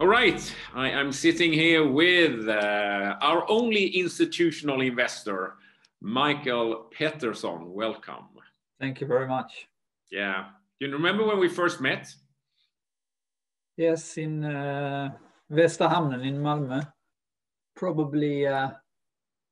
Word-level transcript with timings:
All 0.00 0.08
right, 0.08 0.40
I 0.74 0.88
am 0.88 1.12
sitting 1.12 1.52
here 1.52 1.86
with 1.86 2.48
uh, 2.48 3.16
our 3.20 3.44
only 3.50 3.84
institutional 3.88 4.80
investor, 4.80 5.56
Michael 6.00 6.86
Peterson. 6.90 7.74
Welcome. 7.74 8.30
Thank 8.80 9.02
you 9.02 9.06
very 9.06 9.28
much. 9.28 9.68
Yeah. 10.10 10.46
Do 10.80 10.86
you 10.86 10.92
remember 10.94 11.26
when 11.26 11.38
we 11.38 11.50
first 11.50 11.82
met? 11.82 12.08
Yes, 13.76 14.16
in 14.16 14.42
uh, 14.42 15.10
Västra 15.52 15.90
Hamnen 15.90 16.24
in 16.24 16.38
Malmö, 16.38 16.80
probably 17.76 18.46
uh, 18.46 18.70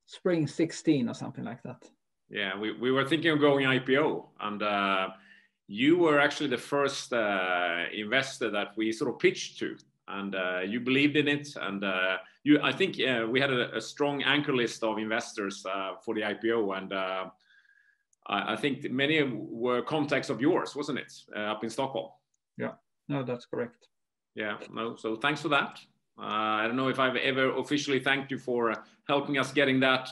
spring 0.07 0.47
16 0.47 1.11
or 1.11 1.15
something 1.15 1.45
like 1.45 1.63
that. 1.65 1.85
Yeah, 2.31 2.59
we, 2.59 2.73
we 2.73 2.91
were 2.91 3.05
thinking 3.05 3.33
of 3.33 3.41
going 3.41 3.67
IPO, 3.67 4.29
and 4.41 4.63
uh, 4.63 5.09
you 5.67 5.99
were 5.99 6.19
actually 6.19 6.49
the 6.49 6.57
first 6.57 7.13
uh, 7.13 7.85
investor 7.93 8.51
that 8.51 8.69
we 8.79 8.93
sort 8.93 9.11
of 9.11 9.19
pitched 9.19 9.59
to 9.59 9.77
and 10.09 10.35
uh, 10.35 10.61
you 10.61 10.81
believed 10.81 11.17
in 11.17 11.29
it. 11.29 11.49
And 11.61 11.85
uh, 11.85 12.19
you, 12.45 12.61
I 12.63 12.73
think 12.73 12.97
uh, 13.01 13.27
we 13.29 13.41
had 13.41 13.53
a, 13.53 13.77
a, 13.77 13.81
strong 13.81 14.23
anchor 14.23 14.55
list 14.55 14.83
of 14.83 14.99
investors 14.99 15.65
uh, 15.67 15.95
for 16.05 16.15
the 16.15 16.23
IPO, 16.23 16.77
and 16.77 16.93
uh, 16.93 17.27
I, 18.27 18.55
I, 18.55 18.57
think 18.57 18.91
many 18.91 19.23
were 19.23 19.83
contacts 19.83 20.31
of 20.31 20.41
yours, 20.41 20.75
wasn't 20.75 20.99
it, 20.99 21.13
uh, 21.37 21.41
up 21.41 21.65
in 21.65 21.71
Stockholm? 21.71 22.11
Yeah, 22.57 22.73
no, 23.09 23.23
that's 23.23 23.47
correct. 23.47 23.89
Yeah, 24.35 24.57
no. 24.73 24.97
So 24.97 25.17
thanks 25.17 25.43
for 25.43 25.49
that. 25.49 25.81
I 26.21 26.67
don't 26.67 26.77
know 26.77 26.89
if 26.89 26.99
I've 26.99 27.17
ever 27.17 27.57
officially 27.59 28.01
thanked 28.01 28.33
you 28.33 28.39
for 28.39 28.75
helping 29.07 29.39
us 29.39 29.53
getting 29.53 29.79
that 29.81 30.09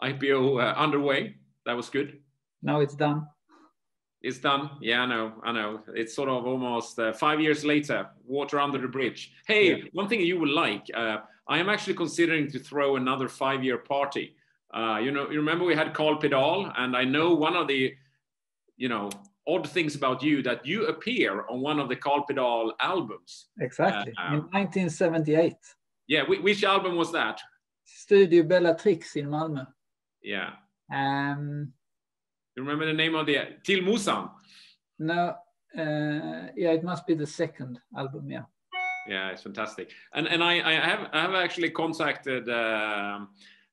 IPO 0.00 0.76
underway. 0.76 1.34
That 1.64 1.76
was 1.76 1.88
good. 1.88 2.20
Now 2.62 2.80
it's 2.80 2.94
done 2.94 3.26
it's 4.26 4.38
done. 4.38 4.70
Yeah, 4.80 5.02
I 5.02 5.06
know. 5.06 5.32
I 5.44 5.52
know. 5.52 5.80
It's 5.94 6.14
sort 6.14 6.28
of 6.28 6.46
almost 6.46 6.98
uh, 6.98 7.12
five 7.12 7.40
years 7.40 7.64
later, 7.64 8.08
water 8.26 8.58
under 8.58 8.78
the 8.78 8.88
bridge. 8.88 9.32
Hey, 9.46 9.70
yeah. 9.70 9.84
one 9.92 10.08
thing 10.08 10.20
you 10.20 10.40
would 10.40 10.50
like, 10.50 10.84
uh, 10.94 11.18
I 11.48 11.58
am 11.58 11.68
actually 11.68 11.94
considering 11.94 12.50
to 12.50 12.58
throw 12.58 12.96
another 12.96 13.28
five 13.28 13.62
year 13.62 13.78
party. 13.78 14.34
Uh, 14.74 14.98
you 14.98 15.12
know, 15.12 15.30
you 15.30 15.38
remember 15.38 15.64
we 15.64 15.76
had 15.76 15.94
Kal 15.94 16.16
P. 16.16 16.28
Dal, 16.28 16.72
and 16.76 16.96
I 16.96 17.04
know 17.04 17.34
one 17.34 17.54
of 17.54 17.68
the, 17.68 17.94
you 18.76 18.88
know, 18.88 19.10
odd 19.46 19.68
things 19.68 19.94
about 19.94 20.24
you 20.24 20.42
that 20.42 20.66
you 20.66 20.88
appear 20.88 21.46
on 21.48 21.60
one 21.60 21.78
of 21.78 21.88
the 21.88 21.96
Kal 21.96 22.24
P. 22.24 22.34
Dal 22.34 22.74
albums. 22.80 23.46
Exactly, 23.60 24.12
uh, 24.18 24.34
in 24.34 24.40
1978. 24.50 25.54
Yeah, 26.08 26.22
which 26.28 26.64
album 26.64 26.96
was 26.96 27.12
that? 27.12 27.40
Studio 27.84 28.42
Bellatrix 28.42 29.14
in 29.14 29.28
Malmö. 29.28 29.66
Yeah. 30.20 30.50
Um, 30.92 31.72
you 32.56 32.62
remember 32.62 32.86
the 32.86 32.92
name 32.92 33.14
of 33.14 33.26
the 33.26 33.38
Till 33.62 33.80
Musan? 33.80 34.30
No, 34.98 35.34
uh, 35.78 36.48
yeah, 36.56 36.72
it 36.72 36.82
must 36.82 37.06
be 37.06 37.14
the 37.14 37.26
second 37.26 37.78
album. 37.96 38.30
Yeah. 38.30 38.42
Yeah, 39.08 39.30
it's 39.30 39.42
fantastic. 39.42 39.90
And 40.14 40.26
and 40.26 40.42
I, 40.42 40.54
I 40.68 40.74
have 40.74 41.08
I 41.12 41.20
have 41.20 41.34
actually 41.34 41.70
contacted 41.70 42.48
uh, 42.48 43.20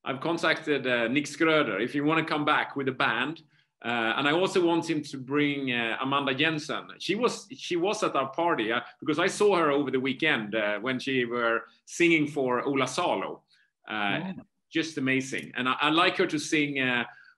I've 0.06 0.20
contacted 0.20 0.86
uh, 0.86 1.08
Nick 1.08 1.26
Schröder 1.26 1.82
if 1.82 1.96
you 1.96 2.04
want 2.04 2.20
to 2.20 2.32
come 2.32 2.46
back 2.46 2.76
with 2.76 2.88
a 2.88 2.92
band. 2.92 3.42
Uh, 3.84 4.14
and 4.16 4.28
I 4.30 4.32
also 4.32 4.66
want 4.66 4.90
him 4.90 5.02
to 5.02 5.18
bring 5.18 5.74
uh, 5.74 5.98
Amanda 6.02 6.34
Jensen. 6.34 6.88
She 7.00 7.16
was 7.16 7.48
she 7.58 7.76
was 7.76 8.04
at 8.04 8.16
our 8.16 8.30
party 8.30 8.72
uh, 8.72 8.82
because 9.00 9.20
I 9.20 9.28
saw 9.28 9.56
her 9.58 9.72
over 9.72 9.92
the 9.92 10.00
weekend 10.00 10.56
uh, 10.56 10.80
when 10.80 11.00
she 11.00 11.26
were 11.26 11.64
singing 11.86 12.28
for 12.28 12.62
Ola 12.62 12.88
Salo. 12.88 13.42
Yeah. 13.90 14.34
Just 14.72 14.98
amazing, 14.98 15.52
and 15.56 15.70
I, 15.70 15.76
I, 15.82 15.90
like 15.90 16.18
her 16.18 16.26
to 16.26 16.40
sing 16.40 16.80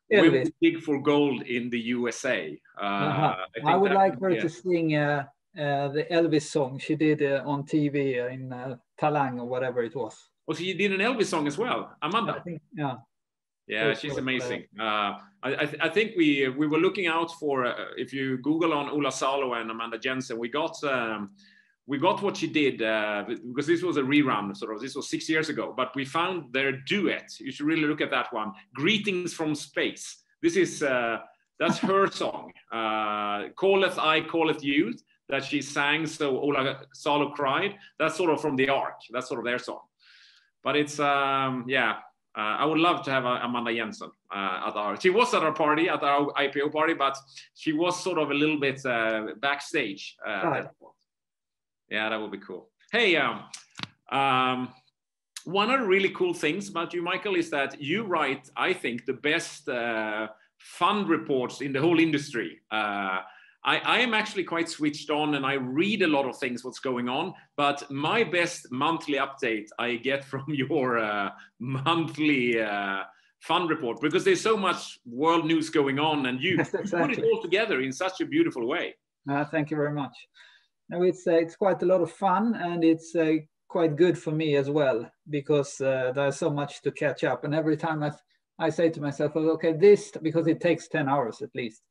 we 0.09 0.29
will 0.29 0.45
dig 0.61 0.81
for 0.81 1.01
gold 1.01 1.41
in 1.43 1.69
the 1.69 1.79
USA. 1.79 2.57
Uh, 2.79 2.85
uh-huh. 2.85 3.35
I, 3.63 3.71
I, 3.71 3.75
would 3.75 3.91
that, 3.91 3.95
like 3.95 4.19
her 4.19 4.31
yeah. 4.31 4.41
to 4.41 4.49
sing 4.49 4.95
uh, 4.95 5.25
uh, 5.57 5.87
the 5.89 6.05
Elvis 6.11 6.43
song 6.43 6.79
she 6.79 6.95
did 6.95 7.23
uh, 7.23 7.43
on 7.45 7.63
TV 7.63 8.23
uh, 8.23 8.27
in 8.27 8.51
uh, 8.51 8.75
Talang 8.99 9.39
or 9.39 9.45
whatever 9.45 9.83
it 9.83 9.95
was. 9.95 10.15
Oh, 10.47 10.53
she 10.53 10.73
did 10.73 10.91
an 10.91 10.99
Elvis 10.99 11.25
song 11.25 11.47
as 11.47 11.57
well, 11.57 11.95
Amanda? 12.01 12.41
Think, 12.43 12.61
yeah. 12.75 12.95
Yeah, 13.67 13.95
she's 13.95 14.17
amazing. 14.17 14.65
Uh, 14.79 15.17
I, 15.41 15.55
I, 15.61 15.65
th 15.65 15.75
I, 15.81 15.89
think 15.89 16.11
we 16.15 16.47
we 16.49 16.67
were 16.67 16.77
looking 16.77 17.07
out 17.07 17.31
for 17.39 17.65
if 17.97 18.13
you 18.13 18.38
Google 18.49 18.73
on 18.73 18.89
Ola 18.89 19.11
Salo 19.11 19.53
and 19.53 19.71
Amanda 19.71 19.97
Jensen, 19.97 20.38
we 20.38 20.49
got 20.49 20.75
um, 20.83 21.31
we 21.88 21.97
got 21.97 22.22
what 22.22 22.38
she 22.38 22.47
did 22.47 22.81
uh, 22.81 23.23
because 23.28 23.68
this 23.68 23.84
was 23.84 23.97
a 23.97 24.01
rerun, 24.01 24.56
sort 24.57 24.73
of. 24.73 24.81
This 24.81 24.96
was 24.96 25.09
six 25.09 25.29
years 25.29 25.50
ago, 25.50 25.73
but 25.75 25.96
we 25.96 26.03
found 26.03 26.51
their 26.51 26.72
duet. 26.72 27.29
You 27.40 27.51
should 27.51 27.68
really 27.68 27.84
look 27.88 28.01
at 28.01 28.12
that 28.12 28.34
one. 28.34 28.53
"Greetings 28.73 29.34
from 29.34 29.53
Space." 29.53 30.24
This 30.41 30.56
is 30.56 30.81
uh, 30.81 31.19
that's 31.59 31.78
her 31.79 32.09
song. 32.12 32.51
Uh, 32.72 33.50
"Calleth 33.59 34.00
I, 34.00 34.22
calleth 34.22 34.63
you," 34.63 34.95
that 35.29 35.44
she 35.44 35.62
sang. 35.62 36.07
So 36.07 36.40
Ola 36.40 36.81
Salo 36.94 37.29
cried. 37.29 37.75
That's 38.00 38.16
sort 38.16 38.31
of 38.31 38.41
from 38.41 38.56
the 38.56 38.69
Ark. 38.69 39.00
That's 39.12 39.28
sort 39.28 39.40
of 39.40 39.45
their 39.45 39.59
song. 39.59 39.81
But 40.63 40.75
it's 40.75 41.00
um, 41.00 41.66
yeah. 41.68 41.97
Uh, 42.38 42.57
I 42.59 42.66
would 42.66 42.79
love 42.79 43.01
to 43.06 43.12
have 43.12 43.24
Amanda 43.24 43.74
Jensen 43.74 44.12
uh, 44.29 44.68
at 44.68 44.75
our. 44.75 45.00
She 45.00 45.09
was 45.09 45.34
at 45.34 45.41
our 45.41 45.53
party, 45.53 45.88
at 45.88 46.03
our 46.03 46.34
IPO 46.34 46.74
party, 46.74 46.94
but 46.94 47.18
she 47.53 47.72
was 47.72 48.03
sort 48.03 48.18
of 48.18 48.29
a 48.29 48.34
little 48.34 48.59
bit 48.59 48.85
uh, 48.85 49.28
backstage. 49.40 50.18
Right 50.25 50.68
yeah, 51.90 52.09
that 52.09 52.19
would 52.19 52.31
be 52.31 52.40
cool. 52.40 52.69
Hey, 52.91 53.16
um, 53.16 53.44
um, 54.12 54.69
one 55.46 55.69
of 55.69 55.79
the 55.79 55.85
really 55.85 56.09
cool 56.09 56.34
things 56.34 56.69
about 56.69 56.94
you, 56.94 57.01
Michael, 57.01 57.35
is 57.35 57.50
that 57.51 57.81
you 57.81 58.03
write, 58.03 58.50
I 58.57 58.73
think, 58.73 59.06
the 59.06 59.13
best 59.13 59.69
uh, 59.69 60.28
fund 60.57 61.07
reports 61.07 61.62
in 61.62 61.72
the 61.72 61.81
whole 61.81 62.00
industry. 62.00 62.59
Uh, 62.72 63.19
I, 63.63 63.79
I, 63.79 64.00
am 64.00 64.13
actually 64.13 64.44
quite 64.44 64.69
switched 64.69 65.09
on 65.09 65.35
and 65.35 65.45
I 65.45 65.53
read 65.53 66.03
a 66.03 66.07
lot 66.07 66.28
of 66.28 66.38
things, 66.38 66.63
what's 66.63 66.79
going 66.79 67.09
on. 67.09 67.34
But 67.57 67.90
my 67.91 68.24
best 68.24 68.72
monthly 68.72 69.18
update 69.18 69.68
I 69.79 69.95
get 69.95 70.24
from 70.31 70.45
your 70.47 71.00
uh, 71.00 71.31
monthly 71.59 72.62
uh, 72.62 73.03
fund 73.41 73.69
report 73.69 74.01
because 74.01 74.24
there's 74.24 74.41
so 74.41 74.57
much 74.57 75.00
world 75.06 75.45
news 75.45 75.69
going 75.69 76.00
on 76.00 76.28
and 76.28 76.41
you, 76.41 76.59
exactly. 76.59 77.00
you 77.00 77.07
put 77.07 77.18
it 77.18 77.24
all 77.24 77.41
together 77.41 77.81
in 77.81 77.91
such 77.91 78.22
a 78.22 78.25
beautiful 78.25 78.68
way. 78.68 78.95
Uh, 79.29 79.45
thank 79.45 79.72
you 79.72 79.78
very 79.78 79.94
much. 79.94 80.16
No, 80.90 81.03
it's 81.03 81.25
uh, 81.28 81.31
it's 81.31 81.56
quite 81.56 81.81
a 81.81 81.85
lot 81.85 82.01
of 82.01 82.12
fun 82.12 82.56
and 82.56 82.84
it's 82.84 83.16
uh, 83.16 83.38
quite 83.68 83.96
good 83.96 84.18
for 84.18 84.31
me 84.31 84.56
as 84.56 84.69
well 84.69 85.09
because 85.29 85.81
uh, 85.81 86.12
there's 86.16 86.38
so 86.38 86.50
much 86.50 86.81
to 86.84 86.91
catch 86.91 87.23
up. 87.23 87.44
And 87.44 87.56
every 87.56 87.78
time 87.78 88.03
I, 88.03 88.12
I 88.59 88.69
say 88.69 88.90
to 88.90 89.01
myself, 89.01 89.35
okay, 89.35 89.74
this 89.74 90.12
because 90.22 90.47
it 90.47 90.62
takes 90.62 90.88
ten 90.88 91.09
hours 91.09 91.41
at 91.41 91.50
least. 91.56 91.81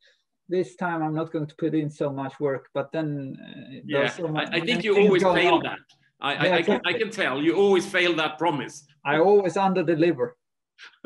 This 0.49 0.77
time 0.77 1.03
I'm 1.03 1.15
not 1.15 1.33
going 1.33 1.47
to 1.47 1.55
put 1.57 1.75
in 1.75 1.91
so 1.91 2.11
much 2.13 2.39
work, 2.39 2.69
but 2.75 2.93
then 2.93 3.37
uh, 3.43 3.81
yeah, 3.85 4.09
so 4.09 4.29
much, 4.29 4.49
I, 4.53 4.59
I 4.59 4.61
think 4.61 4.85
you 4.85 4.97
always 4.99 5.23
fail 5.23 5.55
on. 5.55 5.63
that. 5.63 5.79
I, 6.21 6.33
yeah, 6.35 6.43
I, 6.43 6.57
I, 6.57 6.63
can, 6.63 6.81
I 6.87 6.93
can 6.93 7.11
tell 7.11 7.43
you 7.43 7.57
always 7.57 7.87
fail 7.87 8.15
that 8.17 8.39
promise. 8.39 8.85
I 9.05 9.19
always 9.19 9.57
under 9.57 9.83
deliver. 9.83 10.37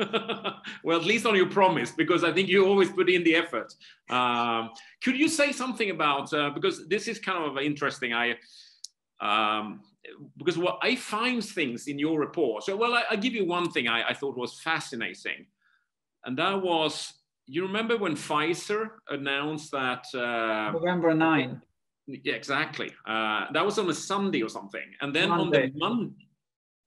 well, 0.83 0.99
at 0.99 1.05
least 1.05 1.25
on 1.25 1.35
your 1.35 1.49
promise, 1.49 1.91
because 1.91 2.23
I 2.23 2.31
think 2.31 2.49
you 2.49 2.65
always 2.65 2.91
put 2.91 3.09
in 3.09 3.23
the 3.23 3.35
effort. 3.35 3.73
Um, 4.09 4.71
could 5.03 5.17
you 5.17 5.27
say 5.27 5.51
something 5.51 5.89
about 5.91 6.33
uh, 6.33 6.49
because 6.51 6.87
this 6.87 7.07
is 7.07 7.19
kind 7.19 7.43
of 7.43 7.57
interesting. 7.57 8.13
I 8.13 8.35
um, 9.21 9.81
because 10.37 10.57
what 10.57 10.79
I 10.81 10.95
find 10.95 11.43
things 11.43 11.87
in 11.87 11.99
your 11.99 12.19
report. 12.19 12.63
So, 12.63 12.75
well, 12.75 12.93
I, 12.93 13.03
I 13.11 13.15
give 13.15 13.33
you 13.33 13.45
one 13.45 13.69
thing 13.71 13.87
I, 13.87 14.09
I, 14.09 14.13
thought 14.13 14.37
was 14.37 14.59
fascinating, 14.61 15.45
and 16.23 16.37
that 16.37 16.61
was 16.61 17.13
you 17.45 17.63
remember 17.63 17.97
when 17.97 18.15
Pfizer 18.15 18.91
announced 19.09 19.71
that 19.71 20.05
uh, 20.13 20.71
November 20.71 21.13
nine. 21.13 21.61
Yeah, 22.07 22.33
exactly. 22.33 22.91
Uh, 23.05 23.45
that 23.53 23.65
was 23.65 23.77
on 23.77 23.89
a 23.89 23.93
Sunday 23.93 24.41
or 24.41 24.49
something, 24.49 24.85
and 25.01 25.13
then 25.13 25.29
Monday. 25.29 25.63
on 25.65 25.71
the 25.73 25.79
Mon- 25.79 26.15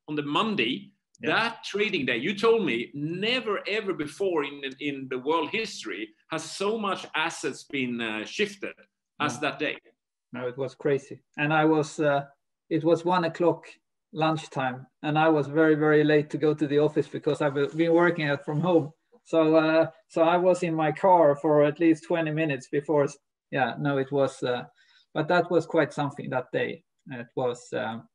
on 0.09 0.17
the 0.17 0.23
Monday 0.23 0.92
yeah. 1.23 1.31
That 1.31 1.65
trading 1.65 2.07
day, 2.07 2.17
you 2.17 2.35
told 2.35 2.67
me, 2.67 2.91
never 2.95 3.61
ever 3.69 3.93
before 3.93 4.45
in, 4.45 4.61
in 4.81 5.07
the 5.09 5.19
world 5.19 5.51
history 5.51 6.09
has 6.31 6.43
so 6.43 6.79
much 6.79 7.07
assets 7.15 7.65
been 7.65 8.01
uh, 8.01 8.25
shifted 8.25 8.75
as 9.21 9.39
that 9.39 9.59
day. 9.59 9.77
No, 10.33 10.49
it 10.49 10.57
was 10.59 10.75
crazy. 10.75 11.21
And 11.37 11.53
I 11.53 11.65
was, 11.65 12.01
uh, 12.01 12.25
it 12.71 12.83
was 12.83 13.05
one 13.05 13.25
o'clock 13.25 13.67
lunchtime, 14.13 14.87
and 15.03 15.19
I 15.19 15.29
was 15.29 15.47
very, 15.47 15.75
very 15.75 16.05
late 16.05 16.29
to 16.31 16.39
go 16.39 16.55
to 16.55 16.67
the 16.67 16.79
office 16.79 17.07
because 17.07 17.41
I've 17.41 17.55
been 17.55 17.93
working 17.93 18.37
from 18.45 18.61
home. 18.61 18.93
So, 19.25 19.55
uh, 19.57 19.87
so 20.09 20.23
I 20.23 20.37
was 20.37 20.63
in 20.63 20.75
my 20.75 20.91
car 20.91 21.37
for 21.37 21.65
at 21.65 21.79
least 21.79 22.05
20 22.05 22.31
minutes 22.33 22.69
before. 22.69 23.07
Yeah, 23.51 23.75
no, 23.79 23.99
it 23.99 24.11
was, 24.11 24.43
uh, 24.43 24.65
but 25.15 25.29
that 25.29 25.51
was 25.51 25.67
quite 25.67 25.93
something 25.93 26.31
that 26.31 26.51
day. 26.53 26.83
It 27.11 27.29
was. 27.37 27.69
Um, 27.73 28.09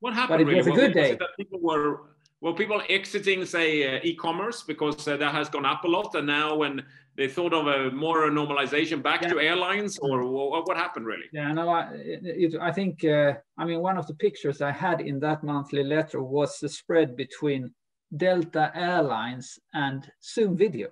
what 0.00 0.14
happened? 0.14 0.38
But 0.38 0.40
it 0.40 0.46
really? 0.46 0.56
was 0.58 0.66
a 0.66 0.80
good 0.80 0.94
day. 0.94 1.14
that 1.14 1.28
people 1.38 1.60
were 1.60 2.15
well, 2.40 2.52
people 2.52 2.82
exiting, 2.88 3.44
say, 3.46 3.96
uh, 3.96 4.00
e-commerce 4.02 4.62
because 4.62 5.08
uh, 5.08 5.16
that 5.16 5.34
has 5.34 5.48
gone 5.48 5.64
up 5.64 5.84
a 5.84 5.88
lot, 5.88 6.14
and 6.14 6.26
now 6.26 6.54
when 6.54 6.82
they 7.16 7.28
thought 7.28 7.54
of 7.54 7.66
a 7.66 7.90
more 7.90 8.28
normalization 8.28 9.02
back 9.02 9.22
yeah. 9.22 9.28
to 9.28 9.40
airlines, 9.40 9.98
or 9.98 10.26
what, 10.26 10.68
what 10.68 10.76
happened 10.76 11.06
really? 11.06 11.26
Yeah, 11.32 11.52
no, 11.52 11.70
I, 11.70 11.88
it, 11.94 12.54
I 12.60 12.70
think, 12.72 13.04
uh, 13.04 13.34
I 13.56 13.64
mean, 13.64 13.80
one 13.80 13.96
of 13.96 14.06
the 14.06 14.14
pictures 14.14 14.60
I 14.60 14.70
had 14.70 15.00
in 15.00 15.18
that 15.20 15.42
monthly 15.42 15.82
letter 15.82 16.22
was 16.22 16.58
the 16.58 16.68
spread 16.68 17.16
between 17.16 17.72
Delta 18.14 18.70
Airlines 18.74 19.58
and 19.72 20.06
Zoom 20.22 20.56
Video, 20.56 20.88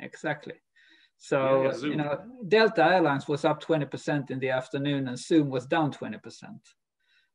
exactly. 0.00 0.54
So, 1.18 1.62
yeah, 1.62 1.72
yeah, 1.72 1.86
you 1.88 1.96
know, 1.96 2.20
Delta 2.48 2.84
Airlines 2.84 3.28
was 3.28 3.44
up 3.44 3.62
20% 3.62 4.30
in 4.30 4.38
the 4.38 4.50
afternoon 4.50 5.08
and 5.08 5.18
Zoom 5.18 5.50
was 5.50 5.66
down 5.66 5.92
20%. 5.92 6.20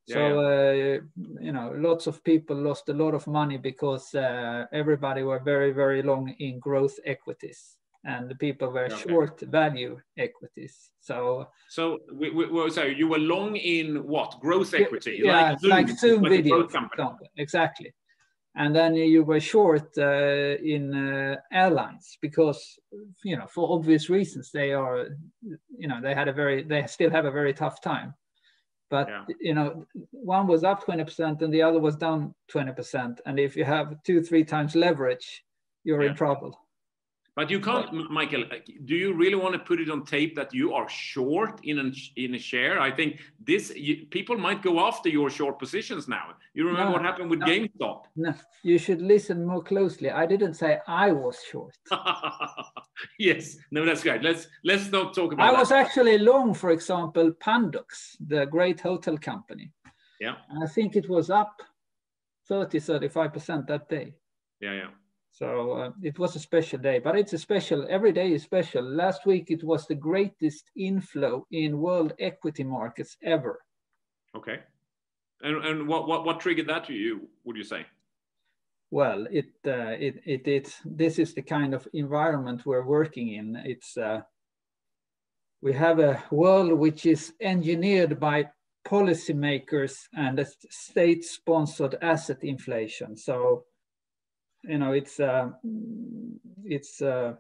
Yeah, 0.08 0.16
so 0.16 0.42
yeah. 0.42 0.98
Uh, 0.98 1.00
you 1.40 1.52
know, 1.52 1.74
lots 1.76 2.08
of 2.08 2.24
people 2.24 2.56
lost 2.56 2.90
a 2.90 2.94
lot 2.94 3.14
of 3.14 3.28
money 3.28 3.58
because 3.58 4.14
uh, 4.16 4.66
everybody 4.74 5.24
were 5.24 5.40
very 5.40 5.72
very 5.72 6.02
long 6.02 6.30
in 6.40 6.60
growth 6.60 6.98
equities 7.06 7.78
and 8.04 8.30
the 8.30 8.36
people 8.36 8.70
were 8.70 8.86
okay. 8.86 9.10
short 9.10 9.40
value 9.42 10.00
equities. 10.18 10.90
So, 11.00 11.48
so 11.70 12.00
we, 12.14 12.32
we, 12.32 12.70
so 12.72 12.84
you 12.84 13.08
were 13.08 13.20
long 13.20 13.56
in 13.56 14.08
what 14.08 14.40
growth 14.40 14.74
equity? 14.74 15.20
Yeah, 15.24 15.52
like 15.52 15.60
Zoom, 15.60 15.70
like 15.70 15.90
Zoom 15.90 16.24
video, 16.24 16.68
exactly. 17.38 17.94
And 18.56 18.76
then 18.76 18.96
you 18.96 19.24
were 19.24 19.40
short 19.40 19.98
uh, 19.98 20.58
in 20.62 20.94
uh, 20.94 21.38
airlines 21.54 22.18
because, 22.22 22.78
you 23.24 23.38
know, 23.38 23.48
for 23.48 23.74
obvious 23.74 24.10
reasons, 24.10 24.52
they 24.52 24.74
are, 24.74 25.08
you 25.78 25.88
know, 25.88 26.02
they 26.02 26.14
had 26.14 26.28
a 26.28 26.34
very, 26.34 26.64
they 26.64 26.86
still 26.88 27.10
have 27.12 27.24
a 27.24 27.32
very 27.32 27.54
tough 27.54 27.82
time. 27.82 28.14
But 28.92 29.08
yeah. 29.08 29.26
you 29.40 29.54
know, 29.56 29.88
one 30.12 30.46
was 30.46 30.64
up 30.64 30.86
20% 30.86 31.42
and 31.42 31.52
the 31.52 31.62
other 31.62 31.80
was 31.80 31.96
down 31.96 32.36
20%. 32.54 33.20
And 33.26 33.40
if 33.40 33.56
you 33.56 33.64
have 33.64 34.04
two, 34.04 34.22
three 34.22 34.44
times 34.44 34.76
leverage, 34.76 35.44
you're 35.86 36.04
yeah. 36.04 36.10
in 36.10 36.16
trouble. 36.16 36.60
But 37.34 37.50
you 37.50 37.62
can't, 37.62 38.12
Michael. 38.12 38.44
Uh, 38.44 38.58
do 38.84 38.94
you 38.94 39.14
really 39.14 39.36
want 39.36 39.54
to 39.54 39.60
put 39.60 39.80
it 39.80 39.90
on 39.90 40.04
tape 40.04 40.36
that 40.36 40.54
you 40.54 40.74
are 40.74 40.88
short 40.90 41.62
in 41.64 41.80
a, 41.80 41.92
in 42.22 42.36
a 42.36 42.38
share? 42.38 42.82
I 42.82 42.92
think 42.92 43.22
this 43.42 43.74
you, 43.74 44.06
people 44.10 44.38
might 44.38 44.62
go 44.62 44.86
after 44.86 45.08
your 45.08 45.30
short 45.30 45.58
positions 45.58 46.10
now. 46.10 46.34
You 46.54 46.68
remember 46.68 46.90
no, 46.90 46.92
what 46.92 47.02
happened 47.04 47.30
with 47.30 47.40
no, 47.40 47.46
GameStop? 47.46 48.02
No, 48.18 48.34
you 48.64 48.78
should 48.78 49.02
listen 49.02 49.46
more 49.46 49.64
closely. 49.64 50.12
I 50.12 50.26
didn't 50.26 50.56
say 50.56 50.80
I 50.88 51.14
was 51.14 51.40
short. 51.50 51.78
yes, 53.18 53.56
no, 53.72 53.86
that's 53.86 54.04
great. 54.04 54.24
Let's 54.24 54.48
let's 54.66 54.92
not 54.92 55.14
talk 55.14 55.32
about. 55.32 55.48
I 55.48 55.52
that. 55.54 55.60
was 55.60 55.72
actually 55.72 56.18
long, 56.18 56.54
for 56.54 56.72
example, 56.72 57.32
Pandox, 57.40 58.18
the 58.28 58.46
great 58.46 58.82
hotel 58.82 59.18
company. 59.18 59.72
Yeah, 60.20 60.36
and 60.50 60.62
I 60.62 60.68
think 60.68 60.98
it 60.98 61.10
was 61.10 61.30
up 61.30 61.62
30, 62.50 62.80
35 62.80 63.34
percent 63.34 63.68
that 63.68 63.88
day. 63.88 64.16
Yeah, 64.60 64.74
yeah. 64.74 64.88
So 65.32 65.72
uh, 65.72 65.92
it 66.04 66.20
was 66.20 66.36
a 66.36 66.40
special 66.40 66.78
day, 66.78 67.00
but 67.00 67.16
it's 67.16 67.34
a 67.34 67.38
special, 67.38 67.88
every 67.90 68.12
day 68.12 68.34
is 68.34 68.44
special. 68.44 68.84
Last 68.84 69.26
week 69.26 69.50
it 69.50 69.64
was 69.64 69.88
the 69.88 69.96
greatest 69.96 70.70
inflow 70.76 71.48
in 71.52 71.80
world 71.80 72.14
equity 72.20 72.66
markets 72.66 73.16
ever. 73.24 73.60
Okay. 74.36 74.60
And, 75.42 75.66
and 75.66 75.88
what, 75.88 76.08
what, 76.08 76.26
what 76.26 76.40
triggered 76.42 76.68
that 76.68 76.86
to 76.86 76.94
you, 76.94 77.30
would 77.46 77.56
you 77.56 77.64
say? 77.64 77.86
Well, 78.92 79.26
it, 79.32 79.52
uh, 79.66 79.96
it, 79.98 80.22
it, 80.26 80.48
it, 80.48 80.76
this 80.84 81.18
is 81.18 81.34
the 81.34 81.42
kind 81.42 81.74
of 81.74 81.88
environment 81.94 82.66
we're 82.66 82.86
working 82.86 83.30
in. 83.30 83.56
It's, 83.64 83.98
uh, 83.98 84.22
we 85.62 85.72
have 85.74 86.00
a 86.00 86.22
world 86.30 86.74
which 86.74 87.06
is 87.06 87.34
engineered 87.40 88.20
by 88.20 88.50
policymakers 88.86 89.94
and 90.14 90.40
a 90.40 90.46
state-sponsored 90.70 91.96
asset 92.02 92.44
inflation. 92.44 93.16
So 93.16 93.64
you 94.64 94.78
know, 94.78 94.92
it's 94.94 95.20
uh, 95.20 95.50
it's 96.64 97.02
uh, 97.02 97.34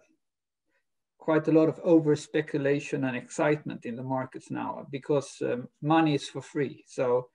quite 1.17 1.47
a 1.47 1.51
lot 1.51 1.69
of 1.69 1.79
over 1.83 2.15
speculation 2.15 3.05
and 3.05 3.15
excitement 3.15 3.85
in 3.85 3.95
the 3.95 4.03
markets 4.03 4.49
now 4.49 4.87
because 4.91 5.37
um, 5.43 5.67
money 5.81 6.15
is 6.15 6.27
for 6.27 6.41
free. 6.41 6.83
So 6.87 7.29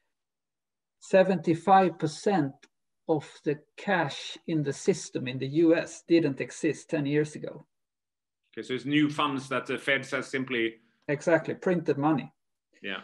75% 1.12 2.52
of 3.08 3.28
the 3.44 3.60
cash 3.76 4.36
in 4.48 4.62
the 4.62 4.72
system 4.72 5.28
in 5.28 5.38
the 5.38 5.46
US 5.46 6.02
didn't 6.08 6.40
exist 6.40 6.90
10 6.90 7.06
years 7.06 7.36
ago. 7.36 7.64
Okay, 8.52 8.66
so 8.66 8.74
it's 8.74 8.84
new 8.84 9.08
funds 9.08 9.48
that 9.48 9.66
the 9.66 9.78
Fed 9.78 10.04
says 10.04 10.26
simply. 10.26 10.76
Exactly, 11.08 11.54
printed 11.54 11.98
money. 11.98 12.32
Yeah. 12.82 13.02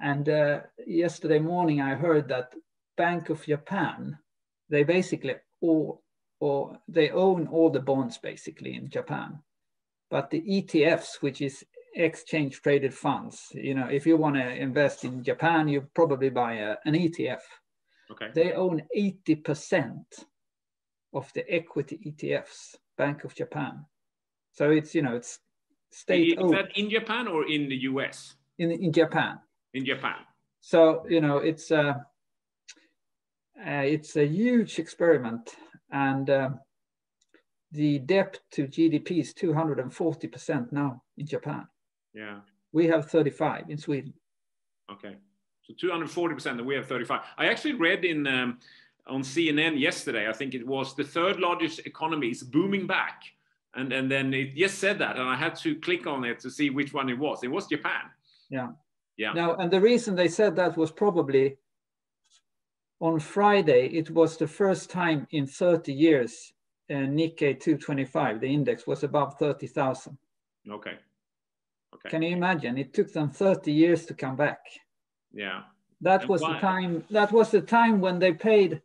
And 0.00 0.28
uh, 0.28 0.60
yesterday 0.86 1.38
morning, 1.38 1.80
I 1.82 1.94
heard 1.94 2.28
that 2.28 2.54
Bank 2.96 3.28
of 3.28 3.44
Japan, 3.44 4.16
they 4.70 4.84
basically 4.84 5.34
all 5.60 6.03
or 6.40 6.78
they 6.88 7.10
own 7.10 7.46
all 7.48 7.70
the 7.70 7.80
bonds 7.80 8.18
basically 8.18 8.74
in 8.74 8.88
Japan. 8.88 9.38
But 10.10 10.30
the 10.30 10.42
ETFs, 10.42 11.22
which 11.22 11.40
is 11.40 11.64
exchange 11.94 12.60
traded 12.60 12.92
funds, 12.92 13.48
you 13.54 13.74
know, 13.74 13.86
if 13.86 14.06
you 14.06 14.16
want 14.16 14.36
to 14.36 14.54
invest 14.54 15.04
in 15.04 15.22
Japan, 15.22 15.68
you 15.68 15.88
probably 15.94 16.30
buy 16.30 16.54
a, 16.54 16.76
an 16.84 16.94
ETF. 16.94 17.40
Okay. 18.10 18.30
They 18.34 18.52
own 18.52 18.82
80% 18.96 20.02
of 21.14 21.32
the 21.34 21.50
equity 21.52 21.98
ETFs, 22.06 22.76
Bank 22.98 23.24
of 23.24 23.34
Japan. 23.34 23.84
So 24.52 24.70
it's, 24.70 24.94
you 24.94 25.02
know, 25.02 25.16
it's 25.16 25.38
state 25.90 26.38
Is 26.38 26.50
that 26.50 26.76
in 26.76 26.90
Japan 26.90 27.28
or 27.28 27.48
in 27.48 27.68
the 27.68 27.76
US? 27.90 28.36
In, 28.58 28.70
in 28.70 28.92
Japan. 28.92 29.38
In 29.72 29.84
Japan. 29.84 30.16
So, 30.60 31.04
you 31.08 31.20
know, 31.20 31.38
it's 31.38 31.70
a, 31.70 31.80
uh, 31.80 31.94
uh, 33.66 33.82
it's 33.82 34.16
a 34.16 34.26
huge 34.26 34.78
experiment 34.78 35.54
and 35.90 36.30
uh, 36.30 36.50
the 37.72 37.98
debt 38.00 38.40
to 38.52 38.66
GDP 38.66 39.20
is 39.20 39.34
240% 39.34 40.72
now 40.72 41.02
in 41.16 41.26
Japan. 41.26 41.66
Yeah. 42.14 42.40
We 42.72 42.86
have 42.86 43.10
35 43.10 43.68
in 43.68 43.78
Sweden. 43.78 44.14
Okay. 44.90 45.16
So 45.62 45.74
240% 45.74 46.46
and 46.46 46.66
we 46.66 46.74
have 46.74 46.86
35. 46.86 47.20
I 47.38 47.46
actually 47.46 47.74
read 47.74 48.04
in 48.04 48.26
um, 48.26 48.58
on 49.06 49.22
CNN 49.22 49.78
yesterday, 49.78 50.28
I 50.28 50.32
think 50.32 50.54
it 50.54 50.66
was 50.66 50.94
the 50.94 51.04
third 51.04 51.40
largest 51.40 51.80
economy 51.80 52.28
is 52.28 52.42
booming 52.42 52.86
back. 52.86 53.22
And, 53.74 53.92
and 53.92 54.10
then 54.10 54.32
it 54.32 54.54
just 54.54 54.78
said 54.78 55.00
that, 55.00 55.16
and 55.16 55.28
I 55.28 55.34
had 55.34 55.56
to 55.56 55.74
click 55.74 56.06
on 56.06 56.24
it 56.24 56.38
to 56.40 56.50
see 56.50 56.70
which 56.70 56.94
one 56.94 57.08
it 57.08 57.18
was. 57.18 57.42
It 57.42 57.50
was 57.50 57.66
Japan. 57.66 58.02
Yeah. 58.48 58.68
Yeah. 59.16 59.32
Now, 59.32 59.56
and 59.56 59.70
the 59.70 59.80
reason 59.80 60.14
they 60.14 60.28
said 60.28 60.54
that 60.56 60.76
was 60.76 60.92
probably 60.92 61.56
on 63.00 63.20
Friday, 63.20 63.88
it 63.88 64.10
was 64.10 64.36
the 64.36 64.46
first 64.46 64.90
time 64.90 65.26
in 65.30 65.46
30 65.46 65.92
years 65.92 66.54
uh, 66.90 66.94
Nikkei 66.94 67.58
225, 67.58 68.40
the 68.40 68.46
index 68.46 68.86
was 68.86 69.04
above 69.04 69.38
30,000. 69.38 70.16
Okay. 70.70 70.98
Okay. 71.94 72.08
Can 72.10 72.22
you 72.22 72.36
imagine? 72.36 72.76
It 72.76 72.92
took 72.92 73.12
them 73.12 73.30
30 73.30 73.72
years 73.72 74.04
to 74.06 74.14
come 74.14 74.36
back. 74.36 74.60
Yeah. 75.32 75.62
That 76.00 76.22
and 76.22 76.30
was 76.30 76.42
why? 76.42 76.54
the 76.54 76.58
time. 76.58 77.04
That 77.10 77.32
was 77.32 77.50
the 77.50 77.62
time 77.62 78.00
when 78.00 78.18
they 78.18 78.32
paid. 78.32 78.82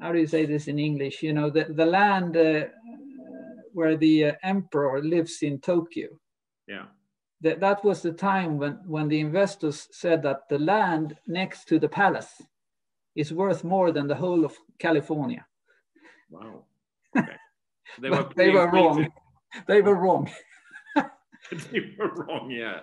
How 0.00 0.12
do 0.12 0.18
you 0.18 0.26
say 0.26 0.46
this 0.46 0.68
in 0.68 0.78
English? 0.78 1.22
You 1.22 1.32
know, 1.32 1.50
the 1.50 1.64
the 1.64 1.84
land 1.86 2.36
uh, 2.36 2.66
where 3.72 3.96
the 3.96 4.26
uh, 4.26 4.32
emperor 4.42 5.02
lives 5.02 5.42
in 5.42 5.60
Tokyo. 5.60 6.08
Yeah. 6.66 6.86
That 7.42 7.60
that 7.60 7.84
was 7.84 8.00
the 8.00 8.12
time 8.12 8.56
when 8.56 8.74
when 8.86 9.08
the 9.08 9.20
investors 9.20 9.88
said 9.90 10.22
that 10.22 10.48
the 10.48 10.58
land 10.58 11.16
next 11.26 11.66
to 11.68 11.78
the 11.78 11.88
palace 11.88 12.42
is 13.16 13.32
worth 13.32 13.64
more 13.64 13.90
than 13.90 14.06
the 14.06 14.14
whole 14.14 14.44
of 14.44 14.54
California. 14.78 15.44
Wow. 16.30 16.64
Okay. 17.18 17.36
They, 18.02 18.10
were, 18.10 18.28
they 18.36 18.50
were 18.50 18.70
wrong. 18.70 19.08
they 19.66 19.80
were 19.80 19.94
wrong. 19.94 20.30
they 21.72 21.94
were 21.98 22.12
wrong, 22.14 22.50
yeah. 22.50 22.80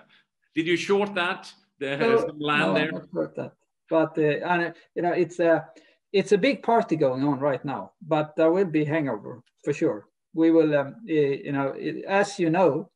Did 0.55 0.65
you 0.65 0.75
short 0.75 1.13
that? 1.13 1.53
There 1.79 1.97
no, 1.97 2.17
some 2.25 2.39
land 2.39 2.61
no, 2.61 2.73
there? 2.73 2.91
Not 3.11 3.35
that. 3.35 3.53
But 3.89 4.17
uh, 4.17 4.47
and, 4.47 4.73
you 4.95 5.01
know, 5.03 5.11
it's 5.11 5.39
a 5.39 5.67
it's 6.11 6.31
a 6.31 6.37
big 6.37 6.63
party 6.63 6.95
going 6.95 7.23
on 7.23 7.39
right 7.39 7.63
now. 7.63 7.91
But 8.01 8.35
there 8.35 8.51
will 8.51 8.65
be 8.65 8.85
hangover 8.85 9.43
for 9.63 9.73
sure. 9.73 10.07
We 10.33 10.49
will, 10.49 10.75
um, 10.75 10.95
you 11.05 11.51
know, 11.51 11.75
as 12.07 12.39
you 12.39 12.49
know, 12.49 12.89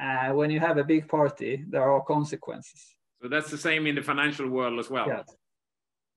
uh, 0.00 0.30
when 0.32 0.50
you 0.50 0.60
have 0.60 0.78
a 0.78 0.84
big 0.84 1.08
party, 1.08 1.64
there 1.68 1.90
are 1.90 2.02
consequences. 2.02 2.94
So 3.20 3.28
that's 3.28 3.50
the 3.50 3.58
same 3.58 3.86
in 3.86 3.96
the 3.96 4.02
financial 4.02 4.48
world 4.48 4.78
as 4.78 4.88
well. 4.88 5.08
Yes. 5.08 5.34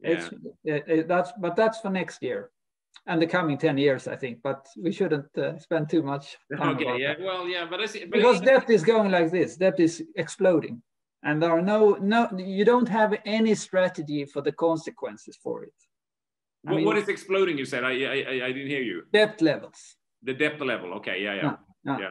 It's 0.01 0.29
it, 0.63 0.83
it, 0.87 1.07
that's 1.07 1.31
but 1.39 1.55
that's 1.55 1.79
for 1.79 1.89
next 1.89 2.23
year 2.23 2.49
and 3.07 3.21
the 3.21 3.27
coming 3.27 3.57
10 3.57 3.77
years 3.77 4.07
i 4.07 4.15
think 4.15 4.39
but 4.43 4.67
we 4.77 4.91
shouldn't 4.91 5.25
uh, 5.37 5.57
spend 5.57 5.89
too 5.89 6.03
much 6.03 6.37
time 6.57 6.75
okay 6.75 6.99
yeah 6.99 7.13
that. 7.13 7.21
well 7.21 7.47
yeah 7.47 7.65
but, 7.67 7.79
I 7.79 7.85
see, 7.85 7.99
but 7.99 8.11
because 8.11 8.41
debt 8.41 8.69
is 8.69 8.83
going 8.83 9.11
like 9.11 9.31
this 9.31 9.57
debt 9.57 9.79
is 9.79 10.03
exploding 10.15 10.81
and 11.23 11.41
there 11.41 11.51
are 11.51 11.61
no 11.61 11.97
no 12.01 12.29
you 12.37 12.65
don't 12.65 12.87
have 12.87 13.13
any 13.25 13.55
strategy 13.55 14.25
for 14.25 14.41
the 14.41 14.51
consequences 14.51 15.37
for 15.41 15.63
it. 15.63 15.73
What, 16.63 16.75
mean, 16.75 16.85
what 16.85 16.97
is 16.97 17.07
exploding 17.07 17.57
you 17.57 17.65
said? 17.65 17.83
I, 17.83 17.91
I 17.91 18.45
i 18.45 18.51
didn't 18.51 18.67
hear 18.67 18.81
you. 18.81 19.03
Debt 19.11 19.41
levels. 19.41 19.95
The 20.23 20.33
debt 20.33 20.59
level 20.61 20.93
okay 20.95 21.23
yeah 21.23 21.35
yeah. 21.35 21.41
No, 21.41 21.57
no. 21.93 21.99
yeah. 21.99 22.09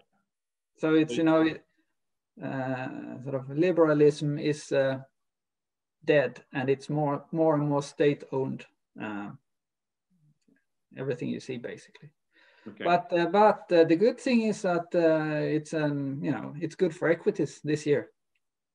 So 0.79 0.95
it's 0.95 1.17
you 1.17 1.25
know 1.25 1.41
uh, 2.43 2.89
sort 3.23 3.35
of 3.35 3.51
liberalism 3.51 4.39
is 4.39 4.73
uh, 4.73 4.99
dead 6.05 6.43
and 6.53 6.69
it's 6.71 6.89
more 6.89 7.25
more 7.33 7.55
and 7.55 7.69
more 7.69 7.83
state 7.83 8.25
owned 8.33 8.65
uh, 9.03 9.31
everything 10.97 11.29
you 11.29 11.41
see 11.41 11.59
basically. 11.59 12.11
Okay. 12.69 12.85
but 12.85 13.13
uh, 13.13 13.27
but 13.27 13.73
uh, 13.73 13.85
the 13.85 13.97
good 13.97 14.21
thing 14.21 14.43
is 14.43 14.63
that 14.63 14.87
uh, 14.95 15.41
it's 15.57 15.73
um 15.75 16.21
you 16.23 16.31
know 16.31 16.55
it's 16.61 16.75
good 16.75 16.95
for 16.95 17.09
equities 17.09 17.61
this 17.65 17.87
year. 17.87 18.11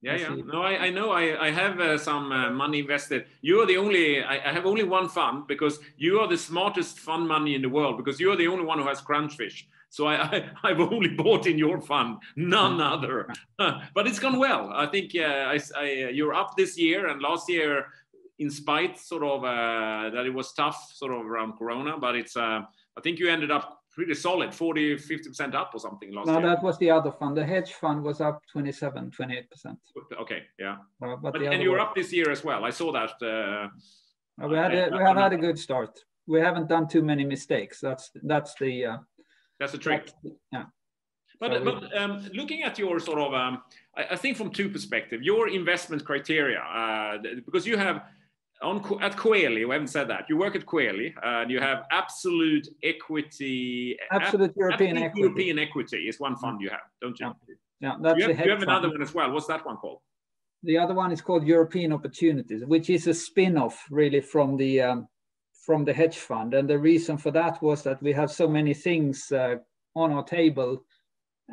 Yeah 0.02 0.18
yeah. 0.18 0.36
no 0.46 0.62
i, 0.62 0.86
I 0.88 0.90
know. 0.90 1.12
I, 1.12 1.48
I 1.48 1.52
have 1.52 1.80
uh, 1.80 1.98
some 1.98 2.32
uh, 2.32 2.52
money 2.52 2.80
invested. 2.80 3.26
You're 3.42 3.66
the 3.66 3.78
only 3.78 4.24
I, 4.24 4.36
I, 4.50 4.54
have 4.54 4.66
only 4.66 4.84
one 4.84 5.10
fund 5.10 5.48
because 5.48 5.80
you 5.98 6.20
are 6.20 6.28
the 6.28 6.38
smartest 6.38 7.00
fund 7.00 7.28
money 7.28 7.56
in 7.56 7.62
the 7.62 7.70
world 7.70 7.98
because 7.98 8.20
you're 8.20 8.36
the 8.36 8.48
only 8.48 8.66
one 8.66 8.78
who 8.80 8.88
has 8.88 9.02
crunchfish 9.02 9.64
so 9.96 10.08
I, 10.08 10.44
I, 10.62 10.68
have 10.70 10.82
only 10.82 11.08
bought 11.08 11.48
in 11.48 11.58
your 11.58 11.80
fund, 11.80 12.18
none 12.36 12.82
other. 12.82 13.28
but 13.58 14.08
it's 14.08 14.20
gone 14.20 14.38
well. 14.38 14.70
I 14.74 14.88
think 14.88 15.14
uh, 15.16 15.54
I, 15.54 15.60
I, 15.78 15.84
you're 16.12 16.34
up 16.34 16.58
this 16.58 16.78
year, 16.78 17.08
and 17.08 17.22
last 17.22 17.50
year 17.50 17.86
in 18.40 18.50
spite 18.50 19.00
sort 19.00 19.24
of 19.24 19.46
uh, 19.46 20.10
that 20.14 20.26
it 20.26 20.34
was 20.34 20.52
tough 20.52 20.92
sort 20.94 21.14
of 21.14 21.26
around 21.26 21.54
Corona, 21.58 21.98
but 21.98 22.14
it's 22.14 22.36
uh, 22.36 22.60
I 22.98 23.02
think 23.04 23.20
you 23.20 23.30
ended 23.30 23.52
up 23.52 23.84
pretty 23.94 24.14
solid, 24.16 24.54
40, 24.54 24.98
50% 24.98 25.56
up 25.56 25.72
or 25.74 25.80
something 25.80 26.14
last 26.14 26.28
no, 26.28 26.34
year. 26.34 26.42
No, 26.42 26.50
that 26.50 26.62
was 26.62 26.78
the 26.80 26.92
other 26.92 27.14
fund. 27.14 27.38
The 27.38 27.46
hedge 27.46 27.72
fund 27.72 28.04
was 28.04 28.20
up 28.20 28.42
27, 28.52 29.12
28%. 29.18 29.78
Okay, 30.20 30.44
yeah. 30.60 30.76
Uh, 31.02 31.16
but, 31.16 31.32
but 31.32 31.42
and 31.42 31.64
you 31.64 31.72
were 31.72 31.80
up 31.80 31.96
this 31.96 32.12
year 32.12 32.30
as 32.30 32.44
well. 32.44 32.66
I 32.66 32.70
saw 32.70 32.92
that. 32.92 33.12
Uh, 33.26 33.70
we 34.46 34.58
had 34.58 34.76
a, 34.76 34.90
we 34.92 35.02
have 35.02 35.16
had 35.16 35.32
a 35.32 35.38
good 35.38 35.58
start. 35.58 35.98
We 36.28 36.42
haven't 36.42 36.68
done 36.68 36.90
too 36.90 37.02
many 37.02 37.24
mistakes. 37.24 37.80
That's 37.80 38.12
that's 38.24 38.56
the 38.56 38.86
uh, 38.86 38.98
that's 39.60 39.72
the 39.72 39.78
trick. 39.78 40.12
That's, 40.24 40.36
yeah. 40.52 40.64
But, 41.40 41.54
so 41.54 41.64
but 41.64 41.98
um, 41.98 42.30
looking 42.34 42.64
at 42.64 42.80
your 42.80 43.00
sort 43.00 43.20
of, 43.20 43.34
um, 43.34 43.62
I, 43.98 44.06
I, 44.12 44.16
think 44.16 44.38
from 44.38 44.52
two 44.52 44.70
perspectives, 44.70 45.26
your 45.26 45.50
investment 45.50 46.06
criteria, 46.06 46.60
uh, 46.60 47.18
because 47.46 47.68
you 47.68 47.76
have 47.78 48.04
on 48.62 48.78
at 49.02 49.18
Coeli, 49.18 49.68
we 49.68 49.74
haven't 49.74 49.90
said 49.90 50.08
that. 50.10 50.26
You 50.30 50.38
work 50.38 50.56
at 50.56 50.66
Coeli, 50.66 51.14
uh, 51.18 51.42
and 51.42 51.52
you 51.52 51.60
have 51.60 51.84
absolute 51.92 52.68
equity. 52.84 53.98
Absolute 54.12 54.52
ab 54.52 54.56
European 54.56 54.98
equity. 54.98 55.22
European 55.22 55.60
equity 55.60 56.08
is 56.08 56.20
one 56.20 56.36
fund 56.38 56.62
you 56.62 56.70
have, 56.70 56.88
don't 57.02 57.20
you? 57.20 57.34
Yeah, 57.48 57.56
yeah 57.82 57.96
that's 58.02 58.20
you 58.20 58.34
have, 58.34 58.46
you 58.46 58.52
have 58.52 58.62
another 58.62 58.90
one 58.90 59.02
as 59.02 59.14
well. 59.14 59.32
What's 59.32 59.48
that 59.48 59.66
one 59.66 59.78
called? 59.78 60.00
The 60.64 60.78
other 60.78 60.94
one 60.94 61.12
is 61.12 61.22
called 61.22 61.46
European 61.46 61.92
Opportunities, 61.94 62.64
which 62.66 62.90
is 62.90 63.08
a 63.08 63.14
spin-off 63.14 63.86
really 63.92 64.22
from 64.22 64.58
the 64.58 64.82
um, 64.82 65.08
from 65.66 65.84
the 65.84 65.94
hedge 65.94 66.18
fund. 66.18 66.54
And 66.54 66.70
the 66.70 66.78
reason 66.78 67.18
for 67.18 67.32
that 67.32 67.62
was 67.62 67.82
that 67.84 68.02
we 68.02 68.14
have 68.14 68.32
so 68.32 68.48
many 68.48 68.74
things 68.74 69.32
uh, 69.32 69.56
on 69.96 70.12
our 70.12 70.24
table 70.24 70.84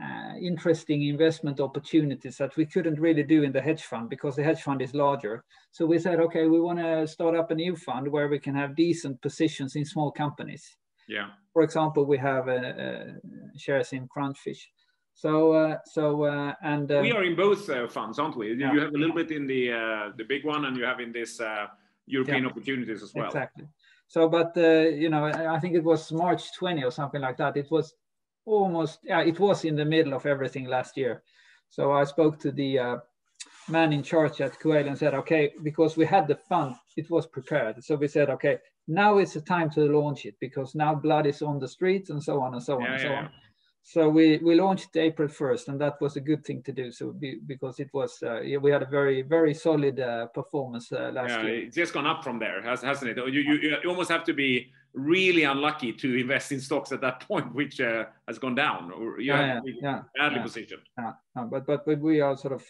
uh, 0.00 0.34
interesting 0.40 1.02
investment 1.02 1.60
opportunities 1.60 2.38
that 2.38 2.56
we 2.56 2.64
couldn't 2.64 2.98
really 2.98 3.22
do 3.22 3.42
in 3.42 3.52
the 3.52 3.60
hedge 3.60 3.82
fund 3.82 4.08
because 4.08 4.36
the 4.36 4.42
hedge 4.42 4.62
fund 4.62 4.80
is 4.80 4.94
larger. 4.94 5.44
So 5.70 5.84
we 5.84 5.98
said, 5.98 6.18
okay, 6.20 6.46
we 6.46 6.60
want 6.60 6.78
to 6.78 7.06
start 7.06 7.36
up 7.36 7.50
a 7.50 7.54
new 7.54 7.76
fund 7.76 8.08
where 8.08 8.28
we 8.28 8.38
can 8.38 8.54
have 8.54 8.74
decent 8.74 9.20
positions 9.20 9.76
in 9.76 9.84
small 9.84 10.10
companies. 10.10 10.76
Yeah. 11.08 11.28
For 11.52 11.62
example, 11.62 12.06
we 12.06 12.16
have 12.18 12.48
uh, 12.48 12.52
uh, 12.52 13.04
shares 13.56 13.92
in 13.92 14.08
Crunchfish. 14.08 14.62
So, 15.14 15.52
uh, 15.52 15.76
so 15.84 16.24
uh, 16.24 16.54
and 16.62 16.88
we 16.88 17.12
are 17.12 17.24
in 17.24 17.36
both 17.36 17.68
uh, 17.68 17.86
funds, 17.86 18.18
aren't 18.18 18.36
we? 18.36 18.54
Yeah. 18.54 18.72
You 18.72 18.80
have 18.80 18.94
a 18.94 18.98
little 18.98 19.14
bit 19.14 19.30
in 19.30 19.46
the 19.46 19.68
the 20.16 20.24
big 20.24 20.42
one, 20.46 20.64
and 20.64 20.74
you 20.74 20.84
have 20.84 21.00
in 21.00 21.12
this 21.12 21.38
European 22.06 22.44
yeah. 22.44 22.48
opportunities 22.48 23.02
as 23.02 23.12
well. 23.14 23.26
Exactly. 23.26 23.66
So, 24.12 24.28
but 24.28 24.52
you 24.56 25.08
know, 25.08 25.24
I 25.24 25.58
think 25.58 25.74
it 25.74 25.84
was 25.84 26.12
March 26.12 26.42
20 26.58 26.84
or 26.84 26.90
something 26.90 27.22
like 27.22 27.38
that. 27.38 27.56
It 27.56 27.70
was 27.70 27.94
almost 28.44 28.98
yeah 29.04 29.20
it 29.20 29.38
was 29.38 29.64
in 29.64 29.76
the 29.76 29.84
middle 29.84 30.14
of 30.14 30.26
everything 30.26 30.66
last 30.66 30.96
year 30.96 31.22
so 31.68 31.92
i 31.92 32.04
spoke 32.04 32.38
to 32.38 32.50
the 32.50 32.78
uh, 32.78 32.96
man 33.68 33.92
in 33.92 34.02
charge 34.02 34.40
at 34.40 34.58
Coeli 34.58 34.88
and 34.88 34.98
said 34.98 35.14
okay 35.14 35.52
because 35.62 35.96
we 35.96 36.04
had 36.04 36.26
the 36.26 36.34
fund 36.34 36.74
it 36.96 37.08
was 37.10 37.26
prepared 37.26 37.82
so 37.82 37.94
we 37.94 38.08
said 38.08 38.30
okay 38.30 38.58
now 38.88 39.18
it's 39.18 39.34
the 39.34 39.40
time 39.40 39.70
to 39.70 39.86
launch 39.86 40.26
it 40.26 40.34
because 40.40 40.74
now 40.74 40.94
blood 40.94 41.26
is 41.26 41.42
on 41.42 41.60
the 41.60 41.68
streets 41.68 42.10
and 42.10 42.22
so 42.22 42.40
on 42.40 42.54
and 42.54 42.62
so 42.62 42.74
on 42.76 42.82
yeah, 42.82 42.92
and 42.92 43.00
so 43.00 43.08
yeah. 43.08 43.18
on 43.18 43.30
so 43.82 44.08
we 44.08 44.38
we 44.38 44.54
launched 44.54 44.96
April 44.96 45.28
1st 45.28 45.68
and 45.68 45.80
that 45.80 46.00
was 46.00 46.16
a 46.16 46.20
good 46.20 46.44
thing 46.44 46.62
to 46.62 46.72
do 46.72 46.92
so 46.92 47.12
be, 47.12 47.40
because 47.46 47.80
it 47.80 47.90
was 47.92 48.22
uh, 48.22 48.40
we 48.60 48.70
had 48.70 48.82
a 48.82 48.86
very 48.86 49.22
very 49.22 49.54
solid 49.54 49.98
uh, 50.00 50.26
performance 50.26 50.92
uh, 50.92 51.10
last 51.12 51.30
yeah, 51.30 51.42
year 51.42 51.64
it's 51.64 51.76
just 51.76 51.92
gone 51.92 52.06
up 52.06 52.22
from 52.22 52.38
there 52.38 52.62
hasn't 52.62 53.10
it 53.10 53.16
you, 53.16 53.40
you, 53.40 53.54
you 53.82 53.88
almost 53.88 54.10
have 54.10 54.24
to 54.24 54.32
be 54.32 54.70
really 54.94 55.44
unlucky 55.44 55.92
to 55.92 56.16
invest 56.18 56.52
in 56.52 56.60
stocks 56.60 56.92
at 56.92 57.00
that 57.00 57.20
point, 57.28 57.54
which 57.54 57.80
uh, 57.80 58.04
has 58.28 58.38
gone 58.38 58.54
down, 58.54 58.90
or 58.92 59.20
you 59.20 59.32
yeah, 59.32 59.60
yeah, 59.64 59.72
yeah, 59.82 60.02
badly 60.16 60.36
yeah. 60.38 60.42
positioned. 60.42 60.82
Yeah, 60.98 61.12
but, 61.50 61.66
but 61.66 61.84
but 61.86 61.98
we 62.00 62.20
are 62.20 62.36
sort 62.36 62.52
of 62.52 62.64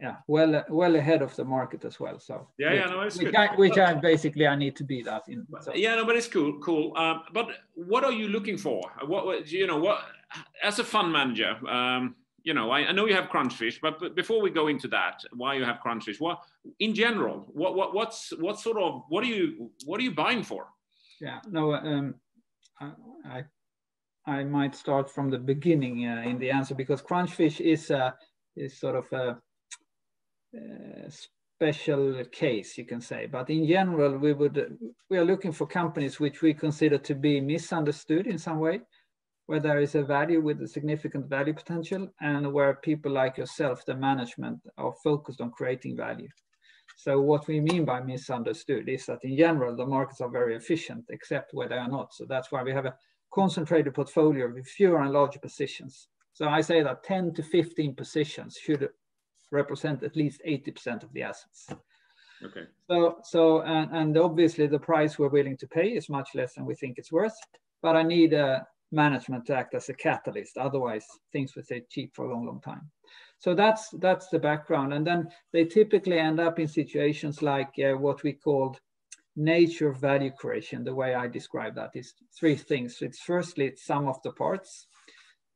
yeah 0.00 0.16
well 0.26 0.64
well 0.68 0.96
ahead 0.96 1.22
of 1.22 1.34
the 1.36 1.44
market 1.44 1.84
as 1.84 2.00
well. 2.00 2.18
So 2.18 2.48
yeah, 2.58 2.70
which, 2.70 2.80
yeah, 2.80 2.86
no, 2.86 3.00
it's 3.02 3.16
which 3.16 3.26
good. 3.26 3.36
I, 3.36 3.54
which 3.54 3.78
I 3.78 3.94
basically 3.94 4.46
I 4.46 4.56
need 4.56 4.76
to 4.76 4.84
be 4.84 5.02
that 5.02 5.22
in. 5.28 5.46
So. 5.60 5.74
Yeah, 5.74 5.96
no, 5.96 6.04
but 6.04 6.16
it's 6.16 6.28
cool, 6.28 6.58
cool. 6.60 6.96
Um, 6.96 7.22
but 7.32 7.48
what 7.74 8.04
are 8.04 8.12
you 8.12 8.28
looking 8.28 8.58
for? 8.58 8.80
What, 9.06 9.50
you 9.50 9.66
know, 9.66 9.78
what 9.78 10.00
as 10.62 10.78
a 10.78 10.84
fund 10.84 11.12
manager? 11.12 11.56
Um, 11.68 12.16
you 12.42 12.52
know, 12.52 12.70
I, 12.70 12.80
I, 12.80 12.92
know 12.92 13.06
you 13.06 13.14
have 13.14 13.30
Crunchfish, 13.30 13.80
but, 13.80 13.98
but 13.98 14.14
before 14.14 14.42
we 14.42 14.50
go 14.50 14.68
into 14.68 14.86
that, 14.88 15.22
why 15.32 15.54
you 15.54 15.64
have 15.64 15.78
Crunchfish? 15.82 16.20
What, 16.20 16.40
in 16.78 16.94
general, 16.94 17.46
what, 17.54 17.74
what, 17.74 17.94
what's, 17.94 18.34
what 18.38 18.60
sort 18.60 18.76
of, 18.76 19.04
what 19.08 19.24
are 19.24 19.28
you, 19.28 19.70
what 19.86 19.98
are 19.98 20.02
you 20.02 20.14
buying 20.14 20.42
for? 20.42 20.66
yeah 21.20 21.40
no 21.50 21.74
um, 21.74 22.14
I, 23.26 23.44
I 24.26 24.44
might 24.44 24.74
start 24.74 25.10
from 25.10 25.30
the 25.30 25.38
beginning 25.38 26.06
uh, 26.06 26.22
in 26.22 26.38
the 26.38 26.50
answer 26.50 26.74
because 26.74 27.02
crunchfish 27.02 27.60
is 27.60 27.90
uh, 27.90 28.10
is 28.56 28.78
sort 28.78 28.96
of 28.96 29.12
a, 29.12 29.38
a, 30.54 31.10
special 31.56 32.24
case 32.32 32.76
you 32.76 32.84
can 32.84 33.00
say 33.00 33.26
but 33.26 33.48
in 33.48 33.64
general 33.64 34.18
we 34.18 34.32
would 34.32 34.76
we 35.08 35.16
are 35.16 35.24
looking 35.24 35.52
for 35.52 35.66
companies 35.66 36.18
which 36.18 36.42
we 36.42 36.52
consider 36.52 36.98
to 36.98 37.14
be 37.14 37.40
misunderstood 37.40 38.26
in 38.26 38.36
some 38.36 38.58
way 38.58 38.80
where 39.46 39.60
there 39.60 39.78
is 39.78 39.94
a 39.94 40.02
value 40.02 40.40
with 40.40 40.60
a 40.62 40.66
significant 40.66 41.28
value 41.28 41.54
potential 41.54 42.08
and 42.20 42.52
where 42.52 42.74
people 42.74 43.12
like 43.12 43.38
yourself 43.38 43.84
the 43.86 43.94
management 43.94 44.58
are 44.78 44.92
focused 45.04 45.40
on 45.40 45.50
creating 45.52 45.96
value 45.96 46.28
so 46.96 47.20
what 47.20 47.46
we 47.46 47.60
mean 47.60 47.84
by 47.84 48.00
misunderstood 48.00 48.88
is 48.88 49.06
that 49.06 49.24
in 49.24 49.36
general, 49.36 49.76
the 49.76 49.86
markets 49.86 50.20
are 50.20 50.30
very 50.30 50.54
efficient, 50.54 51.04
except 51.08 51.52
where 51.52 51.68
they 51.68 51.76
are 51.76 51.88
not. 51.88 52.14
So 52.14 52.24
that's 52.24 52.52
why 52.52 52.62
we 52.62 52.72
have 52.72 52.86
a 52.86 52.96
concentrated 53.32 53.94
portfolio 53.94 54.52
with 54.52 54.66
fewer 54.66 55.02
and 55.02 55.12
larger 55.12 55.38
positions. 55.38 56.08
So 56.32 56.48
I 56.48 56.60
say 56.60 56.82
that 56.82 57.04
10 57.04 57.34
to 57.34 57.42
15 57.42 57.94
positions 57.94 58.58
should 58.60 58.88
represent 59.54 60.02
at 60.02 60.16
least 60.16 60.42
80% 60.46 61.02
of 61.02 61.12
the 61.12 61.22
assets. 61.22 61.68
Okay. 62.44 62.64
So, 62.90 63.18
so 63.22 63.62
and, 63.62 63.90
and 63.96 64.18
obviously 64.18 64.66
the 64.66 64.78
price 64.78 65.18
we're 65.18 65.28
willing 65.28 65.56
to 65.58 65.66
pay 65.66 65.88
is 65.88 66.08
much 66.08 66.30
less 66.34 66.54
than 66.54 66.66
we 66.66 66.74
think 66.74 66.98
it's 66.98 67.12
worth, 67.12 67.36
but 67.82 67.96
I 67.96 68.02
need 68.02 68.32
a 68.34 68.66
management 68.92 69.46
to 69.46 69.56
act 69.56 69.74
as 69.74 69.88
a 69.88 69.94
catalyst. 69.94 70.58
Otherwise, 70.58 71.06
things 71.32 71.54
would 71.54 71.64
stay 71.64 71.82
cheap 71.90 72.14
for 72.14 72.26
a 72.26 72.32
long, 72.32 72.46
long 72.46 72.60
time. 72.60 72.90
So 73.38 73.54
that's 73.54 73.90
that's 74.00 74.28
the 74.28 74.38
background, 74.38 74.94
and 74.94 75.06
then 75.06 75.28
they 75.52 75.64
typically 75.64 76.18
end 76.18 76.40
up 76.40 76.58
in 76.58 76.68
situations 76.68 77.42
like 77.42 77.72
uh, 77.78 77.92
what 77.92 78.22
we 78.22 78.32
called 78.32 78.78
nature 79.36 79.92
value 79.92 80.30
creation. 80.30 80.84
The 80.84 80.94
way 80.94 81.14
I 81.14 81.26
describe 81.26 81.74
that 81.74 81.90
is 81.94 82.14
three 82.38 82.56
things. 82.56 82.98
It's 83.02 83.20
firstly 83.20 83.66
it's 83.66 83.84
sum 83.84 84.06
of 84.06 84.22
the 84.22 84.32
parts. 84.32 84.86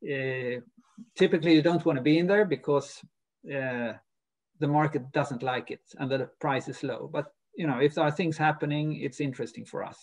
Uh, 0.03 0.61
typically, 1.15 1.55
you 1.55 1.61
don't 1.61 1.85
want 1.85 1.97
to 1.97 2.03
be 2.03 2.19
in 2.19 2.27
there 2.27 2.45
because 2.45 3.01
uh, 3.45 3.93
the 4.59 4.67
market 4.67 5.11
doesn't 5.11 5.43
like 5.43 5.71
it 5.71 5.81
and 5.97 6.11
the 6.11 6.29
price 6.39 6.67
is 6.67 6.83
low. 6.83 7.09
But 7.11 7.31
you 7.55 7.67
know, 7.67 7.79
if 7.79 7.95
there 7.95 8.05
are 8.05 8.11
things 8.11 8.37
happening, 8.37 9.01
it's 9.01 9.19
interesting 9.19 9.65
for 9.65 9.83
us. 9.83 9.97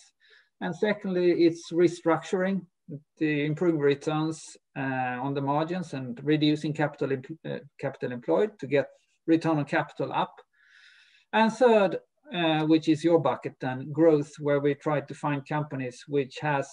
And 0.61 0.75
secondly, 0.75 1.31
it's 1.45 1.71
restructuring 1.71 2.65
to 3.19 3.45
improve 3.45 3.79
returns 3.79 4.41
uh, 4.77 5.17
on 5.21 5.33
the 5.33 5.41
margins 5.41 5.93
and 5.93 6.19
reducing 6.23 6.73
capital, 6.73 7.17
uh, 7.45 7.57
capital 7.79 8.11
employed 8.11 8.57
to 8.59 8.67
get 8.67 8.87
return 9.27 9.57
on 9.57 9.65
capital 9.65 10.11
up. 10.13 10.33
And 11.33 11.51
third, 11.51 11.97
uh, 12.33 12.65
which 12.65 12.89
is 12.89 13.03
your 13.03 13.19
bucket 13.19 13.55
then, 13.59 13.91
growth, 13.91 14.31
where 14.39 14.59
we 14.59 14.75
try 14.75 15.01
to 15.01 15.13
find 15.13 15.47
companies 15.47 16.03
which 16.07 16.37
has, 16.41 16.67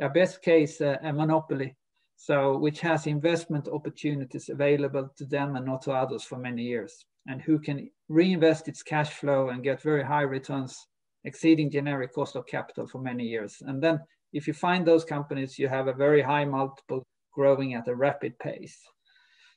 a 0.00 0.08
best 0.08 0.42
case, 0.42 0.80
uh, 0.80 0.96
a 1.02 1.12
monopoly. 1.12 1.76
So 2.20 2.58
which 2.58 2.80
has 2.80 3.06
investment 3.06 3.68
opportunities 3.68 4.48
available 4.48 5.08
to 5.16 5.24
them 5.24 5.54
and 5.54 5.64
not 5.64 5.82
to 5.82 5.92
others 5.92 6.24
for 6.24 6.36
many 6.36 6.64
years, 6.64 7.06
and 7.28 7.40
who 7.40 7.60
can 7.60 7.88
reinvest 8.08 8.66
its 8.66 8.82
cash 8.82 9.10
flow 9.10 9.50
and 9.50 9.62
get 9.62 9.80
very 9.80 10.02
high 10.02 10.22
returns 10.22 10.88
exceeding 11.24 11.70
generic 11.70 12.12
cost 12.12 12.34
of 12.34 12.44
capital 12.46 12.88
for 12.88 13.00
many 13.00 13.24
years. 13.24 13.62
And 13.64 13.80
then 13.80 14.00
if 14.32 14.48
you 14.48 14.52
find 14.52 14.84
those 14.84 15.04
companies, 15.04 15.60
you 15.60 15.68
have 15.68 15.86
a 15.86 15.92
very 15.92 16.20
high 16.20 16.44
multiple 16.44 17.06
growing 17.32 17.74
at 17.74 17.86
a 17.86 17.94
rapid 17.94 18.36
pace. 18.40 18.78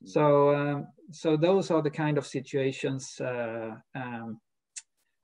So, 0.05 0.53
um, 0.55 0.87
so 1.11 1.35
those 1.35 1.71
are 1.71 1.81
the 1.81 1.89
kind 1.89 2.19
of 2.19 2.27
situations, 2.27 3.19
uh, 3.19 3.71
um, 3.95 4.39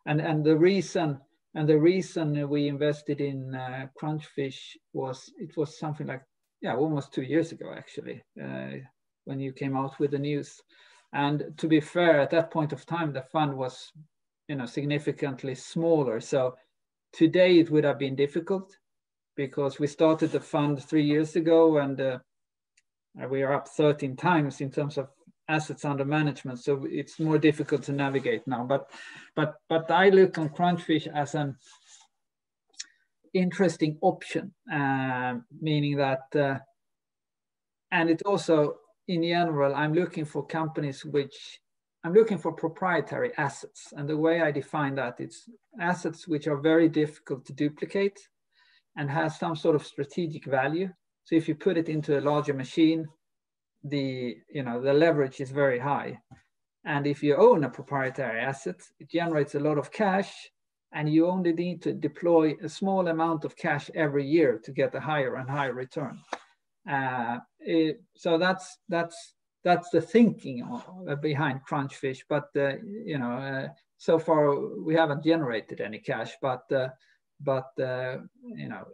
and 0.08 0.22
and 0.22 0.44
the 0.44 0.58
reason 0.58 1.20
and 1.54 1.70
the 1.70 1.80
reason 1.80 2.50
we 2.50 2.68
invested 2.68 3.22
in 3.22 3.54
uh, 3.54 3.88
Crunchfish 4.00 4.76
was 4.94 5.32
it 5.38 5.56
was 5.56 5.78
something 5.78 6.08
like 6.08 6.24
yeah 6.68 6.76
almost 6.76 7.14
two 7.14 7.22
years 7.22 7.52
ago 7.52 7.74
actually 7.76 8.22
uh, 8.44 8.78
when 9.28 9.40
you 9.42 9.52
came 9.52 9.76
out 9.76 10.00
with 10.00 10.12
the 10.12 10.18
news, 10.18 10.62
and 11.14 11.54
to 11.58 11.68
be 11.68 11.82
fair, 11.82 12.20
at 12.20 12.32
that 12.32 12.50
point 12.50 12.74
of 12.74 12.86
time 12.86 13.12
the 13.12 13.22
fund 13.22 13.56
was 13.56 13.92
you 14.48 14.56
know 14.56 14.66
significantly 14.66 15.54
smaller. 15.54 16.20
So 16.22 16.56
today 17.14 17.60
it 17.60 17.70
would 17.70 17.84
have 17.84 18.00
been 18.00 18.16
difficult 18.16 18.78
because 19.36 19.80
we 19.80 19.88
started 19.88 20.32
the 20.32 20.40
fund 20.40 20.82
three 20.82 21.04
years 21.04 21.36
ago 21.36 21.78
and 21.78 22.00
uh, 22.00 22.20
we 23.30 23.44
are 23.44 23.54
up 23.54 23.68
13 23.68 24.16
times 24.16 24.62
in 24.62 24.72
terms 24.72 24.98
of 24.98 25.10
assets 25.50 25.86
under 25.86 26.06
management. 26.06 26.60
So 26.60 26.88
it's 26.90 27.20
more 27.20 27.38
difficult 27.38 27.84
to 27.84 27.92
navigate 27.92 28.48
now. 28.48 28.64
But 28.64 28.90
but 29.36 29.56
but 29.68 29.92
I 29.92 30.10
look 30.10 30.38
on 30.38 30.50
Crunchfish 30.50 31.08
as 31.14 31.36
an 31.36 31.58
interesting 33.34 33.98
option, 34.02 34.54
uh, 34.72 35.36
meaning 35.62 35.98
that, 35.98 36.24
uh, 36.36 36.58
and 37.92 38.10
it 38.10 38.22
also 38.26 38.78
in 39.08 39.24
general, 39.24 39.74
I'm 39.74 39.94
looking 39.94 40.26
for 40.26 40.46
companies 40.46 41.06
which 41.06 41.60
I'm 42.04 42.14
looking 42.14 42.38
for 42.38 42.52
proprietary 42.52 43.32
assets. 43.38 43.94
And 43.96 44.08
the 44.08 44.18
way 44.18 44.42
I 44.42 44.52
define 44.52 44.96
that, 44.96 45.20
it's 45.20 45.50
assets 45.80 46.28
which 46.28 46.48
are 46.48 46.58
very 46.58 46.90
difficult 46.90 47.46
to 47.46 47.54
duplicate 47.54 48.20
and 48.96 49.10
has 49.10 49.40
some 49.40 49.56
sort 49.56 49.76
of 49.76 49.86
strategic 49.86 50.46
value. 50.46 50.90
So 51.24 51.36
if 51.36 51.48
you 51.48 51.56
put 51.56 51.78
it 51.78 51.90
into 51.90 52.18
a 52.18 52.22
larger 52.22 52.54
machine, 52.54 53.08
the, 53.84 54.38
you 54.50 54.64
know, 54.64 54.82
the 54.82 54.94
leverage 54.94 55.40
is 55.40 55.52
very 55.52 55.80
high. 55.80 56.20
And 56.86 57.06
if 57.06 57.22
you 57.22 57.36
own 57.36 57.64
a 57.64 57.70
proprietary 57.70 58.40
asset, 58.40 58.82
it 59.00 59.10
generates 59.10 59.56
a 59.56 59.60
lot 59.60 59.78
of 59.78 59.92
cash 59.92 60.34
and 60.98 61.08
you 61.08 61.28
only 61.28 61.54
need 61.54 61.80
to 61.84 61.94
deploy 61.94 62.56
a 62.64 62.68
small 62.68 63.08
amount 63.08 63.46
of 63.46 63.56
cash 63.56 63.92
every 63.94 64.26
year 64.26 64.60
to 64.66 64.72
get 64.72 64.96
a 64.96 65.00
higher 65.00 65.36
and 65.36 65.48
higher 65.48 65.74
return. 65.74 66.20
Uh, 66.90 67.38
it, 67.60 68.02
so 68.16 68.40
that's 68.40 68.80
that's 68.90 69.36
that's 69.64 69.92
the 69.92 70.02
thinking 70.02 70.68
behind 71.22 71.62
Crunchfish. 71.70 72.22
But 72.28 72.48
uh, 72.56 72.78
you 72.82 73.20
know, 73.20 73.34
uh, 73.34 73.68
so 73.98 74.18
far 74.18 74.60
we 74.88 74.96
haven't 74.96 75.24
generated 75.24 75.82
any 75.82 76.00
cash. 76.00 76.32
But 76.42 76.64
uh, 76.72 76.88
but 77.42 77.72
uh, 77.80 78.18
you 78.44 78.68
know, 78.70 78.86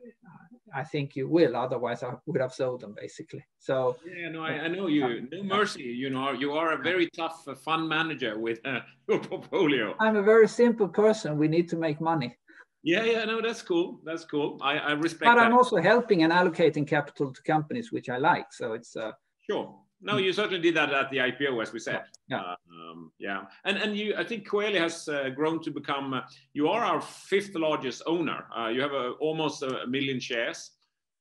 I 0.73 0.83
think 0.83 1.15
you 1.15 1.27
will. 1.27 1.55
Otherwise, 1.55 2.03
I 2.03 2.13
would 2.25 2.41
have 2.41 2.53
sold 2.53 2.81
them 2.81 2.95
basically. 2.99 3.45
So 3.59 3.95
yeah, 4.05 4.29
no, 4.29 4.43
I, 4.43 4.51
I 4.51 4.67
know 4.67 4.87
you. 4.87 5.27
No 5.31 5.43
mercy. 5.43 5.83
You 5.83 6.09
know, 6.09 6.31
you 6.31 6.53
are 6.53 6.73
a 6.73 6.77
very 6.77 7.09
tough 7.15 7.47
uh, 7.47 7.55
fund 7.55 7.87
manager 7.87 8.39
with 8.39 8.59
uh, 8.65 8.79
your 9.07 9.19
portfolio. 9.19 9.95
I'm 9.99 10.15
a 10.15 10.23
very 10.23 10.47
simple 10.47 10.87
person. 10.87 11.37
We 11.37 11.47
need 11.47 11.69
to 11.69 11.77
make 11.77 12.01
money. 12.01 12.37
Yeah, 12.85 13.05
yeah, 13.05 13.23
no, 13.23 13.41
that's 13.41 13.61
cool. 13.61 14.01
That's 14.03 14.25
cool. 14.25 14.59
I, 14.61 14.77
I 14.77 14.91
respect. 14.91 15.23
But 15.23 15.35
that. 15.35 15.45
I'm 15.45 15.53
also 15.53 15.77
helping 15.77 16.23
and 16.23 16.33
allocating 16.33 16.85
capital 16.85 17.31
to 17.31 17.41
companies 17.43 17.91
which 17.91 18.09
I 18.09 18.17
like. 18.17 18.51
So 18.51 18.73
it's 18.73 18.95
uh, 18.97 19.11
sure. 19.49 19.73
No, 20.03 20.17
you 20.17 20.33
certainly 20.33 20.59
did 20.59 20.75
that 20.75 20.93
at 20.93 21.09
the 21.09 21.17
IPO, 21.17 21.61
as 21.61 21.71
we 21.71 21.79
said. 21.79 22.01
Yeah. 22.27 22.41
Uh, 22.41 22.55
um, 22.71 23.11
yeah. 23.19 23.43
And 23.63 23.77
and 23.77 23.95
you, 23.95 24.15
I 24.17 24.23
think 24.23 24.47
Coeli 24.47 24.79
has 24.79 25.07
uh, 25.07 25.29
grown 25.29 25.61
to 25.63 25.71
become. 25.71 26.13
Uh, 26.13 26.21
you 26.53 26.67
are 26.67 26.83
our 26.83 27.01
fifth 27.01 27.55
largest 27.55 28.03
owner. 28.05 28.45
Uh, 28.55 28.67
you 28.67 28.81
have 28.81 28.91
a, 28.91 29.11
almost 29.21 29.63
a 29.63 29.87
million 29.87 30.19
shares. 30.19 30.71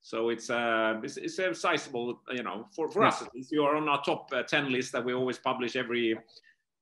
So 0.01 0.31
it's 0.31 0.51
uh, 0.51 1.01
it's, 1.05 1.17
it's 1.17 1.39
a 1.39 1.55
sizable, 1.55 2.21
you 2.33 2.43
know, 2.43 2.67
for, 2.75 2.91
for 2.91 3.03
yeah. 3.03 3.09
us 3.09 3.23
at 3.23 3.33
least. 3.35 3.53
You 3.53 3.63
are 3.63 3.77
on 3.77 3.89
our 3.89 4.03
top 4.03 4.31
uh, 4.33 4.43
ten 4.43 4.73
list 4.73 4.91
that 4.93 5.05
we 5.05 5.15
always 5.15 5.39
publish 5.39 5.77
every 5.77 6.19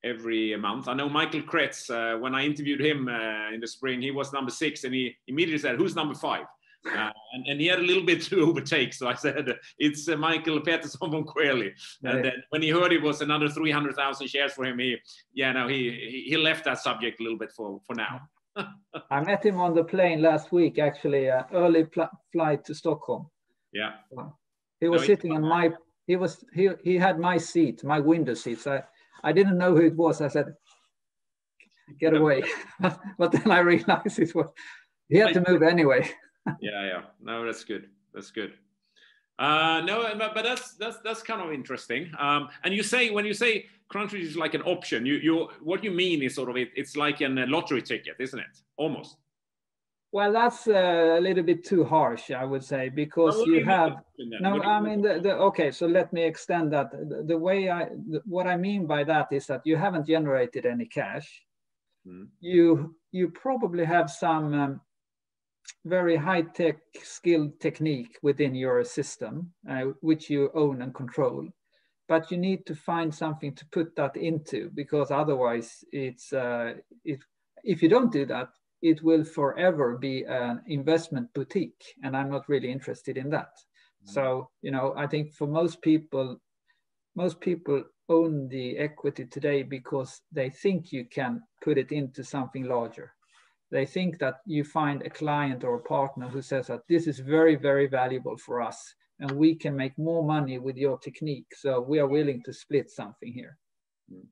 every 0.03 0.57
month. 0.57 0.89
I 0.89 0.95
know 0.95 1.09
Michael 1.09 1.43
Kretz. 1.43 1.91
Uh, 1.91 2.19
when 2.19 2.35
I 2.35 2.47
interviewed 2.47 2.81
him 2.81 3.09
uh, 3.09 3.53
in 3.53 3.61
the 3.61 3.69
spring, 3.69 4.01
he 4.01 4.11
was 4.11 4.33
number 4.33 4.51
six, 4.51 4.85
and 4.85 4.95
he 4.95 5.15
immediately 5.29 5.59
said, 5.59 5.77
"Who's 5.77 5.95
number 5.95 6.15
five? 6.15 6.47
Uh, 6.87 7.11
and, 7.35 7.47
and, 7.47 7.61
he 7.61 7.67
had 7.67 7.79
a 7.79 7.83
little 7.83 8.05
bit 8.05 8.23
to 8.23 8.41
overtake. 8.49 8.95
So 8.95 9.07
I 9.07 9.15
said, 9.15 9.55
it's 9.79 10.09
uh, 10.09 10.17
Michael 10.17 10.61
Peterson 10.61 10.99
from. 10.99 11.27
Right. 11.37 11.73
And 12.03 12.25
then 12.25 12.33
when 12.49 12.63
he 12.63 12.71
heard 12.71 12.93
it 12.93 13.03
was 13.03 13.21
another 13.21 13.49
300,000 13.49 14.27
shares 14.27 14.53
for 14.53 14.65
him, 14.65 14.79
he, 14.79 14.97
yeah, 15.35 15.53
no, 15.53 15.69
he, 15.69 16.25
he 16.27 16.37
left 16.37 16.65
that 16.65 16.79
subject 16.79 17.21
a 17.21 17.23
little 17.23 17.39
bit 17.39 17.53
for, 17.53 17.81
for 17.87 17.95
now. 17.95 18.23
I 19.11 19.21
met 19.21 19.45
him 19.45 19.61
on 19.61 19.75
the 19.75 19.85
plane 19.85 20.23
last 20.23 20.53
week, 20.53 20.79
actually, 20.79 21.31
uh, 21.31 21.43
early 21.53 21.87
flight 22.33 22.65
to 22.65 22.75
Stockholm. 22.75 23.29
Yeah. 23.73 23.93
He 24.81 24.89
was 24.89 25.03
no, 25.03 25.07
sitting 25.07 25.33
on 25.33 25.43
my, 25.43 25.71
he 26.07 26.17
was, 26.17 26.43
he, 26.55 26.71
he 26.83 26.97
had 26.97 27.19
my 27.19 27.37
seat, 27.37 27.85
my 27.85 28.01
window 28.01 28.35
seat. 28.35 28.61
So 28.61 28.73
I, 28.73 28.83
I 29.29 29.33
didn't 29.33 29.59
know 29.59 29.75
who 29.75 29.83
it 29.83 29.97
was. 29.97 30.23
I 30.23 30.29
said, 30.29 30.55
get 32.01 32.17
away. 32.17 32.43
but 33.19 33.33
then 33.33 33.51
I 33.51 33.59
realized 33.59 34.19
it 34.19 34.35
was, 34.35 34.47
he 35.11 35.19
had 35.19 35.35
to 35.35 35.45
move 35.47 35.63
anyway 35.63 36.11
yeah, 36.61 36.87
yeah. 36.87 37.03
No, 37.21 37.45
that's 37.45 37.65
good. 37.65 37.89
That's 38.15 38.31
good. 38.31 38.55
Uh, 39.39 39.81
no, 39.87 40.03
but 40.19 40.35
but 40.35 40.45
that's 40.45 40.75
that's 40.75 40.99
that's 41.03 41.23
kind 41.23 41.41
of 41.41 41.53
interesting. 41.53 42.11
Um, 42.19 42.49
and 42.63 42.75
you 42.75 42.83
say 42.83 43.11
when 43.11 43.25
you 43.25 43.33
say 43.33 43.67
Crunchfish 43.93 44.21
is 44.21 44.37
like 44.37 44.55
an 44.55 44.63
option, 44.63 45.07
you 45.07 45.15
you 45.15 45.49
what 45.63 45.83
you 45.83 45.91
mean 45.91 46.23
is 46.23 46.35
sort 46.35 46.51
of 46.51 46.57
it, 46.57 46.69
it's 46.77 46.95
like 46.97 47.23
a 47.23 47.29
lottery 47.29 47.83
ticket, 47.83 48.17
isn't 48.19 48.39
it? 48.39 48.61
Almost. 48.77 49.17
Well, 50.13 50.33
that's 50.33 50.67
uh, 50.67 51.17
a 51.19 51.21
little 51.21 51.45
bit 51.45 51.65
too 51.65 51.85
harsh, 51.85 52.33
I 52.33 52.45
would 52.45 52.65
say, 52.65 52.89
because 52.89 53.39
you, 53.47 53.57
you 53.57 53.65
have 53.65 54.03
no. 54.19 54.61
I 54.61 54.81
mean, 54.81 55.03
the, 55.03 55.21
the, 55.21 55.37
okay. 55.37 55.71
So 55.71 55.87
let 55.87 56.13
me 56.13 56.25
extend 56.25 56.73
that. 56.73 56.91
The, 56.91 57.23
the 57.27 57.39
way 57.39 57.71
I, 57.71 57.85
the, 57.85 58.21
what 58.27 58.49
I 58.49 58.57
mean 58.57 58.87
by 58.87 59.05
that 59.05 59.29
is 59.31 59.47
that 59.47 59.63
you 59.65 59.77
haven't 59.77 60.07
generated 60.07 60.67
any 60.67 60.87
cash. 60.87 61.45
Hmm. 62.05 62.25
You 62.41 62.97
you 63.13 63.29
probably 63.31 63.85
have 63.85 64.11
some 64.11 64.53
um, 64.53 64.81
very 65.85 66.17
high-tech 66.17 66.77
skilled 67.03 67.59
technique 67.61 68.19
within 68.23 68.55
your 68.55 68.85
system, 68.85 69.53
uh, 69.69 69.85
which 70.01 70.29
you 70.29 70.51
own 70.55 70.83
and 70.83 70.95
control. 70.95 71.49
But 72.09 72.31
you 72.31 72.37
need 72.39 72.67
to 72.67 72.75
find 72.75 73.15
something 73.15 73.55
to 73.55 73.67
put 73.67 73.95
that 73.97 74.17
into 74.17 74.71
because 74.75 75.11
otherwise 75.11 75.85
it's, 75.93 76.33
uh, 76.33 76.75
it, 77.05 77.21
if 77.63 77.83
you 77.83 77.89
don't 77.89 78.13
do 78.13 78.27
that, 78.27 78.49
it 78.83 79.03
will 79.03 79.25
forever 79.25 79.97
be 79.97 80.25
an 80.25 80.63
investment 80.67 81.33
boutique. 81.35 81.95
And 82.03 82.17
I'm 82.17 82.31
not 82.31 82.49
really 82.49 82.71
interested 82.71 83.17
in 83.17 83.31
that. 83.31 83.53
Mm. 84.05 84.13
So, 84.13 84.51
you 84.63 84.71
know, 84.71 84.95
I 84.97 85.07
think 85.07 85.35
for 85.35 85.47
most 85.47 85.81
people, 85.83 86.41
most 87.15 87.41
people 87.41 87.85
own 88.09 88.49
the 88.49 88.77
equity 88.79 89.25
today 89.27 89.63
because 89.63 90.21
they 90.33 90.51
think 90.51 90.93
you 90.93 91.05
can 91.05 91.43
put 91.63 91.79
it 91.79 91.93
into 91.93 92.25
something 92.25 92.65
larger 92.65 93.13
they 93.71 93.87
think 93.87 94.19
that 94.19 94.41
you 94.47 94.65
find 94.65 95.03
a 95.03 95.11
client 95.11 95.65
or 95.65 95.77
a 95.77 95.83
partner 95.83 96.29
who 96.29 96.43
says 96.43 96.67
that 96.67 96.83
this 96.89 97.07
is 97.07 97.21
very, 97.21 97.57
very 97.57 97.87
valuable 97.87 98.37
for 98.37 98.61
us 98.61 98.95
and 99.21 99.31
we 99.33 99.55
can 99.55 99.77
make 99.77 99.97
more 99.99 100.25
money 100.25 100.59
with 100.59 100.77
your 100.77 100.99
technique. 100.99 101.47
So 101.55 101.81
we 101.81 101.99
are 101.99 102.09
willing 102.09 102.43
to 102.45 102.53
split 102.53 102.91
something 102.91 103.33
here. 103.33 103.57
Mm. 104.13 104.27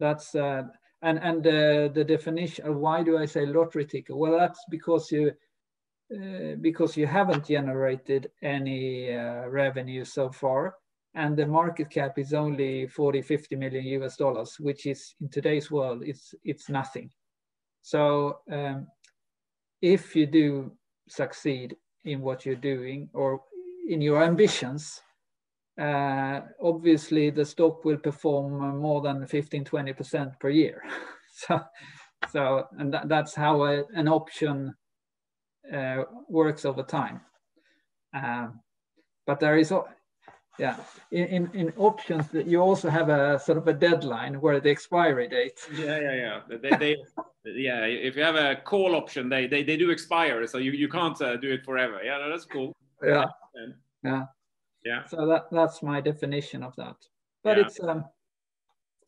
That's, 0.00 0.34
uh, 0.34 0.64
and, 1.02 1.18
and 1.18 1.46
uh, 1.46 1.88
the 1.92 2.04
definition 2.06 2.80
why 2.80 3.02
do 3.02 3.18
I 3.18 3.26
say 3.26 3.46
lottery 3.46 3.84
ticket? 3.84 4.16
Well, 4.16 4.36
that's 4.38 4.64
because 4.70 5.10
you, 5.12 5.32
uh, 6.14 6.56
because 6.60 6.96
you 6.96 7.06
haven't 7.06 7.46
generated 7.46 8.30
any 8.42 9.14
uh, 9.14 9.46
revenue 9.48 10.04
so 10.04 10.30
far 10.30 10.74
and 11.14 11.36
the 11.36 11.46
market 11.46 11.90
cap 11.90 12.18
is 12.18 12.34
only 12.34 12.86
40 12.88 13.22
50 13.22 13.56
million 13.56 14.02
us 14.02 14.16
dollars 14.16 14.56
which 14.58 14.86
is 14.86 15.14
in 15.20 15.28
today's 15.28 15.70
world 15.70 16.02
it's 16.04 16.34
it's 16.44 16.68
nothing 16.68 17.10
so 17.84 18.38
um, 18.50 18.86
if 19.82 20.16
you 20.16 20.24
do 20.24 20.72
succeed 21.06 21.76
in 22.06 22.22
what 22.22 22.46
you're 22.46 22.54
doing 22.54 23.10
or 23.12 23.42
in 23.86 24.00
your 24.00 24.24
ambitions, 24.24 25.02
uh, 25.78 26.40
obviously 26.62 27.28
the 27.28 27.44
stock 27.44 27.84
will 27.84 27.98
perform 27.98 28.78
more 28.78 29.02
than 29.02 29.26
15, 29.26 29.66
20% 29.66 30.40
per 30.40 30.48
year. 30.48 30.82
so, 31.34 31.60
so 32.30 32.64
and 32.78 32.94
that, 32.94 33.06
that's 33.06 33.34
how 33.34 33.64
a, 33.64 33.84
an 33.92 34.08
option 34.08 34.74
uh, 35.70 36.04
works 36.26 36.64
over 36.64 36.84
time. 36.84 37.20
Um, 38.14 38.60
but 39.26 39.40
there 39.40 39.58
is 39.58 39.74
yeah 40.58 40.76
in, 41.10 41.24
in, 41.26 41.50
in 41.52 41.72
options 41.76 42.26
you 42.32 42.60
also 42.60 42.88
have 42.88 43.08
a 43.08 43.40
sort 43.40 43.58
of 43.58 43.66
a 43.66 43.72
deadline 43.72 44.40
where 44.40 44.60
the 44.60 44.70
expiry 44.70 45.26
date 45.26 45.58
yeah 45.74 45.98
yeah 45.98 46.14
yeah 46.14 46.58
they, 46.62 46.76
they 46.76 46.96
yeah 47.44 47.84
if 47.84 48.16
you 48.16 48.22
have 48.22 48.36
a 48.36 48.56
call 48.56 48.94
option 48.94 49.28
they 49.28 49.46
they, 49.46 49.62
they 49.62 49.76
do 49.76 49.90
expire 49.90 50.46
so 50.46 50.58
you, 50.58 50.72
you 50.72 50.88
can't 50.88 51.20
uh, 51.20 51.36
do 51.36 51.52
it 51.52 51.64
forever. 51.64 52.00
Yeah 52.02 52.18
no, 52.18 52.30
that's 52.30 52.46
cool. 52.46 52.72
Yeah. 53.02 53.26
Yeah. 54.02 54.24
Yeah. 54.84 55.04
So 55.06 55.26
that 55.26 55.46
that's 55.50 55.82
my 55.82 56.00
definition 56.00 56.62
of 56.62 56.74
that. 56.76 56.96
But 57.42 57.58
yeah. 57.58 57.64
it's 57.64 57.80
um 57.80 58.04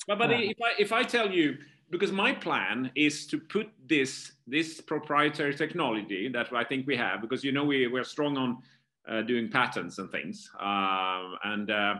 but, 0.06 0.18
but 0.18 0.30
if 0.30 0.56
i 0.62 0.72
if 0.78 0.92
i 0.92 1.02
tell 1.02 1.30
you 1.30 1.56
because 1.90 2.12
my 2.12 2.32
plan 2.32 2.90
is 2.94 3.26
to 3.28 3.38
put 3.38 3.68
this 3.86 4.32
this 4.46 4.80
proprietary 4.80 5.54
technology 5.54 6.28
that 6.28 6.52
i 6.52 6.64
think 6.64 6.86
we 6.86 6.96
have 6.96 7.20
because 7.20 7.42
you 7.44 7.52
know 7.52 7.64
we, 7.64 7.86
we're 7.86 8.04
strong 8.04 8.36
on 8.36 8.58
uh, 9.08 9.22
doing 9.22 9.48
patents 9.50 9.98
and 9.98 10.10
things. 10.10 10.50
Um, 10.60 11.36
and, 11.44 11.70
uh, 11.70 11.94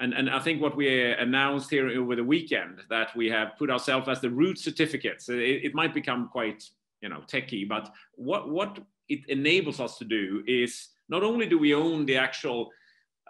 and, 0.00 0.12
and 0.12 0.28
I 0.28 0.40
think 0.40 0.60
what 0.60 0.76
we 0.76 1.12
announced 1.12 1.70
here 1.70 1.88
over 1.88 2.16
the 2.16 2.24
weekend 2.24 2.80
that 2.90 3.14
we 3.16 3.28
have 3.30 3.56
put 3.58 3.70
ourselves 3.70 4.08
as 4.08 4.20
the 4.20 4.30
root 4.30 4.58
certificates. 4.58 5.28
It, 5.28 5.38
it 5.38 5.74
might 5.74 5.94
become 5.94 6.28
quite 6.28 6.64
you 7.00 7.08
know 7.08 7.22
techy, 7.26 7.64
but 7.64 7.92
what 8.14 8.48
what 8.48 8.78
it 9.08 9.20
enables 9.28 9.80
us 9.80 9.98
to 9.98 10.04
do 10.04 10.42
is 10.46 10.88
not 11.08 11.22
only 11.22 11.46
do 11.46 11.58
we 11.58 11.74
own 11.74 12.06
the 12.06 12.16
actual 12.16 12.70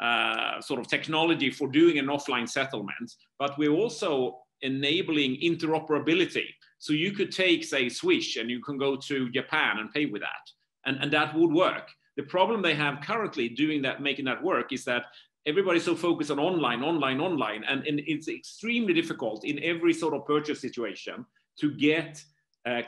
uh, 0.01 0.61
sort 0.61 0.81
of 0.81 0.89
technology 0.89 1.51
for 1.51 1.69
doing 1.69 1.99
an 1.99 2.07
offline 2.07 2.49
settlement, 2.49 3.15
but 3.39 3.59
we're 3.59 3.73
also 3.73 4.39
enabling 4.63 5.37
interoperability. 5.41 6.47
So 6.79 6.93
you 6.93 7.13
could 7.13 7.31
take, 7.31 7.65
say, 7.65 7.89
Swish, 7.89 8.37
and 8.37 8.51
you 8.51 8.61
can 8.61 8.79
go 8.79 8.97
to 8.97 9.31
Japan 9.31 9.79
and 9.79 9.93
pay 9.93 10.07
with 10.07 10.23
that, 10.23 10.51
and, 10.87 10.97
and 11.01 11.13
that 11.13 11.35
would 11.35 11.53
work. 11.53 11.91
The 12.17 12.23
problem 12.23 12.63
they 12.63 12.75
have 12.75 13.03
currently 13.03 13.49
doing 13.49 13.83
that, 13.83 14.01
making 14.01 14.25
that 14.27 14.43
work 14.43 14.73
is 14.73 14.85
that 14.85 15.07
everybody's 15.47 15.85
so 15.85 15.95
focused 15.95 16.31
on 16.31 16.39
online, 16.39 16.83
online, 16.83 17.21
online, 17.21 17.65
and, 17.65 17.87
and 17.87 18.01
it's 18.07 18.29
extremely 18.29 18.95
difficult 18.95 19.45
in 19.45 19.63
every 19.63 19.93
sort 19.93 20.15
of 20.15 20.27
purchase 20.27 20.61
situation 20.61 21.25
to 21.61 21.71
get 21.71 22.23
uh, 22.67 22.83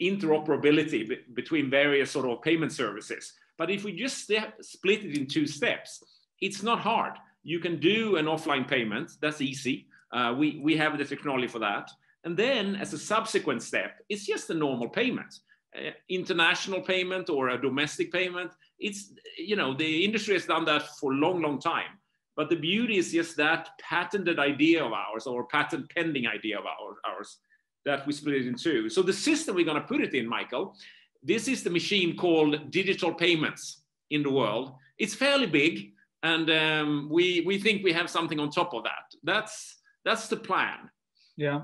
interoperability 0.00 1.08
b- 1.08 1.18
between 1.34 1.70
various 1.70 2.10
sort 2.10 2.26
of 2.26 2.42
payment 2.42 2.72
services. 2.72 3.32
But 3.58 3.70
if 3.70 3.84
we 3.84 3.92
just 3.92 4.18
step, 4.18 4.54
split 4.60 5.04
it 5.04 5.16
in 5.16 5.26
two 5.26 5.46
steps, 5.46 6.02
it's 6.40 6.62
not 6.62 6.80
hard. 6.80 7.14
You 7.42 7.58
can 7.60 7.78
do 7.78 8.16
an 8.16 8.26
offline 8.26 8.68
payment, 8.68 9.12
that's 9.20 9.40
easy. 9.40 9.86
Uh, 10.12 10.34
we, 10.36 10.60
we 10.62 10.76
have 10.76 10.98
the 10.98 11.04
technology 11.04 11.48
for 11.48 11.60
that. 11.60 11.90
And 12.24 12.36
then 12.36 12.76
as 12.76 12.92
a 12.92 12.98
subsequent 12.98 13.62
step, 13.62 14.00
it's 14.08 14.26
just 14.26 14.50
a 14.50 14.54
normal 14.54 14.88
payment. 14.88 15.34
Uh, 15.76 15.90
international 16.08 16.80
payment 16.80 17.30
or 17.30 17.50
a 17.50 17.60
domestic 17.60 18.12
payment. 18.12 18.52
It's, 18.78 19.12
you 19.38 19.56
know, 19.56 19.74
the 19.74 20.04
industry 20.04 20.34
has 20.34 20.46
done 20.46 20.64
that 20.66 20.82
for 20.98 21.12
a 21.12 21.16
long, 21.16 21.42
long 21.42 21.58
time. 21.60 21.98
But 22.36 22.50
the 22.50 22.56
beauty 22.56 22.98
is 22.98 23.12
just 23.12 23.36
that 23.38 23.70
patented 23.80 24.38
idea 24.38 24.84
of 24.84 24.92
ours 24.92 25.26
or 25.26 25.46
patent 25.46 25.90
pending 25.94 26.26
idea 26.26 26.58
of 26.58 26.64
ours 26.66 27.38
that 27.86 28.06
we 28.06 28.12
split 28.12 28.34
it 28.34 28.46
in 28.46 28.56
two. 28.56 28.90
So 28.90 29.00
the 29.00 29.12
system 29.12 29.54
we're 29.54 29.64
going 29.64 29.80
to 29.80 29.88
put 29.88 30.02
it 30.02 30.12
in, 30.12 30.28
Michael, 30.28 30.76
this 31.22 31.48
is 31.48 31.62
the 31.62 31.70
machine 31.70 32.16
called 32.16 32.70
digital 32.70 33.14
payments 33.14 33.82
in 34.10 34.22
the 34.22 34.30
world. 34.30 34.74
It's 34.98 35.14
fairly 35.14 35.46
big, 35.46 35.92
and 36.22 36.50
um, 36.50 37.08
we 37.10 37.42
we 37.46 37.58
think 37.58 37.82
we 37.82 37.92
have 37.92 38.10
something 38.10 38.38
on 38.38 38.50
top 38.50 38.74
of 38.74 38.84
that. 38.84 39.06
That's 39.22 39.80
that's 40.04 40.28
the 40.28 40.36
plan. 40.36 40.90
Yeah. 41.36 41.62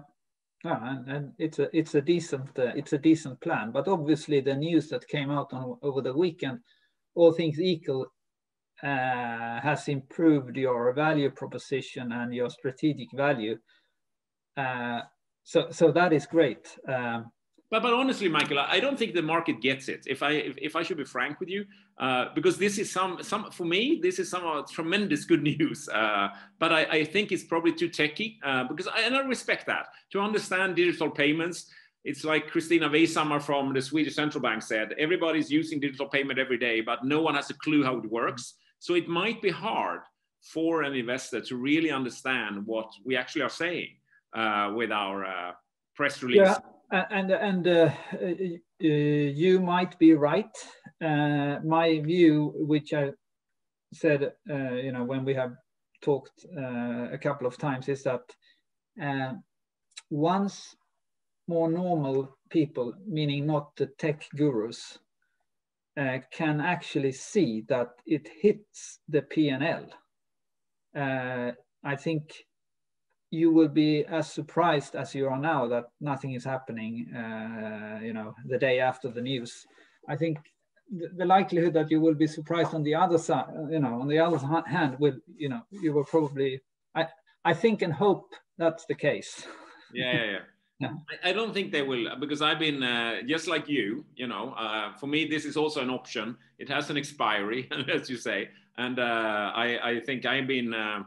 and, 0.65 1.09
and, 1.09 1.33
it's 1.39 1.59
a 1.59 1.77
it's 1.77 1.95
a 1.95 2.01
decent 2.01 2.59
uh, 2.59 2.73
it's 2.77 2.93
a 2.93 2.99
decent 2.99 3.41
plan, 3.41 3.73
but 3.73 3.89
obviously 3.89 4.41
the 4.41 4.55
news 4.55 4.89
that 4.89 5.09
came 5.09 5.31
out 5.31 5.53
on 5.53 5.79
over 5.83 6.01
the 6.01 6.13
weekend, 6.13 6.61
all 7.15 7.33
things 7.33 7.61
equal, 7.61 8.07
uh, 8.83 9.61
has 9.61 9.89
improved 9.89 10.57
your 10.57 10.93
value 10.93 11.31
proposition 11.31 12.13
and 12.13 12.35
your 12.35 12.51
strategic 12.51 13.09
value. 13.13 13.57
Uh, 14.57 15.01
so 15.45 15.69
so 15.71 15.91
that 15.93 16.13
is 16.13 16.27
great. 16.27 16.77
Um, 16.89 17.31
but, 17.73 17.83
but 17.83 17.95
honestly, 17.95 18.29
Michael, 18.29 18.59
I 18.59 18.81
don't 18.81 18.99
think 18.99 19.15
the 19.15 19.23
market 19.23 19.63
gets 19.63 19.89
it. 19.89 20.03
If 20.07 20.23
I 20.23 20.33
if, 20.33 20.59
if 20.59 20.77
I 20.77 20.83
should 20.83 20.99
be 20.99 21.05
frank 21.05 21.41
with 21.41 21.49
you, 21.49 21.65
uh, 21.99 22.27
because 22.35 22.59
this 22.59 22.79
is 22.79 22.93
some 22.93 23.23
some 23.23 23.51
for 23.51 23.65
me, 23.65 23.99
this 24.03 24.19
is 24.19 24.29
some 24.29 24.47
uh, 24.47 24.63
tremendous 24.71 25.25
good 25.25 25.43
news. 25.59 25.89
Uh, 25.89 26.29
but 26.59 26.71
I, 26.71 26.83
I 26.85 27.05
think 27.05 27.33
it's 27.33 27.45
probably 27.45 27.73
too 27.73 27.89
techy 27.89 28.39
uh, 28.45 28.65
because 28.65 28.89
I, 28.89 29.01
and 29.03 29.17
I 29.17 29.21
respect 29.21 29.67
that. 29.69 29.87
To 30.11 30.21
understand 30.21 30.77
digital 30.77 31.09
payments, 31.09 31.71
it's 32.05 32.25
like 32.25 32.51
Christina 32.51 32.89
Wejshammar 32.89 33.41
from 33.41 33.73
the 33.73 33.83
Swedish 33.83 34.15
Central 34.15 34.43
Bank 34.43 34.63
said: 34.63 34.95
everybody's 34.99 35.51
using 35.51 35.81
digital 35.81 36.09
payment 36.09 36.39
every 36.39 36.59
day, 36.59 36.81
but 36.81 37.05
no 37.05 37.21
one 37.23 37.35
has 37.35 37.51
a 37.51 37.55
clue 37.55 37.85
how 37.85 37.99
it 37.99 38.11
works. 38.11 38.55
So 38.79 38.95
it 38.95 39.09
might 39.09 39.41
be 39.41 39.51
hard 39.51 40.01
for 40.43 40.83
an 40.83 40.95
investor 40.95 41.41
to 41.41 41.57
really 41.57 41.91
understand 41.91 42.67
what 42.67 42.91
we 43.05 43.17
actually 43.17 43.43
are 43.43 43.49
saying 43.49 43.91
uh, 44.35 44.73
with 44.75 44.91
our 44.91 45.25
uh, 45.25 45.53
press 45.95 46.23
release. 46.23 46.39
Yeah 46.39 46.59
and 46.93 47.31
and 47.31 47.67
uh, 47.67 47.91
you 48.79 49.61
might 49.61 49.99
be 49.99 50.15
right. 50.15 50.57
Uh, 51.03 51.59
my 51.65 52.01
view, 52.01 52.53
which 52.57 52.93
I 52.93 53.13
said, 53.93 54.33
uh, 54.51 54.75
you 54.75 54.93
know, 54.93 55.05
when 55.05 55.25
we 55.25 55.35
have 55.35 55.55
talked 56.03 56.45
uh, 56.57 57.09
a 57.13 57.19
couple 57.19 57.47
of 57.47 57.57
times, 57.59 57.89
is 57.89 58.05
that 58.05 58.23
once 60.11 60.77
more 61.53 61.71
normal 61.71 62.37
people, 62.51 62.95
meaning 63.07 63.47
not 63.47 63.77
the 63.77 63.87
tech 63.99 64.25
gurus, 64.37 64.99
can 66.31 66.61
actually 66.61 67.13
see 67.13 67.65
that 67.69 67.91
it 68.07 68.29
hits 68.41 69.01
the 69.09 69.23
P&L. 69.23 69.87
I 71.85 71.97
think 71.97 72.33
you 73.33 73.51
will 73.51 73.69
be 73.69 74.05
as 74.05 74.31
surprised 74.31 74.95
as 74.95 75.15
you 75.15 75.27
are 75.27 75.39
now 75.39 75.67
that 75.67 75.87
nothing 76.01 76.35
is 76.35 76.45
happening 76.45 77.07
uh, 77.17 77.99
you 78.03 78.13
know 78.13 78.35
the 78.47 78.59
day 78.59 78.79
after 78.79 79.09
the 79.09 79.21
news 79.23 79.67
i 80.09 80.15
think 80.15 80.39
the, 80.99 81.09
the, 81.17 81.25
likelihood 81.25 81.73
that 81.73 81.91
you 81.91 81.99
will 81.99 82.15
be 82.15 82.27
surprised 82.27 82.75
on 82.75 82.83
the 82.83 82.95
other 82.95 83.17
side 83.17 83.47
you 83.71 83.81
know 83.81 84.01
on 84.03 84.07
the 84.07 84.19
other 84.19 84.39
hand 84.67 84.97
will 84.99 85.17
you 85.35 85.49
know 85.49 85.63
you 85.71 85.93
will 85.95 86.05
probably 86.05 86.61
i 86.95 87.07
i 87.47 87.55
think 87.55 87.81
and 87.81 87.93
hope 87.93 88.35
that's 88.59 88.85
the 88.85 88.95
case 88.95 89.47
yeah 89.95 90.13
yeah, 90.13 90.31
yeah. 90.33 90.45
Yeah. 90.83 90.95
I, 91.25 91.31
I 91.31 91.33
don't 91.33 91.55
think 91.55 91.73
they 91.73 91.83
will 91.83 92.17
because 92.21 92.43
I've 92.43 92.59
been 92.59 92.83
uh, 92.83 93.23
just 93.27 93.47
like 93.49 93.69
you. 93.69 94.05
You 94.17 94.27
know, 94.27 94.55
uh, 94.59 94.93
for 94.95 95.07
me 95.07 95.27
this 95.27 95.45
is 95.45 95.57
also 95.57 95.81
an 95.81 95.91
option. 95.91 96.37
It 96.59 96.69
has 96.69 96.91
an 96.91 96.97
expiry, 96.97 97.69
as 97.93 98.11
you 98.11 98.17
say, 98.17 98.49
and 98.77 98.99
uh, 98.99 99.53
I, 99.55 99.91
I 99.91 100.01
think 100.01 100.27
I've 100.27 100.47
been 100.47 100.75
uh, 100.75 101.03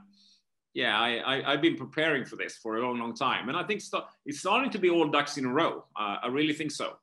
yeah, 0.75 0.99
I, 0.99 1.51
have 1.51 1.61
been 1.61 1.77
preparing 1.77 2.25
for 2.25 2.35
this 2.35 2.57
for 2.57 2.75
a 2.75 2.81
long, 2.85 2.99
long 2.99 3.15
time. 3.15 3.47
And 3.47 3.57
I 3.57 3.63
think 3.63 3.79
st- 3.79 4.03
it's 4.25 4.39
starting 4.39 4.69
to 4.71 4.77
be 4.77 4.89
all 4.89 5.07
ducks 5.07 5.37
in 5.37 5.45
a 5.45 5.51
row. 5.51 5.85
Uh, 5.95 6.17
I 6.21 6.27
really 6.27 6.53
think 6.53 6.69
so. 6.69 6.97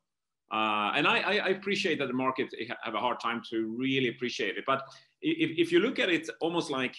Uh, 0.53 0.93
and 0.95 1.07
I, 1.09 1.21
I, 1.21 1.49
appreciate 1.49 1.99
that 1.99 2.09
the 2.09 2.13
market 2.13 2.55
have 2.83 2.95
a 2.95 3.01
hard 3.01 3.19
time 3.19 3.41
to 3.49 3.75
really 3.75 4.09
appreciate 4.11 4.59
it. 4.59 4.65
But 4.67 4.83
if, 5.23 5.59
if 5.59 5.73
you 5.73 5.81
look 5.81 5.99
at 5.99 6.11
it 6.11 6.29
almost 6.41 6.71
like 6.71 6.95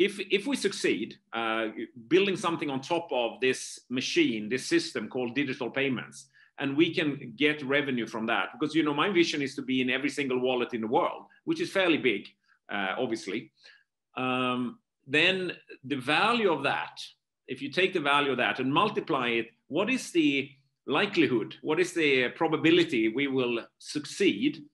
if, 0.00 0.18
if 0.30 0.46
we 0.46 0.56
succeed 0.56 1.18
uh, 1.34 1.66
building 2.08 2.34
something 2.34 2.70
on 2.70 2.80
top 2.80 3.08
of 3.12 3.38
this 3.42 3.80
machine, 3.90 4.48
this 4.48 4.64
system 4.64 5.08
called 5.08 5.34
digital 5.34 5.68
payments, 5.68 6.28
and 6.58 6.74
we 6.74 6.94
can 6.94 7.34
get 7.36 7.62
revenue 7.62 8.06
from 8.06 8.24
that, 8.26 8.48
because 8.52 8.74
you 8.74 8.82
know 8.82 8.94
my 8.94 9.10
vision 9.10 9.42
is 9.42 9.54
to 9.56 9.62
be 9.62 9.82
in 9.82 9.90
every 9.90 10.08
single 10.08 10.40
wallet 10.40 10.72
in 10.72 10.80
the 10.80 10.86
world, 10.86 11.24
which 11.44 11.60
is 11.60 11.70
fairly 11.70 11.98
big, 11.98 12.26
uh, 12.72 12.94
obviously. 12.98 13.52
Um, 14.16 14.78
then 15.06 15.52
the 15.84 15.96
value 15.96 16.50
of 16.50 16.62
that, 16.62 16.98
if 17.46 17.60
you 17.60 17.70
take 17.70 17.92
the 17.92 18.00
value 18.00 18.30
of 18.30 18.38
that 18.38 18.58
and 18.58 18.72
multiply 18.72 19.28
it, 19.28 19.48
what 19.68 19.90
is 19.90 20.12
the 20.12 20.50
likelihood? 20.86 21.56
What 21.60 21.78
is 21.78 21.92
the 21.92 22.28
probability 22.30 23.08
we 23.08 23.26
will 23.26 23.66
succeed? 23.78 24.64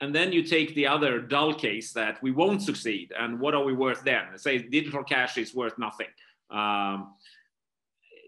And 0.00 0.14
then 0.14 0.32
you 0.32 0.42
take 0.42 0.74
the 0.74 0.86
other 0.86 1.20
dull 1.20 1.54
case 1.54 1.92
that 1.92 2.22
we 2.22 2.30
won't 2.30 2.62
succeed. 2.62 3.12
And 3.18 3.40
what 3.40 3.54
are 3.54 3.64
we 3.64 3.72
worth 3.72 4.02
then? 4.04 4.36
Say 4.36 4.58
digital 4.58 5.04
cash 5.04 5.38
is 5.38 5.54
worth 5.54 5.78
nothing. 5.78 6.08
Um, 6.50 7.14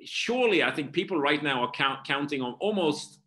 surely, 0.04 0.62
I 0.62 0.70
think 0.70 0.92
people 0.92 1.18
right 1.20 1.42
now 1.42 1.62
are 1.62 1.72
count, 1.72 2.06
counting 2.06 2.40
on 2.40 2.54
almost 2.60 3.20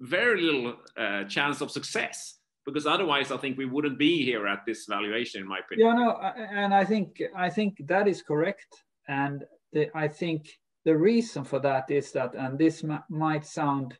very 0.00 0.40
little 0.42 0.76
uh, 0.96 1.24
chance 1.24 1.60
of 1.60 1.70
success 1.70 2.38
because 2.64 2.86
otherwise 2.86 3.32
I 3.32 3.36
think 3.36 3.58
we 3.58 3.66
wouldn't 3.66 3.98
be 3.98 4.24
here 4.24 4.46
at 4.46 4.64
this 4.66 4.86
valuation, 4.86 5.42
in 5.42 5.48
my 5.48 5.58
opinion. 5.58 5.88
Yeah, 5.88 5.94
no, 5.94 6.10
and 6.36 6.74
I 6.74 6.84
think 6.84 7.20
I 7.36 7.50
think 7.50 7.86
that 7.86 8.06
is 8.06 8.22
correct, 8.22 8.84
and 9.08 9.44
the, 9.72 9.88
I 9.96 10.08
think 10.08 10.48
the 10.84 10.96
reason 10.96 11.44
for 11.44 11.58
that 11.60 11.90
is 11.90 12.12
that, 12.12 12.34
and 12.34 12.58
this 12.58 12.84
might 13.08 13.44
sound, 13.44 13.96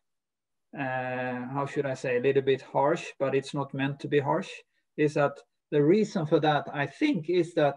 uh, 0.79 1.47
how 1.53 1.67
should 1.67 1.87
I 1.87 1.95
say, 1.95 2.17
a 2.17 2.21
little 2.21 2.43
bit 2.43 2.63
harsh, 2.63 3.07
but 3.19 3.35
it's 3.35 3.55
not 3.55 3.75
meant 3.75 4.01
to 4.01 4.09
be 4.09 4.21
harsh. 4.21 4.51
Is 4.97 5.15
that 5.15 5.39
the 5.71 5.83
reason 5.83 6.27
for 6.27 6.41
that? 6.41 6.67
I 6.73 6.87
think 6.87 7.31
is 7.31 7.55
that 7.55 7.77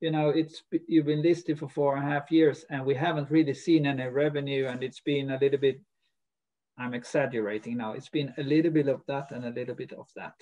you 0.00 0.10
know 0.10 0.28
it's 0.28 0.62
you've 0.88 1.06
been 1.06 1.22
listed 1.22 1.58
for 1.58 1.68
four 1.68 1.96
and 1.96 2.06
a 2.06 2.10
half 2.10 2.30
years, 2.30 2.64
and 2.70 2.84
we 2.84 2.94
haven't 2.94 3.30
really 3.30 3.54
seen 3.54 3.86
any 3.86 4.06
revenue, 4.06 4.66
and 4.66 4.82
it's 4.82 5.00
been 5.00 5.30
a 5.30 5.38
little 5.38 5.58
bit 5.60 5.80
I'm 6.78 6.94
exaggerating 6.94 7.78
now. 7.78 7.92
It's 7.92 8.08
been 8.08 8.34
a 8.38 8.42
little 8.42 8.70
bit 8.70 8.88
of 8.88 9.02
that 9.06 9.30
and 9.30 9.44
a 9.44 9.50
little 9.50 9.74
bit 9.74 9.92
of 9.92 10.08
that. 10.16 10.34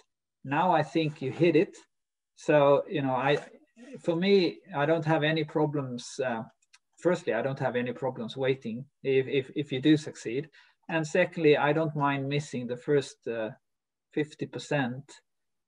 Now 0.44 0.72
I 0.72 0.82
think 0.82 1.22
you 1.22 1.30
hit 1.30 1.56
it. 1.56 1.76
So, 2.36 2.84
you 2.88 3.02
know, 3.02 3.14
I, 3.14 3.38
for 4.00 4.16
me, 4.16 4.58
I 4.76 4.84
don't 4.84 5.04
have 5.04 5.22
any 5.22 5.44
problems. 5.44 6.18
Uh, 6.24 6.42
firstly, 6.98 7.34
I 7.34 7.42
don't 7.42 7.58
have 7.58 7.76
any 7.76 7.92
problems 7.92 8.36
waiting 8.36 8.84
if, 9.04 9.26
if, 9.28 9.50
if 9.54 9.72
you 9.72 9.80
do 9.80 9.96
succeed. 9.96 10.48
And 10.88 11.06
secondly, 11.06 11.56
I 11.56 11.72
don't 11.72 11.96
mind 11.96 12.28
missing 12.28 12.66
the 12.66 12.76
first 12.76 13.26
uh, 13.26 13.50
50%. 14.16 15.02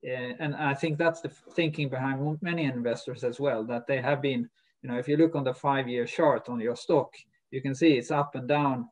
Uh, 0.06 0.10
and 0.38 0.54
I 0.54 0.74
think 0.74 0.98
that's 0.98 1.20
the 1.20 1.30
thinking 1.54 1.88
behind 1.88 2.38
many 2.42 2.64
investors 2.64 3.24
as 3.24 3.40
well, 3.40 3.64
that 3.64 3.86
they 3.86 4.00
have 4.00 4.20
been, 4.22 4.48
you 4.82 4.90
know, 4.90 4.98
if 4.98 5.08
you 5.08 5.16
look 5.16 5.34
on 5.34 5.44
the 5.44 5.54
five 5.54 5.88
year 5.88 6.06
chart 6.06 6.48
on 6.48 6.60
your 6.60 6.76
stock, 6.76 7.12
you 7.50 7.62
can 7.62 7.74
see 7.74 7.94
it's 7.94 8.10
up 8.10 8.34
and 8.34 8.46
down 8.46 8.88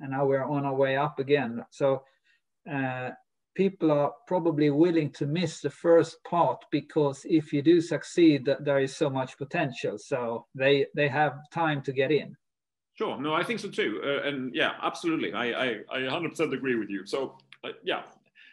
and 0.00 0.10
now 0.10 0.24
we're 0.24 0.44
on 0.44 0.64
our 0.64 0.74
way 0.74 0.96
up 0.96 1.18
again. 1.18 1.64
So 1.70 2.02
uh, 2.70 3.10
people 3.54 3.90
are 3.90 4.12
probably 4.26 4.70
willing 4.70 5.10
to 5.12 5.26
miss 5.26 5.60
the 5.60 5.70
first 5.70 6.22
part 6.24 6.64
because 6.70 7.22
if 7.24 7.52
you 7.52 7.62
do 7.62 7.80
succeed, 7.80 8.48
there 8.60 8.80
is 8.80 8.96
so 8.96 9.08
much 9.08 9.38
potential. 9.38 9.98
So 9.98 10.46
they 10.54 10.86
they 10.94 11.08
have 11.08 11.38
time 11.52 11.82
to 11.82 11.92
get 11.92 12.10
in. 12.10 12.36
Sure. 12.94 13.20
No, 13.20 13.34
I 13.34 13.42
think 13.42 13.60
so 13.60 13.68
too. 13.68 14.00
Uh, 14.04 14.28
and 14.28 14.54
yeah, 14.54 14.72
absolutely. 14.82 15.32
I, 15.32 15.46
I, 15.46 15.66
I 15.90 15.98
100% 16.00 16.52
agree 16.52 16.76
with 16.76 16.90
you. 16.90 17.04
So 17.06 17.36
uh, 17.64 17.70
yeah, 17.82 18.02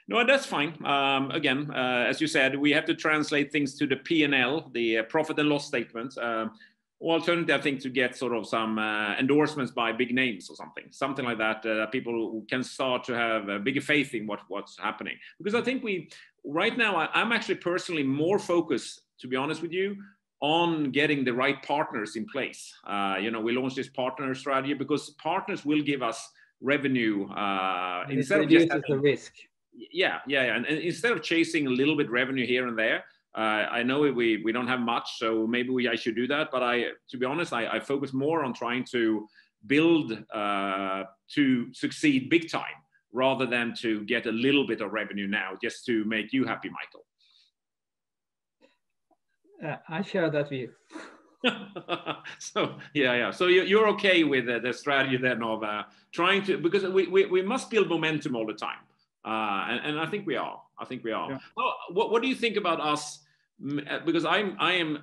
no, 0.08 0.26
that's 0.26 0.46
fine. 0.46 0.74
Um, 0.84 1.32
again, 1.32 1.70
uh, 1.72 2.06
as 2.10 2.20
you 2.20 2.28
said, 2.28 2.58
we 2.58 2.72
have 2.72 2.86
to 2.86 2.96
translate 2.96 3.52
things 3.52 3.76
to 3.76 3.86
the 3.86 3.98
P&L, 3.98 4.70
the 4.74 5.00
uh, 5.00 5.04
profit 5.04 5.38
and 5.40 5.48
loss 5.48 5.68
statement. 5.68 6.18
Um, 6.18 6.52
alternative, 7.00 7.60
I 7.60 7.62
think, 7.62 7.82
to 7.82 7.90
get 7.90 8.16
sort 8.18 8.34
of 8.34 8.48
some 8.48 8.78
uh, 8.78 9.16
endorsements 9.18 9.72
by 9.72 9.92
big 9.92 10.14
names 10.14 10.50
or 10.50 10.56
something, 10.56 10.86
something 10.92 11.26
like 11.26 11.38
that, 11.38 11.66
uh, 11.66 11.86
people 11.88 12.44
can 12.50 12.64
start 12.64 13.04
to 13.06 13.14
have 13.14 13.48
a 13.50 13.60
bigger 13.60 13.82
faith 13.82 14.14
in 14.14 14.28
what, 14.28 14.42
what's 14.48 14.78
happening. 14.78 15.18
Because 15.38 15.56
I 15.56 15.62
think 15.62 15.84
we, 15.84 16.10
right 16.44 16.78
now, 16.78 16.96
I, 16.96 17.10
I'm 17.14 17.32
actually 17.32 17.56
personally 17.56 18.04
more 18.04 18.40
focused, 18.40 19.02
to 19.20 19.28
be 19.28 19.36
honest 19.36 19.62
with 19.62 19.72
you, 19.72 19.98
on 20.42 20.92
getting 20.92 21.24
the 21.24 21.34
right 21.34 21.62
partners 21.64 22.16
in 22.16 22.26
place. 22.26 22.74
Uh, 22.86 23.16
you 23.22 23.32
know, 23.32 23.40
we 23.40 23.52
launched 23.54 23.76
this 23.76 23.90
partner 23.90 24.34
strategy 24.36 24.74
because 24.74 25.12
partners 25.12 25.64
will 25.64 25.82
give 25.82 26.02
us 26.02 26.30
revenue 26.62 27.30
uh, 27.30 28.06
instead 28.10 28.42
of 28.42 28.50
just 28.50 28.72
having, 28.72 28.84
the 28.90 29.00
risk. 29.00 29.34
Yeah, 29.74 30.20
yeah, 30.28 30.46
yeah. 30.46 30.56
And, 30.56 30.66
and, 30.66 30.80
instead 30.80 31.12
of 31.12 31.22
chasing 31.22 31.68
a 31.68 31.70
little 31.70 31.96
bit 31.96 32.10
revenue 32.10 32.46
here 32.46 32.68
and 32.68 32.78
there, 32.78 33.04
Uh, 33.34 33.80
I 33.80 33.84
know 33.84 34.00
we 34.12 34.44
we 34.44 34.52
don't 34.52 34.68
have 34.68 34.82
much, 34.82 35.08
so 35.18 35.48
maybe 35.48 35.70
we 35.70 35.88
I 35.88 35.96
should 35.96 36.18
do 36.24 36.28
that. 36.28 36.52
But 36.52 36.64
I, 36.64 36.76
to 37.12 37.18
be 37.18 37.26
honest, 37.26 37.54
I, 37.54 37.64
I 37.78 37.80
focus 37.80 38.12
more 38.12 38.44
on 38.44 38.52
trying 38.54 38.84
to 38.92 39.02
build 39.74 40.08
uh, 40.34 41.04
to 41.36 41.74
succeed 41.74 42.30
big 42.30 42.50
time 42.52 42.78
rather 43.14 43.46
than 43.56 43.74
to 43.84 43.90
get 44.04 44.26
a 44.26 44.32
little 44.32 44.66
bit 44.68 44.82
of 44.82 44.92
revenue 44.92 45.28
now 45.28 45.50
just 45.64 45.86
to 45.86 46.04
make 46.06 46.34
you 46.36 46.46
happy, 46.46 46.70
Michael. 46.70 47.06
Uh, 49.64 49.76
I 49.90 50.02
share 50.02 50.30
that 50.30 50.50
view. 50.50 50.72
so 52.40 52.76
yeah, 52.94 53.14
yeah. 53.16 53.32
So 53.32 53.48
you're 53.48 53.88
okay 53.90 54.24
with 54.24 54.46
the, 54.46 54.60
the 54.60 54.74
strategy 54.74 55.18
then 55.18 55.42
of 55.42 55.64
uh, 55.64 55.84
trying 56.12 56.44
to 56.46 56.58
because 56.58 56.84
we, 56.84 57.08
we, 57.08 57.26
we 57.26 57.42
must 57.42 57.70
build 57.70 57.90
momentum 57.90 58.36
all 58.36 58.46
the 58.46 58.54
time, 58.54 58.84
uh, 59.26 59.72
and, 59.72 59.86
and 59.86 60.00
I 60.00 60.06
think 60.06 60.28
we 60.28 60.36
are. 60.36 60.62
I 60.80 60.86
think 60.86 61.04
we 61.04 61.12
are. 61.12 61.32
Yeah. 61.32 61.38
Oh, 61.58 61.74
what 61.90 62.12
what 62.12 62.22
do 62.22 62.28
you 62.28 62.36
think 62.36 62.58
about 62.58 62.80
us? 62.80 63.24
Uh, 63.64 64.00
because 64.06 64.26
I'm 64.26 64.56
I 64.60 64.74
am 64.74 65.00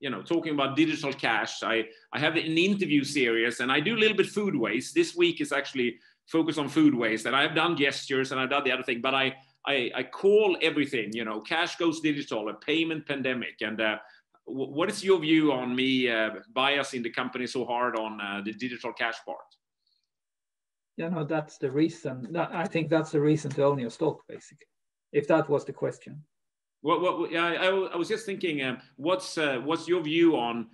you 0.00 0.10
know 0.10 0.22
talking 0.22 0.52
about 0.52 0.76
digital 0.76 1.12
cash. 1.12 1.62
I 1.62 1.86
I 2.12 2.18
have 2.18 2.36
an 2.36 2.58
interview 2.58 3.02
series 3.04 3.60
and 3.60 3.72
I 3.72 3.80
do 3.80 3.96
a 3.96 4.00
little 4.00 4.16
bit 4.16 4.26
food 4.26 4.54
waste. 4.54 4.94
This 4.94 5.16
week 5.16 5.40
is 5.40 5.52
actually 5.52 5.98
focused 6.26 6.58
on 6.58 6.68
food 6.68 6.94
waste, 6.94 7.24
and 7.24 7.34
I've 7.34 7.54
done 7.54 7.76
gestures 7.76 8.32
and 8.32 8.40
I've 8.40 8.50
done 8.50 8.64
the 8.64 8.72
other 8.72 8.82
thing, 8.82 9.00
but 9.00 9.14
I 9.14 9.36
I, 9.68 9.90
I 9.94 10.02
call 10.02 10.56
everything 10.62 11.12
you 11.12 11.24
know 11.24 11.40
cash 11.40 11.76
goes 11.76 12.00
digital, 12.00 12.48
a 12.48 12.54
payment 12.54 13.06
pandemic, 13.06 13.56
and 13.60 13.80
uh, 13.80 13.98
what 14.46 14.88
is 14.90 15.04
your 15.04 15.20
view 15.20 15.52
on 15.52 15.76
me 15.76 16.10
uh, 16.10 16.30
biasing 16.56 17.02
the 17.02 17.10
company 17.10 17.46
so 17.46 17.64
hard 17.64 17.96
on 17.96 18.20
uh, 18.20 18.40
the 18.44 18.52
digital 18.52 18.92
cash 18.92 19.16
part? 19.26 19.38
Yeah, 20.96 21.10
no, 21.10 21.22
that's 21.22 21.58
the 21.58 21.70
reason. 21.70 22.26
That, 22.32 22.50
I 22.52 22.64
think 22.64 22.88
that's 22.88 23.12
the 23.12 23.20
reason 23.20 23.50
to 23.52 23.64
own 23.64 23.78
your 23.78 23.90
stock, 23.90 24.26
basically. 24.26 24.66
If 25.12 25.28
that 25.28 25.48
was 25.48 25.64
the 25.64 25.72
question. 25.72 26.24
Well, 26.82 27.00
what, 27.00 27.30
yeah, 27.30 27.46
I, 27.46 27.66
I, 27.66 27.96
was 27.96 28.08
just 28.08 28.24
thinking, 28.24 28.62
um, 28.62 28.78
what's 28.96 29.36
uh, 29.36 29.58
what's 29.64 29.86
your 29.86 30.02
view 30.02 30.36
on 30.36 30.68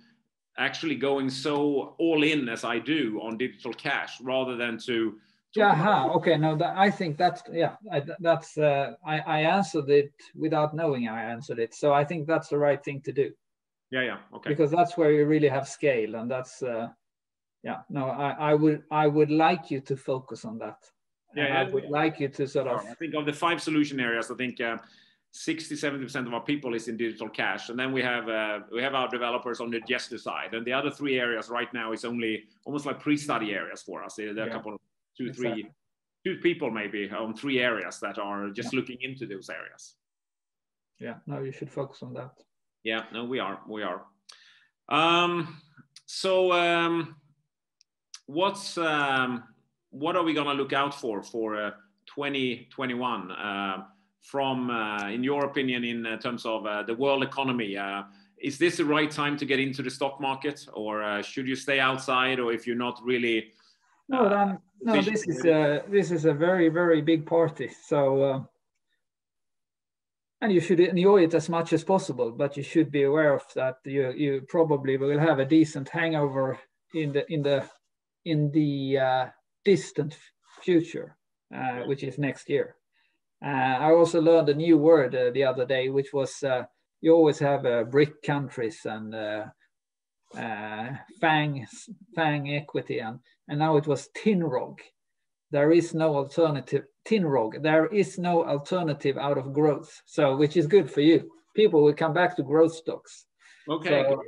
actually 0.57 0.95
going 0.95 1.29
so 1.29 1.95
all 1.99 2.23
in 2.23 2.47
as 2.47 2.63
I 2.63 2.79
do 2.79 3.19
on 3.21 3.37
digital 3.37 3.73
cash 3.73 4.21
rather 4.21 4.55
than 4.55 4.77
to 4.85 5.15
yeah 5.55 6.05
okay 6.13 6.37
no 6.37 6.55
that, 6.55 6.75
i 6.77 6.89
think 6.89 7.17
that's 7.17 7.41
yeah 7.51 7.75
I, 7.91 8.03
that's 8.19 8.57
uh, 8.57 8.93
I, 9.05 9.19
I 9.19 9.39
answered 9.41 9.89
it 9.89 10.11
without 10.35 10.75
knowing 10.75 11.07
i 11.07 11.23
answered 11.23 11.59
it 11.59 11.73
so 11.73 11.93
i 11.93 12.03
think 12.03 12.27
that's 12.27 12.49
the 12.49 12.57
right 12.57 12.83
thing 12.83 13.01
to 13.01 13.11
do. 13.11 13.31
Yeah 13.91 14.01
yeah 14.01 14.17
okay. 14.35 14.49
Because 14.49 14.71
that's 14.71 14.97
where 14.97 15.11
you 15.11 15.25
really 15.25 15.47
have 15.47 15.67
scale 15.67 16.15
and 16.15 16.29
that's 16.29 16.63
uh, 16.63 16.87
yeah 17.63 17.79
no 17.89 18.09
I, 18.09 18.51
I 18.51 18.53
would 18.53 18.83
i 18.91 19.07
would 19.07 19.31
like 19.31 19.71
you 19.71 19.79
to 19.81 19.95
focus 19.95 20.43
on 20.45 20.57
that. 20.59 20.79
Yeah, 21.35 21.47
yeah 21.47 21.61
i 21.61 21.63
would 21.63 21.85
yeah. 21.85 21.99
like 22.01 22.19
you 22.19 22.29
to 22.29 22.47
sort 22.47 22.67
of 22.67 22.79
i 22.79 22.93
think 22.95 23.13
of 23.15 23.25
the 23.25 23.33
five 23.33 23.61
solution 23.61 23.99
areas 23.99 24.31
i 24.31 24.35
think 24.35 24.59
uh, 24.59 24.77
60 25.31 25.75
70% 25.75 26.27
of 26.27 26.33
our 26.33 26.41
people 26.41 26.73
is 26.75 26.87
in 26.87 26.95
digital 26.95 27.27
cash 27.27 27.67
and 27.69 27.77
then 27.77 27.91
we 27.91 28.01
have 28.01 28.29
uh, 28.29 28.59
we 28.71 28.81
have 28.81 28.95
our 28.95 29.09
developers 29.09 29.59
on 29.59 29.69
the 29.69 29.81
gesture 29.81 30.17
side 30.17 30.53
and 30.53 30.65
the 30.65 30.71
other 30.71 30.89
three 30.89 31.19
areas 31.19 31.49
right 31.49 31.71
now 31.73 31.91
is 31.91 32.05
only 32.05 32.45
almost 32.65 32.85
like 32.85 33.01
pre-study 33.01 33.53
areas 33.53 33.81
for 33.81 34.01
us. 34.01 34.15
There 34.15 34.29
are 34.29 34.33
yeah. 34.33 34.45
a 34.45 34.49
couple 34.49 34.79
two 35.17 35.27
exactly. 35.27 35.63
three 35.63 35.71
two 36.25 36.41
people 36.41 36.71
maybe 36.71 37.09
on 37.09 37.35
three 37.35 37.59
areas 37.59 37.99
that 37.99 38.17
are 38.17 38.49
just 38.49 38.73
yeah. 38.73 38.79
looking 38.79 38.97
into 39.01 39.25
those 39.25 39.49
areas 39.49 39.95
yeah 40.99 41.15
no 41.27 41.41
you 41.41 41.51
should 41.51 41.71
focus 41.71 42.01
on 42.01 42.13
that 42.13 42.31
yeah, 42.85 43.05
no, 43.11 43.25
we 43.25 43.39
are. 43.39 43.59
We 43.67 43.81
are. 43.81 44.03
Um, 44.87 45.59
so, 46.05 46.53
um, 46.53 47.15
what's 48.27 48.77
um, 48.77 49.43
what 49.89 50.15
are 50.15 50.23
we 50.23 50.35
going 50.35 50.45
to 50.45 50.53
look 50.53 50.71
out 50.71 50.93
for 50.93 51.23
for 51.23 51.55
uh, 51.55 51.71
2021 52.05 53.31
uh, 53.31 53.85
from, 54.21 54.69
uh, 54.69 55.09
in 55.09 55.23
your 55.23 55.45
opinion, 55.45 55.83
in 55.83 56.05
uh, 56.05 56.17
terms 56.17 56.45
of 56.45 56.67
uh, 56.67 56.83
the 56.83 56.93
world 56.93 57.23
economy? 57.23 57.75
Uh, 57.75 58.03
is 58.37 58.59
this 58.59 58.77
the 58.77 58.85
right 58.85 59.09
time 59.09 59.35
to 59.37 59.45
get 59.45 59.59
into 59.59 59.81
the 59.81 59.89
stock 59.89 60.21
market, 60.21 60.67
or 60.73 61.23
should 61.23 61.47
you 61.47 61.55
stay 61.55 61.79
outside, 61.79 62.39
or 62.39 62.53
if 62.53 62.67
you're 62.67 62.75
not 62.75 63.01
really? 63.03 63.51
No, 64.07 64.29
then, 64.29 64.59
no. 64.81 65.01
This 65.01 65.27
is 65.27 65.45
a 65.45 65.83
this 65.89 66.11
is 66.11 66.25
a 66.25 66.33
very 66.33 66.69
very 66.69 67.01
big 67.01 67.25
party. 67.25 67.69
So 67.87 68.47
and 70.41 70.53
you 70.53 70.59
should 70.59 70.79
enjoy 70.79 71.23
it 71.23 71.33
as 71.33 71.49
much 71.49 71.73
as 71.73 71.83
possible 71.83 72.31
but 72.31 72.55
you 72.57 72.63
should 72.63 72.91
be 72.91 73.03
aware 73.03 73.33
of 73.33 73.43
that 73.55 73.77
you 73.85 74.11
you 74.11 74.41
probably 74.47 74.97
will 74.97 75.19
have 75.19 75.39
a 75.39 75.45
decent 75.45 75.89
hangover 75.89 76.59
in 76.93 77.11
the 77.13 77.23
in 77.33 77.41
the 77.41 77.67
in 78.25 78.51
the 78.51 78.97
uh, 78.97 79.25
distant 79.63 80.15
future 80.61 81.17
uh, 81.55 81.81
which 81.85 82.03
is 82.03 82.17
next 82.17 82.49
year 82.49 82.75
uh, 83.43 83.75
i 83.87 83.91
also 83.91 84.21
learned 84.21 84.49
a 84.49 84.53
new 84.53 84.77
word 84.77 85.15
uh, 85.15 85.31
the 85.31 85.43
other 85.43 85.65
day 85.65 85.89
which 85.89 86.13
was 86.13 86.43
uh, 86.43 86.63
you 87.01 87.13
always 87.13 87.39
have 87.39 87.65
uh, 87.65 87.83
BRIC 87.83 88.23
countries 88.23 88.79
and 88.85 89.13
FANG 91.21 91.65
FANG 92.15 92.55
equity 92.55 92.99
and 92.99 93.19
and 93.47 93.59
now 93.59 93.77
it 93.77 93.87
was 93.87 94.09
tin 94.15 94.39
tinrog 94.39 94.77
there 95.51 95.71
is 95.71 95.93
no 95.93 96.15
alternative 96.15 96.83
tin 97.05 97.23
Tinrog, 97.23 97.61
there 97.61 97.85
is 97.87 98.17
no 98.17 98.43
alternative 98.45 99.17
out 99.17 99.37
of 99.37 99.53
growth. 99.53 100.01
So, 100.05 100.35
which 100.35 100.57
is 100.57 100.67
good 100.67 100.89
for 100.89 101.01
you. 101.01 101.31
People 101.55 101.83
will 101.83 101.93
come 101.93 102.13
back 102.13 102.35
to 102.35 102.43
growth 102.43 102.73
stocks. 102.73 103.25
Okay, 103.69 104.05
so, 104.09 104.21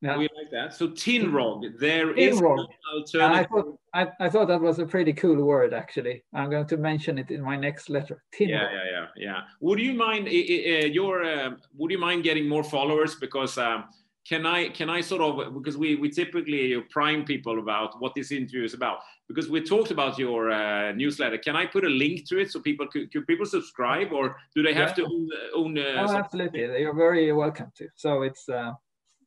yeah. 0.00 0.16
we 0.16 0.28
like 0.36 0.50
that. 0.50 0.74
So, 0.74 0.88
Tinrog, 0.88 1.78
there 1.78 2.12
is 2.14 2.40
no 2.40 2.66
alternative. 2.92 3.20
I 3.22 3.44
thought, 3.44 3.78
I, 3.94 4.08
I, 4.20 4.28
thought 4.28 4.48
that 4.48 4.60
was 4.60 4.78
a 4.78 4.86
pretty 4.86 5.12
cool 5.12 5.42
word, 5.44 5.72
actually. 5.72 6.24
I'm 6.34 6.50
going 6.50 6.66
to 6.66 6.76
mention 6.76 7.18
it 7.18 7.30
in 7.30 7.42
my 7.42 7.56
next 7.56 7.88
letter. 7.90 8.22
Tinrog. 8.34 8.48
Yeah, 8.48 8.72
yeah, 8.72 8.84
yeah, 8.90 9.06
yeah. 9.16 9.40
Would 9.60 9.78
you 9.78 9.94
mind? 9.94 10.26
Uh, 10.26 10.30
your 10.30 11.24
uh, 11.24 11.50
would 11.76 11.90
you 11.90 11.98
mind 11.98 12.24
getting 12.24 12.48
more 12.48 12.64
followers 12.64 13.14
because? 13.14 13.58
Um, 13.58 13.84
can 14.26 14.46
I 14.46 14.68
can 14.70 14.88
I 14.88 15.00
sort 15.00 15.20
of 15.20 15.54
because 15.54 15.76
we 15.76 15.96
we 15.96 16.08
typically 16.08 16.80
prime 16.90 17.24
people 17.24 17.58
about 17.58 18.00
what 18.00 18.14
this 18.14 18.32
interview 18.32 18.64
is 18.64 18.74
about 18.74 18.98
because 19.28 19.50
we 19.50 19.60
talked 19.60 19.90
about 19.90 20.18
your 20.18 20.50
uh, 20.50 20.92
newsletter. 20.92 21.38
Can 21.38 21.56
I 21.56 21.66
put 21.66 21.84
a 21.84 21.88
link 21.88 22.26
to 22.28 22.38
it 22.38 22.50
so 22.50 22.60
people 22.60 22.86
could, 22.86 23.12
could 23.12 23.26
people 23.26 23.46
subscribe 23.46 24.12
or 24.12 24.36
do 24.54 24.62
they 24.62 24.74
have 24.74 24.90
yeah. 24.90 25.04
to 25.04 25.04
own? 25.04 25.28
own 25.54 25.78
uh, 25.78 26.06
oh, 26.08 26.16
absolutely, 26.16 26.60
you're 26.60 26.94
very 26.94 27.32
welcome 27.32 27.70
to. 27.76 27.88
So 27.96 28.22
it's 28.22 28.48
uh, 28.48 28.72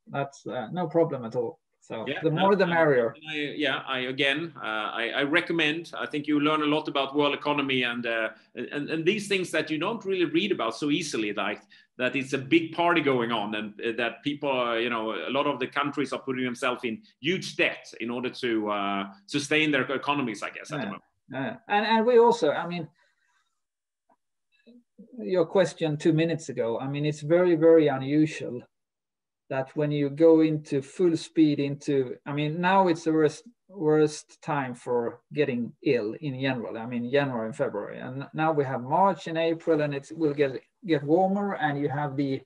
that's 0.07 0.45
uh, 0.47 0.67
no 0.71 0.87
problem 0.87 1.25
at 1.25 1.35
all. 1.35 1.59
So 1.87 2.03
yeah, 2.05 2.19
the 2.21 2.31
more 2.31 2.51
no, 2.51 2.57
the 2.57 2.67
merrier. 2.67 3.15
I, 3.31 3.53
yeah, 3.55 3.81
I 3.87 3.99
again, 3.99 4.51
uh, 4.57 4.89
I, 4.91 5.11
I, 5.15 5.23
recommend. 5.23 5.93
I 5.97 6.05
think 6.05 6.27
you 6.27 6.41
learn 6.41 6.61
a 6.61 6.65
lot 6.65 6.89
about 6.89 7.15
world 7.15 7.33
economy 7.33 7.83
and, 7.83 8.05
uh, 8.05 8.29
and 8.55 8.89
and 8.89 9.05
these 9.05 9.29
things 9.29 9.51
that 9.51 9.71
you 9.71 9.77
don't 9.77 10.03
really 10.03 10.25
read 10.25 10.51
about 10.51 10.75
so 10.75 10.89
easily, 10.89 11.31
like 11.31 11.61
that 11.97 12.15
it's 12.15 12.33
a 12.33 12.37
big 12.37 12.73
party 12.73 13.01
going 13.01 13.31
on 13.31 13.55
and 13.55 13.73
uh, 13.81 13.91
that 13.97 14.23
people, 14.23 14.49
are, 14.49 14.79
you 14.79 14.89
know, 14.89 15.13
a 15.13 15.31
lot 15.31 15.47
of 15.47 15.59
the 15.59 15.67
countries 15.67 16.13
are 16.13 16.19
putting 16.19 16.45
themselves 16.45 16.83
in 16.83 17.01
huge 17.19 17.55
debt 17.55 17.91
in 17.99 18.09
order 18.09 18.29
to 18.29 18.69
uh, 18.69 19.05
sustain 19.25 19.71
their 19.71 19.81
economies, 19.91 20.43
I 20.43 20.49
guess, 20.51 20.71
at 20.71 20.79
the 20.79 20.85
moment. 20.85 21.03
Yeah. 21.31 21.55
And, 21.67 21.85
and 21.85 22.05
we 22.05 22.19
also, 22.19 22.51
I 22.51 22.67
mean, 22.67 22.87
your 25.19 25.45
question 25.45 25.97
two 25.97 26.13
minutes 26.13 26.49
ago, 26.49 26.79
I 26.79 26.87
mean, 26.87 27.05
it's 27.05 27.21
very, 27.21 27.55
very 27.55 27.87
unusual 27.87 28.61
that 29.49 29.69
when 29.75 29.91
you 29.91 30.09
go 30.09 30.41
into 30.41 30.81
full 30.81 31.15
speed 31.15 31.59
into, 31.59 32.17
I 32.25 32.33
mean, 32.33 32.59
now 32.59 32.87
it's 32.87 33.03
the 33.03 33.13
worst, 33.13 33.43
worst 33.69 34.41
time 34.41 34.75
for 34.75 35.21
getting 35.33 35.73
ill 35.83 36.15
in 36.19 36.39
general. 36.39 36.77
I 36.77 36.85
mean, 36.85 37.11
January 37.11 37.47
and 37.47 37.55
February, 37.55 37.99
and 37.99 38.27
now 38.33 38.51
we 38.51 38.63
have 38.65 38.81
March 38.81 39.27
and 39.27 39.37
April, 39.37 39.81
and 39.81 39.93
it 39.93 40.11
will 40.15 40.33
get 40.33 40.61
get 40.85 41.03
warmer, 41.03 41.55
and 41.55 41.79
you 41.79 41.89
have 41.89 42.15
the 42.15 42.41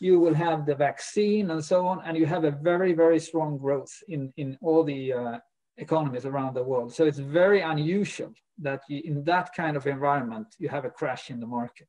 you 0.00 0.18
will 0.18 0.34
have 0.34 0.66
the 0.66 0.74
vaccine 0.74 1.50
and 1.50 1.64
so 1.64 1.86
on, 1.86 2.02
and 2.04 2.16
you 2.16 2.26
have 2.26 2.44
a 2.44 2.50
very 2.50 2.92
very 2.92 3.18
strong 3.18 3.58
growth 3.58 3.92
in 4.08 4.32
in 4.36 4.58
all 4.60 4.84
the 4.84 5.12
uh, 5.12 5.38
economies 5.78 6.26
around 6.26 6.54
the 6.54 6.62
world. 6.62 6.92
So 6.92 7.04
it's 7.04 7.18
very 7.18 7.60
unusual 7.60 8.32
that 8.58 8.82
you, 8.88 9.02
in 9.04 9.24
that 9.24 9.50
kind 9.54 9.76
of 9.76 9.86
environment 9.86 10.46
you 10.58 10.68
have 10.68 10.84
a 10.84 10.90
crash 10.90 11.30
in 11.30 11.40
the 11.40 11.46
market. 11.46 11.88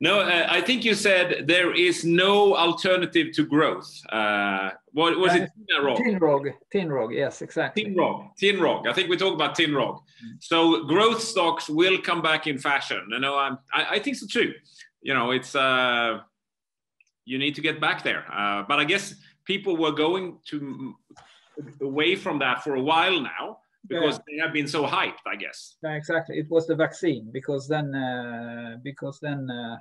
No, 0.00 0.20
uh, 0.20 0.46
I 0.48 0.60
think 0.60 0.84
you 0.84 0.94
said 0.94 1.46
there 1.48 1.74
is 1.74 2.04
no 2.04 2.56
alternative 2.56 3.32
to 3.32 3.44
growth. 3.44 3.90
Uh, 4.10 4.70
what 4.92 5.18
was 5.18 5.32
uh, 5.32 5.46
it? 5.46 5.50
Tinrog. 5.68 6.52
Tinrog. 6.72 7.14
Yes, 7.14 7.42
exactly. 7.42 7.84
Tinrog. 7.84 8.30
Tinrog. 8.40 8.86
I 8.86 8.92
think 8.92 9.10
we 9.10 9.16
talk 9.16 9.34
about 9.34 9.56
Tinrog. 9.56 9.96
Mm. 9.96 10.36
So 10.40 10.84
growth 10.84 11.20
stocks 11.20 11.68
will 11.68 11.98
come 11.98 12.22
back 12.22 12.46
in 12.46 12.58
fashion. 12.58 13.02
You 13.10 13.18
know, 13.18 13.34
I, 13.34 13.56
I 13.72 13.98
think 13.98 14.16
so 14.16 14.26
too. 14.26 14.54
You 15.02 15.14
know, 15.14 15.32
it's 15.32 15.56
uh, 15.56 16.20
you 17.24 17.38
need 17.38 17.56
to 17.56 17.60
get 17.60 17.80
back 17.80 18.04
there. 18.04 18.24
Uh, 18.32 18.62
but 18.68 18.78
I 18.78 18.84
guess 18.84 19.14
people 19.44 19.76
were 19.76 19.92
going 19.92 20.38
to 20.50 20.94
away 21.80 22.14
from 22.14 22.38
that 22.38 22.62
for 22.62 22.76
a 22.76 22.80
while 22.80 23.20
now 23.20 23.58
because 23.86 24.14
yeah. 24.14 24.22
they 24.26 24.42
have 24.42 24.52
been 24.52 24.68
so 24.68 24.84
hyped 24.84 25.24
i 25.26 25.36
guess 25.36 25.76
yeah, 25.82 25.94
exactly 25.94 26.38
it 26.38 26.46
was 26.50 26.66
the 26.66 26.74
vaccine 26.74 27.28
because 27.32 27.68
then 27.68 27.94
uh, 27.94 28.76
because 28.82 29.18
then 29.20 29.48
uh, 29.50 29.76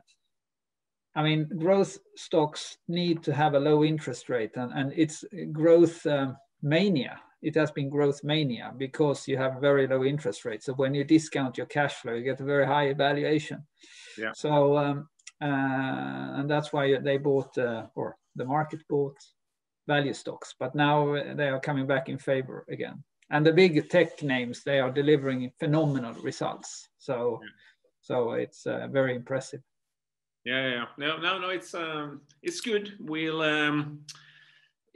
i 1.15 1.23
mean 1.23 1.47
growth 1.57 1.97
stocks 2.15 2.77
need 2.87 3.23
to 3.23 3.33
have 3.33 3.53
a 3.53 3.59
low 3.59 3.83
interest 3.83 4.29
rate 4.29 4.55
and, 4.55 4.71
and 4.73 4.93
it's 4.95 5.23
growth 5.51 6.05
um, 6.05 6.37
mania 6.61 7.19
it 7.41 7.55
has 7.55 7.71
been 7.71 7.89
growth 7.89 8.23
mania 8.23 8.73
because 8.77 9.27
you 9.27 9.37
have 9.37 9.61
very 9.61 9.87
low 9.87 10.03
interest 10.03 10.45
rates 10.45 10.65
so 10.65 10.73
when 10.73 10.93
you 10.93 11.03
discount 11.03 11.57
your 11.57 11.67
cash 11.67 11.95
flow 11.95 12.13
you 12.13 12.23
get 12.23 12.39
a 12.39 12.43
very 12.43 12.65
high 12.65 12.93
valuation 12.93 13.63
yeah. 14.17 14.31
so 14.33 14.77
um, 14.77 15.07
and 15.39 16.49
that's 16.49 16.73
why 16.73 16.97
they 16.99 17.17
bought 17.17 17.55
or 17.95 18.17
the 18.35 18.45
market 18.45 18.81
bought 18.89 19.17
value 19.87 20.13
stocks. 20.13 20.53
But 20.59 20.75
now 20.75 21.13
they 21.33 21.49
are 21.49 21.59
coming 21.59 21.87
back 21.87 22.09
in 22.09 22.17
favor 22.17 22.65
again. 22.69 23.03
And 23.29 23.45
the 23.45 23.51
big 23.51 23.89
tech 23.89 24.23
names 24.23 24.63
they 24.63 24.79
are 24.79 24.91
delivering 24.91 25.51
phenomenal 25.59 26.13
results. 26.23 26.89
So 26.97 27.39
yeah. 27.43 27.49
so 28.01 28.31
it's 28.33 28.63
very 28.63 29.15
impressive. 29.15 29.61
Yeah, 30.45 30.69
yeah, 30.69 30.85
no, 30.97 31.17
no, 31.17 31.39
no. 31.39 31.49
It's 31.49 31.73
um, 31.73 32.21
it's 32.41 32.61
good. 32.61 32.93
We'll 32.99 33.41
um, 33.41 33.99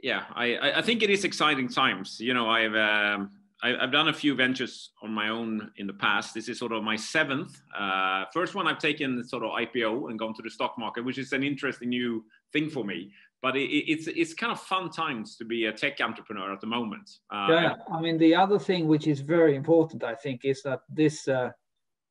yeah, 0.02 0.24
I, 0.34 0.72
I 0.76 0.82
think 0.82 1.02
it 1.02 1.10
is 1.10 1.24
exciting 1.24 1.68
times. 1.68 2.18
You 2.20 2.32
know, 2.32 2.48
I've 2.48 2.74
um, 2.74 3.30
I, 3.62 3.76
have 3.80 3.92
done 3.92 4.08
a 4.08 4.12
few 4.12 4.34
ventures 4.34 4.90
on 5.02 5.12
my 5.12 5.28
own 5.28 5.70
in 5.76 5.86
the 5.86 5.92
past. 5.92 6.34
This 6.34 6.48
is 6.48 6.58
sort 6.58 6.72
of 6.72 6.82
my 6.82 6.96
seventh. 6.96 7.60
Uh, 7.76 8.24
first 8.32 8.54
one 8.54 8.66
I've 8.66 8.78
taken 8.78 9.22
sort 9.24 9.44
of 9.44 9.50
IPO 9.50 10.10
and 10.10 10.18
gone 10.18 10.34
to 10.34 10.42
the 10.42 10.50
stock 10.50 10.76
market, 10.78 11.04
which 11.04 11.18
is 11.18 11.32
an 11.32 11.42
interesting 11.42 11.90
new 11.90 12.24
thing 12.52 12.68
for 12.68 12.84
me. 12.84 13.12
But 13.40 13.56
it, 13.56 13.68
it's 13.68 14.06
it's 14.06 14.34
kind 14.34 14.52
of 14.52 14.60
fun 14.60 14.90
times 14.90 15.36
to 15.36 15.44
be 15.44 15.66
a 15.66 15.72
tech 15.72 16.00
entrepreneur 16.00 16.52
at 16.52 16.60
the 16.60 16.66
moment. 16.66 17.10
Uh, 17.30 17.46
yeah, 17.50 17.74
I 17.92 18.00
mean 18.00 18.18
the 18.18 18.34
other 18.34 18.58
thing 18.58 18.86
which 18.86 19.06
is 19.06 19.20
very 19.20 19.56
important, 19.56 20.04
I 20.04 20.14
think, 20.14 20.44
is 20.44 20.62
that 20.62 20.80
this 20.88 21.26
uh, 21.26 21.50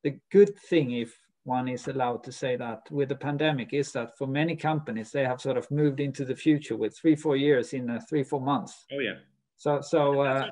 the 0.03 0.17
good 0.29 0.57
thing 0.57 0.91
if 0.91 1.17
one 1.43 1.67
is 1.67 1.87
allowed 1.87 2.23
to 2.23 2.31
say 2.31 2.55
that 2.55 2.81
with 2.91 3.09
the 3.09 3.15
pandemic 3.15 3.73
is 3.73 3.91
that 3.93 4.17
for 4.17 4.27
many 4.27 4.55
companies 4.55 5.11
they 5.11 5.23
have 5.23 5.41
sort 5.41 5.57
of 5.57 5.69
moved 5.71 5.99
into 5.99 6.23
the 6.23 6.35
future 6.35 6.77
with 6.77 6.95
three 6.95 7.15
four 7.15 7.35
years 7.35 7.73
in 7.73 7.89
uh, 7.89 7.99
three 8.07 8.23
four 8.23 8.41
months 8.41 8.85
oh 8.91 8.99
yeah 8.99 9.15
so 9.61 9.79
so 9.79 10.21
uh, 10.21 10.49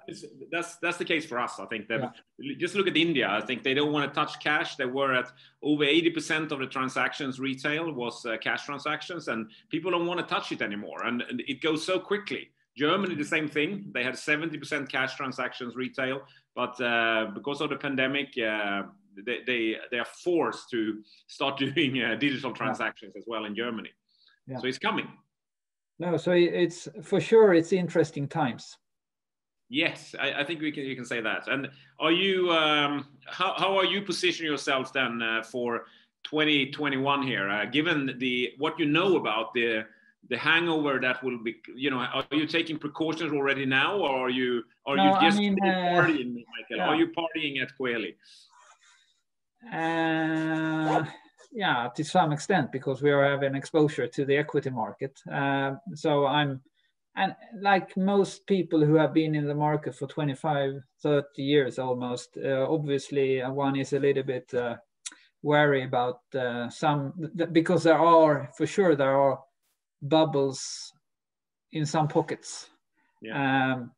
that's 0.52 0.76
that's 0.84 0.98
the 0.98 1.06
case 1.06 1.26
for 1.26 1.40
us 1.40 1.60
i 1.60 1.66
think 1.66 1.88
that 1.88 2.14
yeah. 2.40 2.54
just 2.60 2.76
look 2.76 2.88
at 2.88 2.96
india 2.96 3.28
i 3.28 3.42
think 3.42 3.64
they 3.64 3.74
don't 3.74 3.92
want 3.92 4.08
to 4.08 4.14
touch 4.14 4.40
cash 4.40 4.76
they 4.76 4.86
were 4.86 5.16
at 5.16 5.32
over 5.64 5.84
80% 5.84 6.52
of 6.52 6.60
the 6.60 6.68
transactions 6.68 7.40
retail 7.40 7.92
was 7.92 8.24
uh, 8.28 8.38
cash 8.38 8.66
transactions 8.66 9.28
and 9.28 9.50
people 9.70 9.90
don't 9.90 10.06
want 10.06 10.20
to 10.20 10.26
touch 10.28 10.52
it 10.52 10.62
anymore 10.62 11.06
and, 11.08 11.24
and 11.24 11.42
it 11.48 11.60
goes 11.60 11.84
so 11.84 12.00
quickly 12.00 12.52
Germany, 12.78 13.14
the 13.16 13.26
same 13.26 13.50
thing. 13.50 13.92
They 13.94 14.06
had 14.06 14.14
70% 14.14 14.88
cash 14.88 15.16
transactions 15.16 15.76
retail, 15.76 16.22
but 16.56 16.80
uh, 16.80 17.26
because 17.34 17.60
of 17.60 17.70
the 17.70 17.76
pandemic, 17.76 18.30
uh, 18.38 18.84
they, 19.26 19.40
they, 19.46 19.76
they 19.92 20.00
are 20.00 20.08
forced 20.24 20.70
to 20.70 21.02
start 21.28 21.58
doing 21.76 22.02
uh, 22.02 22.16
digital 22.16 22.54
transactions 22.54 23.16
as 23.18 23.26
well 23.28 23.44
in 23.44 23.54
Germany. 23.54 23.90
Yeah. 24.48 24.60
So 24.60 24.68
it's 24.68 24.80
coming. 24.80 25.10
No, 25.98 26.16
so 26.16 26.32
it's 26.32 26.88
for 27.04 27.20
sure 27.20 27.54
it's 27.54 27.74
interesting 27.74 28.30
times. 28.30 28.78
Yes, 29.70 30.16
I, 30.20 30.34
I 30.34 30.44
think 30.44 30.62
we 30.62 30.72
can 30.72 30.84
you 30.84 30.96
can 30.96 31.06
say 31.06 31.22
that. 31.22 31.48
And 31.48 31.70
are 32.00 32.12
you 32.12 32.52
um, 32.52 33.06
how 33.28 33.54
how 33.58 33.78
are 33.78 33.86
you 33.86 34.02
positioning 34.02 34.50
yourselves 34.50 34.92
then 34.92 35.22
uh, 35.22 35.44
for 35.44 35.86
2021 36.24 37.24
here, 37.24 37.50
uh, 37.50 37.66
given 37.66 38.16
the 38.18 38.54
what 38.58 38.80
you 38.80 38.86
know 38.86 39.18
about 39.18 39.54
the 39.54 39.86
the 40.30 40.38
hangover 40.38 41.00
that 41.00 41.24
will 41.24 41.42
be 41.42 41.56
you 41.76 41.90
know 41.90 42.00
are 42.00 42.26
you 42.32 42.46
taking 42.46 42.78
precautions 42.78 43.32
already 43.32 43.66
now 43.66 43.98
or 43.98 44.28
are 44.28 44.30
you 44.30 44.64
are 44.86 44.98
no, 44.98 45.06
you 45.06 45.22
just 45.22 45.38
I 45.38 45.40
mean, 45.40 45.58
uh, 45.64 45.66
partying 45.66 46.34
Michael? 46.34 46.78
Yeah. 46.78 46.88
are 46.90 46.96
you 46.96 47.08
partying 47.08 47.62
at 47.62 47.70
Coeli 47.80 48.16
uh, 49.72 51.04
yeah, 51.52 51.90
to 51.96 52.04
some 52.04 52.32
extent, 52.32 52.72
because 52.72 53.02
we 53.02 53.12
are 53.12 53.24
having 53.24 53.56
exposure 53.56 54.08
to 54.08 54.26
the 54.26 54.38
equity 54.38 54.70
market. 54.70 55.20
Uh, 55.32 55.76
so 55.96 56.26
I'm, 56.26 56.62
and 57.20 57.36
like 57.60 57.98
most 57.98 58.48
people 58.48 58.84
who 58.84 58.96
have 58.96 59.14
been 59.14 59.36
in 59.36 59.46
the 59.46 59.54
market 59.54 59.94
for 59.94 60.08
25, 60.08 60.82
30 61.04 61.44
years 61.44 61.78
almost, 61.78 62.38
uh, 62.38 62.66
obviously 62.70 63.42
uh, 63.42 63.52
one 63.52 63.76
is 63.76 63.92
a 63.92 64.00
little 64.00 64.24
bit 64.24 64.54
uh, 64.54 64.78
wary 65.42 65.84
about 65.84 66.22
uh, 66.34 66.70
some, 66.70 67.14
because 67.52 67.84
there 67.84 68.00
are, 68.00 68.50
for 68.56 68.66
sure, 68.66 68.96
there 68.96 69.20
are 69.20 69.40
bubbles 70.02 70.94
in 71.74 71.86
some 71.86 72.08
pockets. 72.08 72.70
Yeah. 73.22 73.74
Um, 73.74 73.92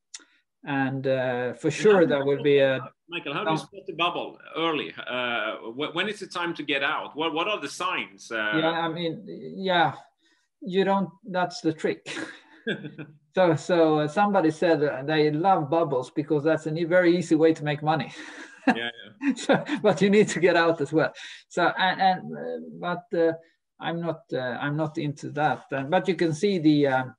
and 0.66 1.06
uh, 1.06 1.54
for 1.54 1.70
sure 1.72 2.06
there 2.06 2.24
will 2.24 2.44
be 2.44 2.60
a 2.60 2.80
michael 3.10 3.34
how 3.34 3.44
do 3.44 3.50
you 3.50 3.58
spot 3.58 3.82
the 3.88 3.94
bubble 3.94 4.38
early 4.56 4.94
uh, 5.08 5.56
when 5.74 6.08
is 6.08 6.20
the 6.20 6.28
time 6.28 6.54
to 6.54 6.62
get 6.62 6.84
out 6.84 7.16
what, 7.16 7.34
what 7.34 7.48
are 7.48 7.60
the 7.60 7.68
signs 7.68 8.32
uh, 8.32 8.52
yeah 8.56 8.70
i 8.70 8.88
mean 8.88 9.24
yeah 9.58 9.94
you 10.62 10.84
don't 10.84 11.10
that's 11.32 11.62
the 11.62 11.74
trick 11.74 12.16
so 13.36 13.56
so 13.56 14.00
uh, 14.00 14.08
somebody 14.08 14.52
said 14.52 15.06
they 15.08 15.32
love 15.32 15.70
bubbles 15.70 16.12
because 16.12 16.44
that's 16.44 16.68
a 16.68 16.84
very 16.86 17.18
easy 17.18 17.36
way 17.36 17.54
to 17.54 17.64
make 17.64 17.82
money 17.82 18.12
yeah, 18.68 18.90
yeah. 19.22 19.34
so, 19.36 19.64
but 19.82 20.02
you 20.02 20.10
need 20.10 20.28
to 20.28 20.40
get 20.40 20.56
out 20.56 20.82
as 20.82 20.94
well 20.94 21.12
so 21.50 21.72
and, 21.78 22.02
and 22.02 22.38
uh, 22.38 22.60
but 22.80 23.20
uh, 23.20 23.34
i'm 23.80 24.00
not 24.00 24.22
i'm 24.34 24.78
not 24.78 24.98
into 24.98 25.30
that 25.30 25.66
but 25.90 26.08
you 26.08 26.16
can 26.16 26.34
see 26.34 26.60
the 26.60 26.88
um, 26.88 27.16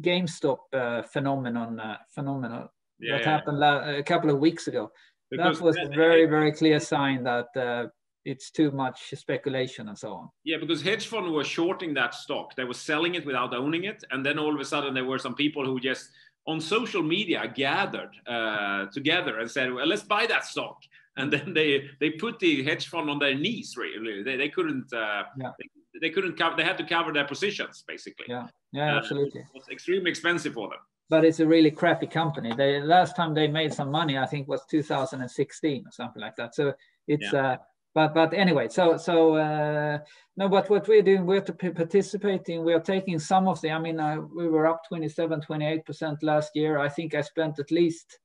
GameStop 0.00 0.58
uh, 0.72 1.02
phenomenon 1.02 1.78
uh, 1.78 1.98
phenomenon 2.08 2.68
yeah, 2.98 3.18
that 3.18 3.24
happened 3.24 3.62
a 3.62 4.02
couple 4.02 4.30
of 4.30 4.38
weeks 4.38 4.68
ago. 4.68 4.90
Because 5.30 5.58
that 5.58 5.64
was 5.64 5.76
a 5.78 5.88
very 5.88 6.26
very 6.26 6.52
clear 6.52 6.78
sign 6.78 7.24
that 7.24 7.48
uh, 7.56 7.86
it's 8.24 8.50
too 8.50 8.70
much 8.70 9.12
speculation 9.14 9.88
and 9.88 9.98
so 9.98 10.12
on. 10.12 10.30
Yeah, 10.44 10.58
because 10.58 10.82
hedge 10.82 11.06
fund 11.06 11.32
were 11.32 11.44
shorting 11.44 11.94
that 11.94 12.14
stock. 12.14 12.54
They 12.54 12.64
were 12.64 12.74
selling 12.74 13.14
it 13.14 13.26
without 13.26 13.54
owning 13.54 13.84
it, 13.84 14.04
and 14.10 14.24
then 14.24 14.38
all 14.38 14.54
of 14.54 14.60
a 14.60 14.64
sudden 14.64 14.94
there 14.94 15.04
were 15.04 15.18
some 15.18 15.34
people 15.34 15.64
who 15.64 15.80
just 15.80 16.10
on 16.46 16.60
social 16.60 17.02
media 17.02 17.52
gathered 17.54 18.10
uh, 18.26 18.86
together 18.86 19.38
and 19.40 19.50
said, 19.50 19.72
"Well, 19.72 19.86
let's 19.86 20.02
buy 20.02 20.26
that 20.26 20.44
stock." 20.44 20.78
And 21.16 21.32
then 21.32 21.52
they 21.52 21.90
they 22.00 22.10
put 22.10 22.38
the 22.38 22.62
hedge 22.62 22.88
fund 22.88 23.10
on 23.10 23.18
their 23.18 23.34
knees. 23.34 23.74
Really, 23.76 24.22
they, 24.22 24.36
they 24.36 24.48
couldn't. 24.48 24.92
Uh, 24.92 25.24
yeah. 25.38 25.50
they, 25.58 26.00
they 26.00 26.10
couldn't 26.10 26.38
cover. 26.38 26.56
They 26.56 26.64
had 26.64 26.78
to 26.78 26.84
cover 26.84 27.12
their 27.12 27.26
positions 27.26 27.84
basically. 27.86 28.26
Yeah, 28.28 28.46
yeah, 28.72 28.94
uh, 28.94 28.98
absolutely. 28.98 29.40
It 29.40 29.46
was 29.54 29.68
extremely 29.70 30.10
expensive 30.10 30.54
for 30.54 30.68
them. 30.68 30.78
But 31.10 31.24
it's 31.26 31.40
a 31.40 31.46
really 31.46 31.70
crappy 31.70 32.06
company. 32.06 32.54
The 32.54 32.80
last 32.84 33.16
time 33.16 33.34
they 33.34 33.46
made 33.46 33.74
some 33.74 33.90
money, 33.90 34.16
I 34.16 34.24
think, 34.24 34.48
was 34.48 34.62
2016 34.70 35.84
or 35.86 35.90
something 35.90 36.22
like 36.22 36.36
that. 36.36 36.54
So 36.54 36.72
it's. 37.08 37.32
Yeah. 37.32 37.58
But 37.94 38.14
but 38.14 38.32
anyway, 38.32 38.68
so 38.68 38.96
so 38.96 39.36
uh, 39.36 39.98
no. 40.36 40.48
But 40.48 40.70
what 40.70 40.88
we're 40.88 41.02
doing, 41.02 41.26
we're 41.26 41.42
participating. 41.42 42.64
We 42.64 42.72
are 42.72 42.80
taking 42.80 43.18
some 43.18 43.46
of 43.48 43.60
the. 43.60 43.70
I 43.70 43.78
mean, 43.78 44.00
uh, 44.00 44.20
we 44.34 44.48
were 44.48 44.66
up 44.66 44.82
27, 44.88 45.42
28 45.42 45.84
percent 45.84 46.22
last 46.22 46.52
year. 46.54 46.78
I 46.78 46.88
think 46.88 47.14
I 47.14 47.20
spent 47.20 47.58
at 47.58 47.70
least. 47.70 48.18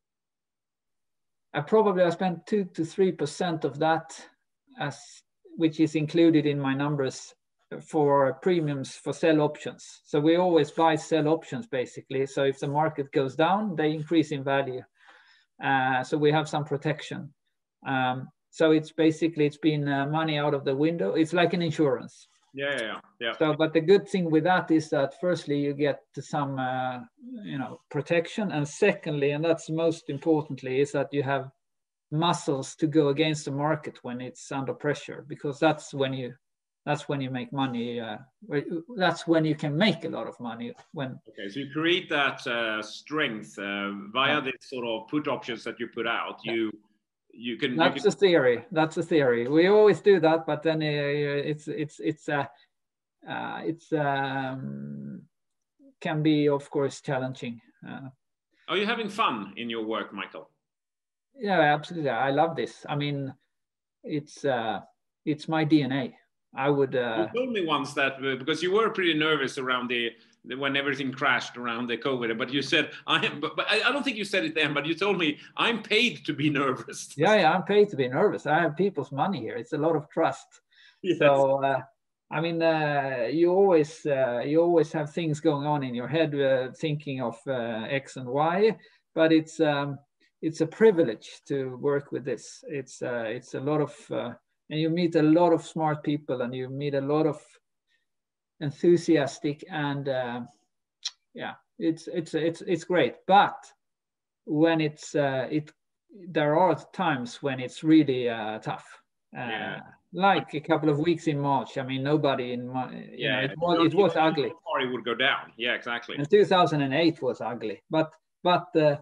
I 1.54 1.62
probably 1.62 2.04
I 2.04 2.10
spent 2.12 2.46
two 2.46 2.66
to 2.76 2.86
three 2.86 3.12
percent 3.12 3.66
of 3.66 3.78
that, 3.80 4.18
as 4.80 4.98
which 5.58 5.80
is 5.80 5.96
included 5.96 6.46
in 6.46 6.60
my 6.60 6.74
numbers 6.74 7.34
for 7.82 8.36
premiums 8.42 8.96
for 8.96 9.12
sell 9.12 9.42
options. 9.42 10.02
So 10.06 10.20
we 10.20 10.38
always 10.38 10.72
buy 10.72 10.96
sell 10.96 11.28
options 11.28 11.68
basically. 11.68 12.26
So 12.26 12.44
if 12.44 12.60
the 12.60 12.68
market 12.68 13.12
goes 13.12 13.36
down, 13.36 13.76
they 13.76 13.92
increase 13.92 14.32
in 14.32 14.44
value. 14.44 14.82
Uh, 15.62 16.04
so 16.04 16.18
we 16.18 16.32
have 16.32 16.48
some 16.48 16.64
protection. 16.64 17.34
Um, 17.86 18.30
so 18.50 18.72
it's 18.72 18.92
basically 18.92 19.46
it's 19.46 19.58
been 19.58 19.88
uh, 19.88 20.06
money 20.08 20.38
out 20.38 20.54
of 20.54 20.66
the 20.66 20.76
window. 20.76 21.14
It's 21.14 21.34
like 21.34 21.54
an 21.54 21.62
insurance. 21.62 22.28
Yeah, 22.54 22.78
yeah, 22.82 23.00
yeah. 23.20 23.34
So, 23.38 23.54
but 23.54 23.74
the 23.74 23.82
good 23.82 24.08
thing 24.10 24.32
with 24.32 24.44
that 24.46 24.72
is 24.72 24.90
that 24.90 25.14
firstly 25.22 25.60
you 25.60 25.74
get 25.74 26.00
some, 26.20 26.58
uh, 26.58 27.00
you 27.44 27.60
know, 27.60 27.82
protection, 27.92 28.52
and 28.52 28.68
secondly, 28.68 29.32
and 29.32 29.46
that's 29.46 29.70
most 29.70 30.10
importantly, 30.10 30.82
is 30.82 30.92
that 30.94 31.10
you 31.12 31.22
have 31.24 31.52
muscles 32.10 32.76
to 32.76 32.88
go 32.88 33.10
against 33.10 33.46
the 33.46 33.52
market 33.52 34.00
when 34.02 34.22
it's 34.22 34.52
under 34.52 34.74
pressure, 34.74 35.26
because 35.28 35.60
that's 35.60 35.94
when 35.94 36.14
you 36.14 36.34
that's 36.86 37.10
when 37.10 37.20
you 37.20 37.30
make 37.30 37.52
money. 37.52 38.00
Uh, 38.00 38.18
that's 38.96 39.28
when 39.28 39.44
you 39.44 39.54
can 39.54 39.78
make 39.78 40.06
a 40.06 40.10
lot 40.10 40.26
of 40.26 40.40
money. 40.40 40.74
When 40.94 41.20
okay, 41.30 41.50
so 41.50 41.60
you 41.60 41.70
create 41.72 42.10
that 42.10 42.48
uh, 42.48 42.82
strength 42.82 43.60
uh, 43.60 43.92
via 44.14 44.36
yeah. 44.36 44.40
this 44.40 44.70
sort 44.70 44.88
of 44.88 45.08
put 45.10 45.28
options 45.28 45.64
that 45.66 45.80
you 45.80 45.90
put 45.94 46.08
out. 46.08 46.40
Yeah. 46.44 46.70
You 47.38 47.56
can. 47.56 47.76
That's 47.76 48.04
you 48.04 48.10
can... 48.10 48.19
theory. 48.19 48.65
That's 48.71 48.97
a 48.97 49.04
theory. 49.04 49.47
We 49.47 49.67
always 49.67 50.02
do 50.02 50.19
that, 50.19 50.47
but 50.47 50.63
then 50.63 50.82
uh, 50.82 51.50
it's 51.52 51.67
it's 51.67 52.00
it's 52.00 52.28
uh, 52.28 52.45
uh, 53.30 53.62
it's 53.63 53.93
um, 53.93 55.21
can 56.02 56.23
be 56.23 56.50
of 56.50 56.67
course 56.71 57.00
challenging. 57.00 57.62
Uh, 57.88 58.10
Are 58.67 58.77
you 58.77 58.88
having 58.88 59.08
fun 59.08 59.54
in 59.56 59.69
your 59.69 59.85
work, 59.85 60.12
Michael? 60.13 60.50
Yeah, 61.40 61.60
absolutely. 61.60 62.10
I 62.10 62.31
love 62.31 62.56
this. 62.56 62.85
I 62.90 62.96
mean, 62.96 63.31
it's 64.04 64.44
uh, 64.44 64.79
it's 65.23 65.48
my 65.48 65.63
DNA. 65.63 66.13
I 66.56 66.71
would. 66.71 66.96
Uh, 66.96 67.27
you 67.33 67.40
told 67.40 67.54
me 67.54 67.65
once 67.65 67.94
that 67.94 68.13
uh, 68.13 68.35
because 68.38 68.63
you 68.63 68.71
were 68.71 68.90
pretty 68.90 69.13
nervous 69.13 69.60
around 69.60 69.90
the 69.90 70.10
when 70.58 70.77
everything 70.77 71.12
crashed 71.12 71.58
around 71.58 71.87
the 71.87 71.98
COVID, 71.98 72.37
but 72.37 72.52
you 72.52 72.62
said 72.62 72.91
I 73.06 73.25
am. 73.25 73.39
But, 73.39 73.56
but 73.56 73.65
I, 73.69 73.81
I 73.87 73.91
don't 73.91 74.04
think 74.04 74.17
you 74.17 74.25
said 74.25 74.45
it 74.45 74.56
then. 74.56 74.73
But 74.73 74.85
you 74.85 74.95
told 74.95 75.17
me 75.17 75.37
I'm 75.56 75.81
paid 75.81 76.25
to 76.25 76.33
be 76.33 76.50
nervous. 76.62 77.13
Yeah, 77.17 77.35
yeah, 77.35 77.54
I'm 77.54 77.63
paid 77.63 77.89
to 77.89 77.95
be 77.95 78.08
nervous. 78.08 78.45
I 78.45 78.60
have 78.60 78.75
people's 78.75 79.12
money 79.12 79.39
here. 79.39 79.56
It's 79.56 79.73
a 79.73 79.77
lot 79.77 79.95
of 79.95 80.10
trust. 80.10 80.48
Yes. 81.02 81.19
So. 81.19 81.63
Uh, 81.63 81.81
I 82.29 82.41
mean, 82.41 82.62
uh, 82.62 83.29
you 83.31 83.52
always 83.52 84.06
uh, 84.06 84.41
you 84.45 84.62
always 84.62 84.91
have 84.91 85.13
things 85.13 85.39
going 85.39 85.65
on 85.65 85.81
in 85.81 85.95
your 85.95 86.10
head, 86.10 86.35
uh, 86.35 86.73
thinking 86.73 87.21
of 87.21 87.37
uh, 87.48 87.85
X 87.89 88.17
and 88.17 88.27
Y. 88.27 88.75
But 89.15 89.31
it's 89.31 89.62
um, 89.62 89.98
it's 90.41 90.60
a 90.60 90.67
privilege 90.67 91.39
to 91.48 91.77
work 91.77 92.12
with 92.12 92.25
this. 92.25 92.65
It's 92.67 93.02
uh, 93.02 93.23
it's 93.27 93.54
a 93.54 93.62
lot 93.62 93.79
of 93.79 93.95
and 94.69 94.79
you 94.79 94.89
meet 94.89 95.15
a 95.15 95.21
lot 95.21 95.54
of 95.54 95.65
smart 95.65 96.04
people 96.04 96.41
and 96.41 96.54
you 96.54 96.69
meet 96.69 96.93
a 96.93 97.02
lot 97.02 97.25
of 97.25 97.41
enthusiastic 98.60 99.64
and 99.70 100.10
uh, 100.10 100.42
yeah 101.34 101.54
it's 101.80 102.08
it's 102.08 102.34
it's 102.34 102.62
it's 102.62 102.84
great. 102.84 103.16
But 103.28 103.58
when 104.46 104.82
it's 104.82 105.16
uh, 105.16 105.48
it 105.50 105.72
there 106.30 106.58
are 106.58 106.78
times 106.94 107.42
when 107.44 107.60
it's 107.60 107.84
really 107.84 108.30
uh, 108.30 108.60
tough. 108.60 108.86
Uh, 109.38 109.42
yeah. 109.42 109.80
like 110.14 110.54
a 110.54 110.60
couple 110.60 110.90
of 110.90 111.00
weeks 111.00 111.28
in 111.28 111.38
march 111.38 111.78
i 111.78 111.84
mean 111.84 112.02
nobody 112.02 112.54
in 112.54 112.66
my 112.66 112.90
yeah 113.14 113.42
know, 113.42 113.44
it 113.44 113.58
was, 113.58 113.86
it 113.88 113.94
was 113.94 114.16
ugly. 114.16 114.54
party 114.66 114.88
would 114.88 115.04
go 115.04 115.14
down. 115.14 115.52
Yeah 115.58 115.74
exactly. 115.74 116.16
And 116.16 116.28
2008 116.30 117.22
was 117.22 117.42
ugly. 117.42 117.84
But 117.90 118.14
but 118.42 118.74
uh, 118.76 118.96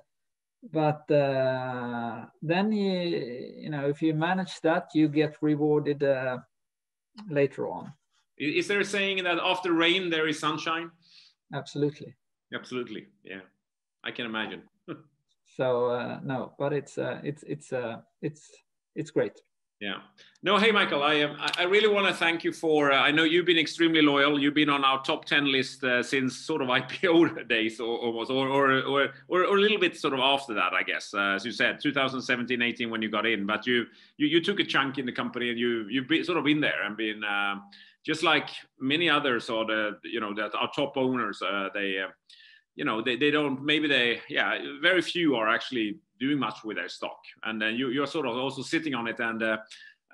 but 0.74 1.10
uh, 1.12 2.26
then 2.42 2.72
you 2.72 3.54
you 3.56 3.70
know 3.70 3.88
if 3.88 4.02
you 4.02 4.16
manage 4.16 4.60
that 4.62 4.88
you 4.96 5.08
get 5.08 5.38
rewarded 5.42 6.02
uh, 6.02 6.40
later 7.30 7.70
on 7.70 7.94
is 8.38 8.68
there 8.68 8.80
a 8.80 8.86
saying 8.86 9.24
that 9.24 9.38
after 9.40 9.74
rain 9.74 10.10
there 10.10 10.28
is 10.28 10.40
sunshine 10.40 10.92
absolutely 11.54 12.14
absolutely 12.54 13.08
yeah 13.24 13.40
i 14.04 14.12
can 14.12 14.26
imagine 14.26 14.62
so 15.58 15.86
uh, 15.88 16.20
no 16.24 16.54
but 16.58 16.74
it's 16.74 16.98
uh, 16.98 17.20
it's 17.24 17.44
it's 17.44 17.72
uh, 17.74 17.98
it's 18.22 18.52
it's 18.96 19.12
great 19.12 19.42
yeah. 19.82 19.96
No, 20.42 20.58
hey, 20.58 20.72
Michael, 20.72 21.04
I, 21.04 21.22
um, 21.22 21.36
I 21.58 21.64
really 21.64 21.90
want 21.90 22.08
to 22.08 22.14
thank 22.14 22.46
you 22.46 22.54
for. 22.54 22.94
Uh, 22.94 22.98
I 22.98 23.12
know 23.12 23.24
you've 23.24 23.46
been 23.46 23.58
extremely 23.58 24.02
loyal. 24.02 24.40
You've 24.40 24.54
been 24.54 24.70
on 24.70 24.86
our 24.86 25.04
top 25.04 25.26
10 25.26 25.52
list 25.52 25.84
uh, 25.84 26.02
since 26.02 26.38
sort 26.38 26.62
of 26.62 26.68
IPO 26.80 27.48
days 27.50 27.80
or, 27.82 27.98
almost, 27.98 28.32
or, 28.32 28.48
or, 28.48 28.82
or, 28.84 29.14
or, 29.28 29.44
a 29.44 29.60
little 29.60 29.80
bit 29.80 29.98
sort 29.98 30.14
of 30.14 30.22
after 30.22 30.54
that, 30.54 30.74
I 30.74 30.84
guess. 30.84 31.14
Uh, 31.14 31.36
as 31.36 31.46
you 31.46 31.52
said, 31.52 31.82
2017, 31.82 32.62
18 32.62 32.90
when 32.90 33.02
you 33.02 33.10
got 33.10 33.26
in. 33.26 33.46
But 33.46 33.68
you, 33.68 33.86
you, 34.18 34.28
you 34.28 34.42
took 34.42 34.62
a 34.62 34.64
chunk 34.64 34.98
in 34.98 35.06
the 35.06 35.12
company 35.12 35.50
and 35.50 35.60
you, 35.60 35.88
you've 35.90 36.08
been, 36.08 36.24
sort 36.24 36.38
of 36.38 36.46
been 36.46 36.62
there 36.62 36.84
and 36.84 36.96
been 36.96 37.24
um, 37.26 37.64
just 38.06 38.24
like 38.24 38.50
many 38.80 39.10
others 39.10 39.50
or 39.50 39.66
the, 39.66 39.98
you 40.04 40.20
know, 40.20 40.34
that 40.36 40.54
our 40.56 40.70
top 40.76 40.96
owners, 40.96 41.42
uh, 41.42 41.70
they, 41.74 42.00
uh, 42.00 42.08
you 42.76 42.86
know, 42.86 43.02
they, 43.02 43.16
they 43.16 43.32
don't, 43.32 43.64
maybe 43.64 43.88
they, 43.88 44.22
yeah, 44.30 44.60
very 44.82 45.02
few 45.02 45.36
are 45.36 45.50
actually 45.50 45.98
doing 46.20 46.38
much 46.38 46.64
with 46.64 46.78
their 46.78 46.90
stock. 46.90 47.18
And 47.44 47.62
then 47.62 47.76
you, 47.76 47.90
you're 47.90 48.08
sort 48.08 48.28
of 48.28 48.38
also 48.38 48.62
sitting 48.62 48.94
on 48.94 49.08
it. 49.08 49.20
And 49.20 49.42
uh, 49.42 49.58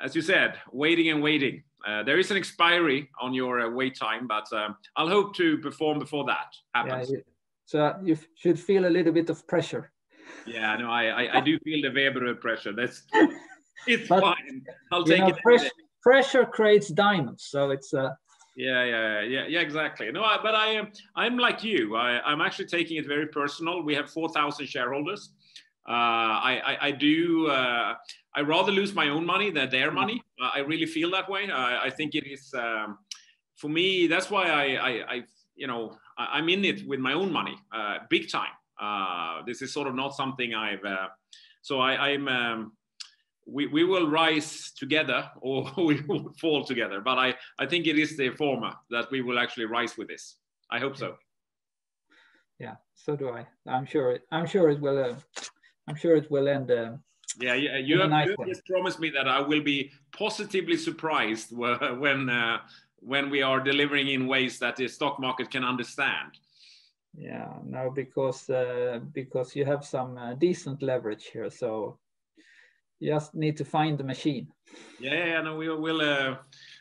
as 0.02 0.16
you 0.16 0.22
said, 0.22 0.58
waiting 0.72 1.10
and 1.10 1.22
waiting. 1.22 1.64
Uh, 1.86 2.04
there 2.04 2.20
is 2.20 2.30
an 2.32 2.38
expiry 2.38 3.10
on 3.20 3.34
your 3.34 3.62
uh, 3.62 3.70
wait 3.70 3.98
time, 3.98 4.28
but 4.28 4.52
um, 4.54 4.76
I'll 4.96 5.10
hope 5.10 5.36
to 5.38 5.58
perform 5.58 6.00
before 6.00 6.26
that 6.26 6.56
happens. 6.76 7.12
Yeah, 7.12 7.20
so 7.66 7.96
you 8.04 8.18
should 8.36 8.60
feel 8.60 8.86
a 8.86 8.89
little 8.89 9.12
bit 9.12 9.30
of 9.30 9.48
pressure. 9.48 9.92
Yeah, 10.46 10.76
no, 10.78 10.89
I, 10.89 11.06
I, 11.06 11.38
I 11.38 11.42
do 11.42 11.58
feel 11.60 11.82
the 11.82 11.92
Weber 11.94 12.36
pressure. 12.36 12.74
That's 12.74 13.04
it's 13.88 14.08
but, 14.08 14.22
fine. 14.22 14.64
I'll 14.92 15.04
take 15.04 15.20
know, 15.20 15.30
it. 15.30 15.38
Pressure, 15.38 15.70
pressure 16.02 16.45
creates 16.45 16.89
diamonds, 16.89 17.47
so 17.49 17.72
it's 17.72 17.93
uh, 17.93 18.10
yeah, 18.56 18.84
yeah, 18.84 19.22
yeah, 19.22 19.45
yeah, 19.47 19.60
exactly. 19.62 20.12
No, 20.12 20.24
I, 20.24 20.38
but 20.41 20.56
I 20.56 20.68
am, 20.68 20.91
I'm 21.16 21.38
like 21.38 21.64
you. 21.64 21.95
I, 21.95 22.20
I'm 22.22 22.41
actually 22.41 22.66
taking 22.66 22.97
it 22.97 23.08
very 23.08 23.28
personal. 23.28 23.82
We 23.82 23.95
have 23.95 24.10
4,000 24.10 24.66
shareholders. 24.68 25.32
Uh, 25.88 25.91
I, 25.91 26.62
I, 26.66 26.88
I, 26.88 26.91
do. 26.91 27.47
Uh, 27.47 27.95
I 28.36 28.41
rather 28.41 28.72
lose 28.72 28.93
my 28.93 29.10
own 29.10 29.26
money 29.26 29.52
than 29.52 29.70
their 29.70 29.89
money. 29.89 30.22
I 30.39 30.60
really 30.60 30.86
feel 30.86 31.10
that 31.12 31.30
way. 31.30 31.49
I, 31.49 31.86
I 31.86 31.89
think 31.89 32.14
it 32.14 32.28
is 32.28 32.54
um, 32.54 32.97
for 33.56 33.70
me. 33.70 34.08
That's 34.08 34.30
why 34.30 34.49
I, 34.49 34.64
I, 34.76 35.16
I 35.16 35.24
you 35.56 35.68
know, 35.68 35.95
I, 36.18 36.39
am 36.39 36.49
in 36.49 36.66
it 36.66 36.88
with 36.88 36.99
my 36.99 37.14
own 37.14 37.32
money, 37.32 37.56
uh, 37.74 37.99
big 38.10 38.30
time. 38.30 38.52
Uh, 38.80 39.43
this 39.45 39.62
is 39.62 39.74
sort 39.74 39.88
of 39.88 39.95
not 39.95 40.14
something 40.14 40.54
I've. 40.54 40.84
Uh, 40.84 41.08
so 41.62 41.80
I, 41.80 41.93
I, 41.93 42.10
am 42.10 42.28
um, 42.28 42.72
we, 43.52 43.68
we 43.68 43.84
will 43.84 44.10
rise 44.10 44.72
together 44.72 45.30
or 45.41 45.70
we 45.78 46.02
will 46.02 46.34
fall 46.39 46.64
together. 46.64 47.02
But 47.02 47.18
I, 47.18 47.36
I 47.60 47.66
think 47.66 47.88
it 47.88 47.99
is 47.99 48.18
the 48.18 48.30
former 48.30 48.74
that 48.89 49.12
we 49.12 49.22
will 49.22 49.39
actually 49.39 49.66
rise 49.66 49.97
with 49.97 50.08
this. 50.08 50.38
I 50.70 50.80
hope 50.80 50.97
so. 50.97 51.16
Yeah, 52.60 52.76
so 52.95 53.16
do 53.16 53.30
I. 53.30 53.45
I'm 53.68 53.86
sure. 53.86 54.12
It, 54.12 54.22
I'm 54.32 54.45
sure 54.45 54.70
it 54.70 54.80
will. 54.80 55.04
Uh, 55.04 55.16
I'm 55.88 55.95
sure 55.95 56.16
it 56.16 56.30
will 56.30 56.47
end. 56.47 56.72
Uh, 56.72 56.93
yeah, 57.39 57.56
yeah. 57.56 57.78
You 57.78 57.99
have, 58.02 58.12
nice 58.12 58.30
you 58.30 58.45
just 58.45 58.66
promised 58.66 58.99
me 58.99 59.10
that 59.10 59.28
I 59.28 59.41
will 59.41 59.64
be 59.64 59.91
positively 60.16 60.78
surprised 60.78 61.56
when 61.58 62.30
uh, 62.30 62.60
when 62.97 63.30
we 63.32 63.41
are 63.41 63.60
delivering 63.60 64.10
in 64.10 64.28
ways 64.28 64.60
that 64.60 64.76
the 64.76 64.88
stock 64.88 65.20
market 65.20 65.49
can 65.49 65.64
understand. 65.64 66.38
Yeah, 67.18 67.49
no, 67.66 67.89
because 67.89 68.49
uh, 68.49 68.99
because 69.12 69.56
you 69.56 69.66
have 69.66 69.84
some 69.84 70.18
uh, 70.18 70.36
decent 70.36 70.82
leverage 70.82 71.26
here, 71.34 71.49
so 71.49 71.97
you 73.02 73.10
just 73.10 73.34
need 73.34 73.58
to 73.58 73.66
find 73.66 73.97
the 73.97 74.04
machine. 74.04 74.47
Yeah, 74.99 75.26
yeah, 75.26 75.41
no, 75.41 75.56
we 75.56 75.68
will. 75.68 76.02
Uh, 76.02 76.36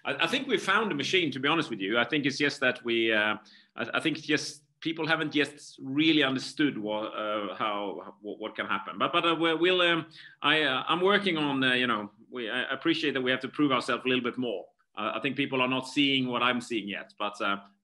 I, 0.04 0.24
I, 0.24 0.26
think 0.26 0.46
we 0.46 0.58
found 0.58 0.90
the 0.90 0.94
machine. 0.94 1.32
To 1.32 1.40
be 1.40 1.48
honest 1.48 1.70
with 1.70 1.80
you, 1.80 1.98
I 1.98 2.04
think 2.04 2.26
it's 2.26 2.38
just 2.38 2.60
that 2.60 2.84
we. 2.84 3.12
Uh, 3.12 3.36
I, 3.74 3.86
I, 3.94 4.00
think 4.00 4.18
just 4.18 4.62
people 4.80 5.06
haven't 5.06 5.34
yet 5.34 5.60
really 5.80 6.22
understood 6.22 6.76
what 6.76 7.06
uh, 7.16 7.54
how 7.56 8.14
what, 8.20 8.38
what, 8.38 8.54
can 8.54 8.66
happen. 8.66 8.98
But 8.98 9.12
but 9.12 9.24
uh, 9.24 9.34
we'll. 9.34 9.80
Um, 9.80 10.06
I 10.42 10.62
uh, 10.62 10.84
I'm 10.86 11.00
working 11.00 11.38
on. 11.38 11.64
Uh, 11.64 11.72
you 11.72 11.86
know, 11.86 12.10
we 12.30 12.50
I 12.50 12.70
appreciate 12.70 13.14
that 13.14 13.22
we 13.22 13.30
have 13.30 13.40
to 13.40 13.48
prove 13.48 13.72
ourselves 13.72 14.02
a 14.04 14.08
little 14.08 14.24
bit 14.24 14.38
more. 14.38 14.66
I 14.96 15.18
think 15.20 15.36
people 15.36 15.62
are 15.62 15.68
not 15.68 15.88
seeing 15.88 16.28
what 16.28 16.42
I'm 16.42 16.60
seeing 16.60 16.86
yet, 16.86 17.14
but 17.18 17.34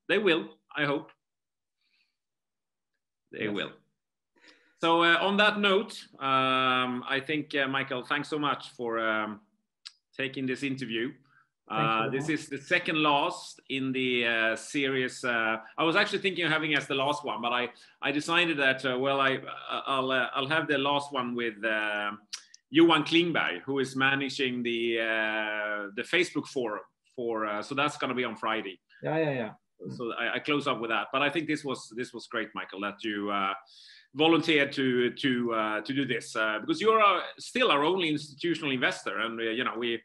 they 0.08 0.18
will. 0.18 0.50
I 0.76 0.84
hope. 0.84 1.10
They 3.32 3.44
yes. 3.44 3.54
will. 3.54 3.72
So 4.80 5.02
uh, 5.02 5.18
on 5.20 5.38
that 5.38 5.58
note, 5.58 5.98
um, 6.20 7.02
I 7.08 7.22
think 7.24 7.54
uh, 7.54 7.66
Michael, 7.66 8.04
thanks 8.04 8.28
so 8.28 8.38
much 8.38 8.70
for 8.76 8.98
um, 8.98 9.40
taking 10.16 10.46
this 10.46 10.62
interview. 10.62 11.12
Uh, 11.68 12.08
this 12.10 12.28
is 12.28 12.46
the 12.48 12.58
second 12.58 13.02
last 13.02 13.60
in 13.70 13.90
the 13.90 14.24
uh, 14.24 14.56
series. 14.56 15.24
Uh, 15.24 15.56
I 15.76 15.82
was 15.82 15.96
actually 15.96 16.20
thinking 16.20 16.44
of 16.44 16.52
having 16.52 16.76
as 16.76 16.86
the 16.86 16.94
last 16.94 17.24
one, 17.24 17.42
but 17.42 17.52
I, 17.52 17.70
I 18.02 18.12
decided 18.12 18.56
that 18.58 18.84
uh, 18.84 18.96
well, 18.98 19.20
I 19.20 19.38
I'll 19.68 20.12
I'll 20.12 20.46
have 20.46 20.68
the 20.68 20.78
last 20.78 21.12
one 21.12 21.34
with 21.34 21.54
Johan 22.70 23.02
Klingberg, 23.02 23.62
who 23.64 23.80
is 23.80 23.96
managing 23.96 24.62
the 24.62 24.96
the 25.96 26.02
Facebook 26.02 26.46
forum 26.46 26.84
for. 27.16 27.62
so 27.62 27.74
that's 27.74 27.96
going 27.96 28.10
to 28.10 28.14
be 28.14 28.24
on 28.24 28.36
Friday. 28.36 28.78
Yeah, 29.02 29.18
yeah, 29.18 29.32
yeah. 29.32 29.50
So 29.96 30.12
I, 30.12 30.34
I, 30.34 30.38
close 30.38 30.66
up 30.66 30.80
with 30.80 30.90
that, 30.90 31.08
but 31.12 31.20
I 31.20 31.28
think 31.28 31.48
this 31.48 31.62
was 31.62 31.92
this 31.96 32.14
was 32.14 32.28
great, 32.28 32.48
Michael, 32.54 32.80
that 32.80 33.02
you 33.02 33.30
volunteered 34.16 34.72
to 34.72 35.10
to 35.10 35.54
uh, 35.54 35.80
to 35.82 35.92
do 35.92 36.04
this 36.04 36.34
uh, 36.34 36.58
because 36.60 36.80
you're 36.80 37.00
uh, 37.00 37.20
still 37.38 37.70
our 37.70 37.84
only 37.84 38.08
institutional 38.08 38.72
investor, 38.72 39.18
and 39.18 39.40
you 39.40 39.64
know 39.64 39.74
we. 39.78 40.02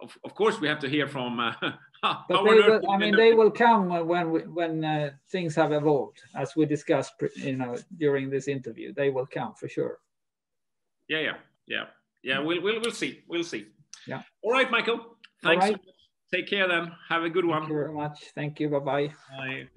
Of, 0.00 0.16
of 0.22 0.32
course, 0.32 0.60
we 0.60 0.68
have 0.68 0.78
to 0.78 0.88
hear 0.88 1.08
from. 1.08 1.40
Uh, 1.40 1.52
but 2.02 2.44
they 2.44 2.54
will, 2.54 2.80
I 2.88 2.96
mean, 2.96 3.16
they 3.16 3.32
will 3.34 3.50
come 3.50 3.88
when 4.06 4.30
we, 4.30 4.40
when 4.42 4.84
uh, 4.84 5.10
things 5.32 5.56
have 5.56 5.72
evolved, 5.72 6.22
as 6.36 6.54
we 6.54 6.66
discussed, 6.66 7.14
you 7.34 7.56
know, 7.56 7.76
during 7.96 8.30
this 8.30 8.46
interview. 8.46 8.94
They 8.94 9.10
will 9.10 9.26
come 9.26 9.54
for 9.54 9.68
sure. 9.68 9.98
Yeah, 11.08 11.18
yeah, 11.18 11.36
yeah, 11.66 11.84
yeah. 12.22 12.38
We'll 12.38 12.62
we'll 12.62 12.80
we'll 12.80 12.92
see. 12.92 13.24
We'll 13.26 13.42
see. 13.42 13.66
Yeah. 14.06 14.22
All 14.42 14.52
right, 14.52 14.70
Michael. 14.70 15.16
Thanks. 15.42 15.64
Right. 15.64 15.80
Take 16.32 16.48
care 16.48 16.68
then. 16.68 16.92
Have 17.08 17.24
a 17.24 17.30
good 17.30 17.44
one. 17.44 17.62
Thank 17.62 17.70
you 17.70 17.76
very 17.76 17.92
much. 17.92 18.18
Thank 18.34 18.60
you. 18.60 18.68
Bye-bye. 18.68 19.12
Bye. 19.30 19.68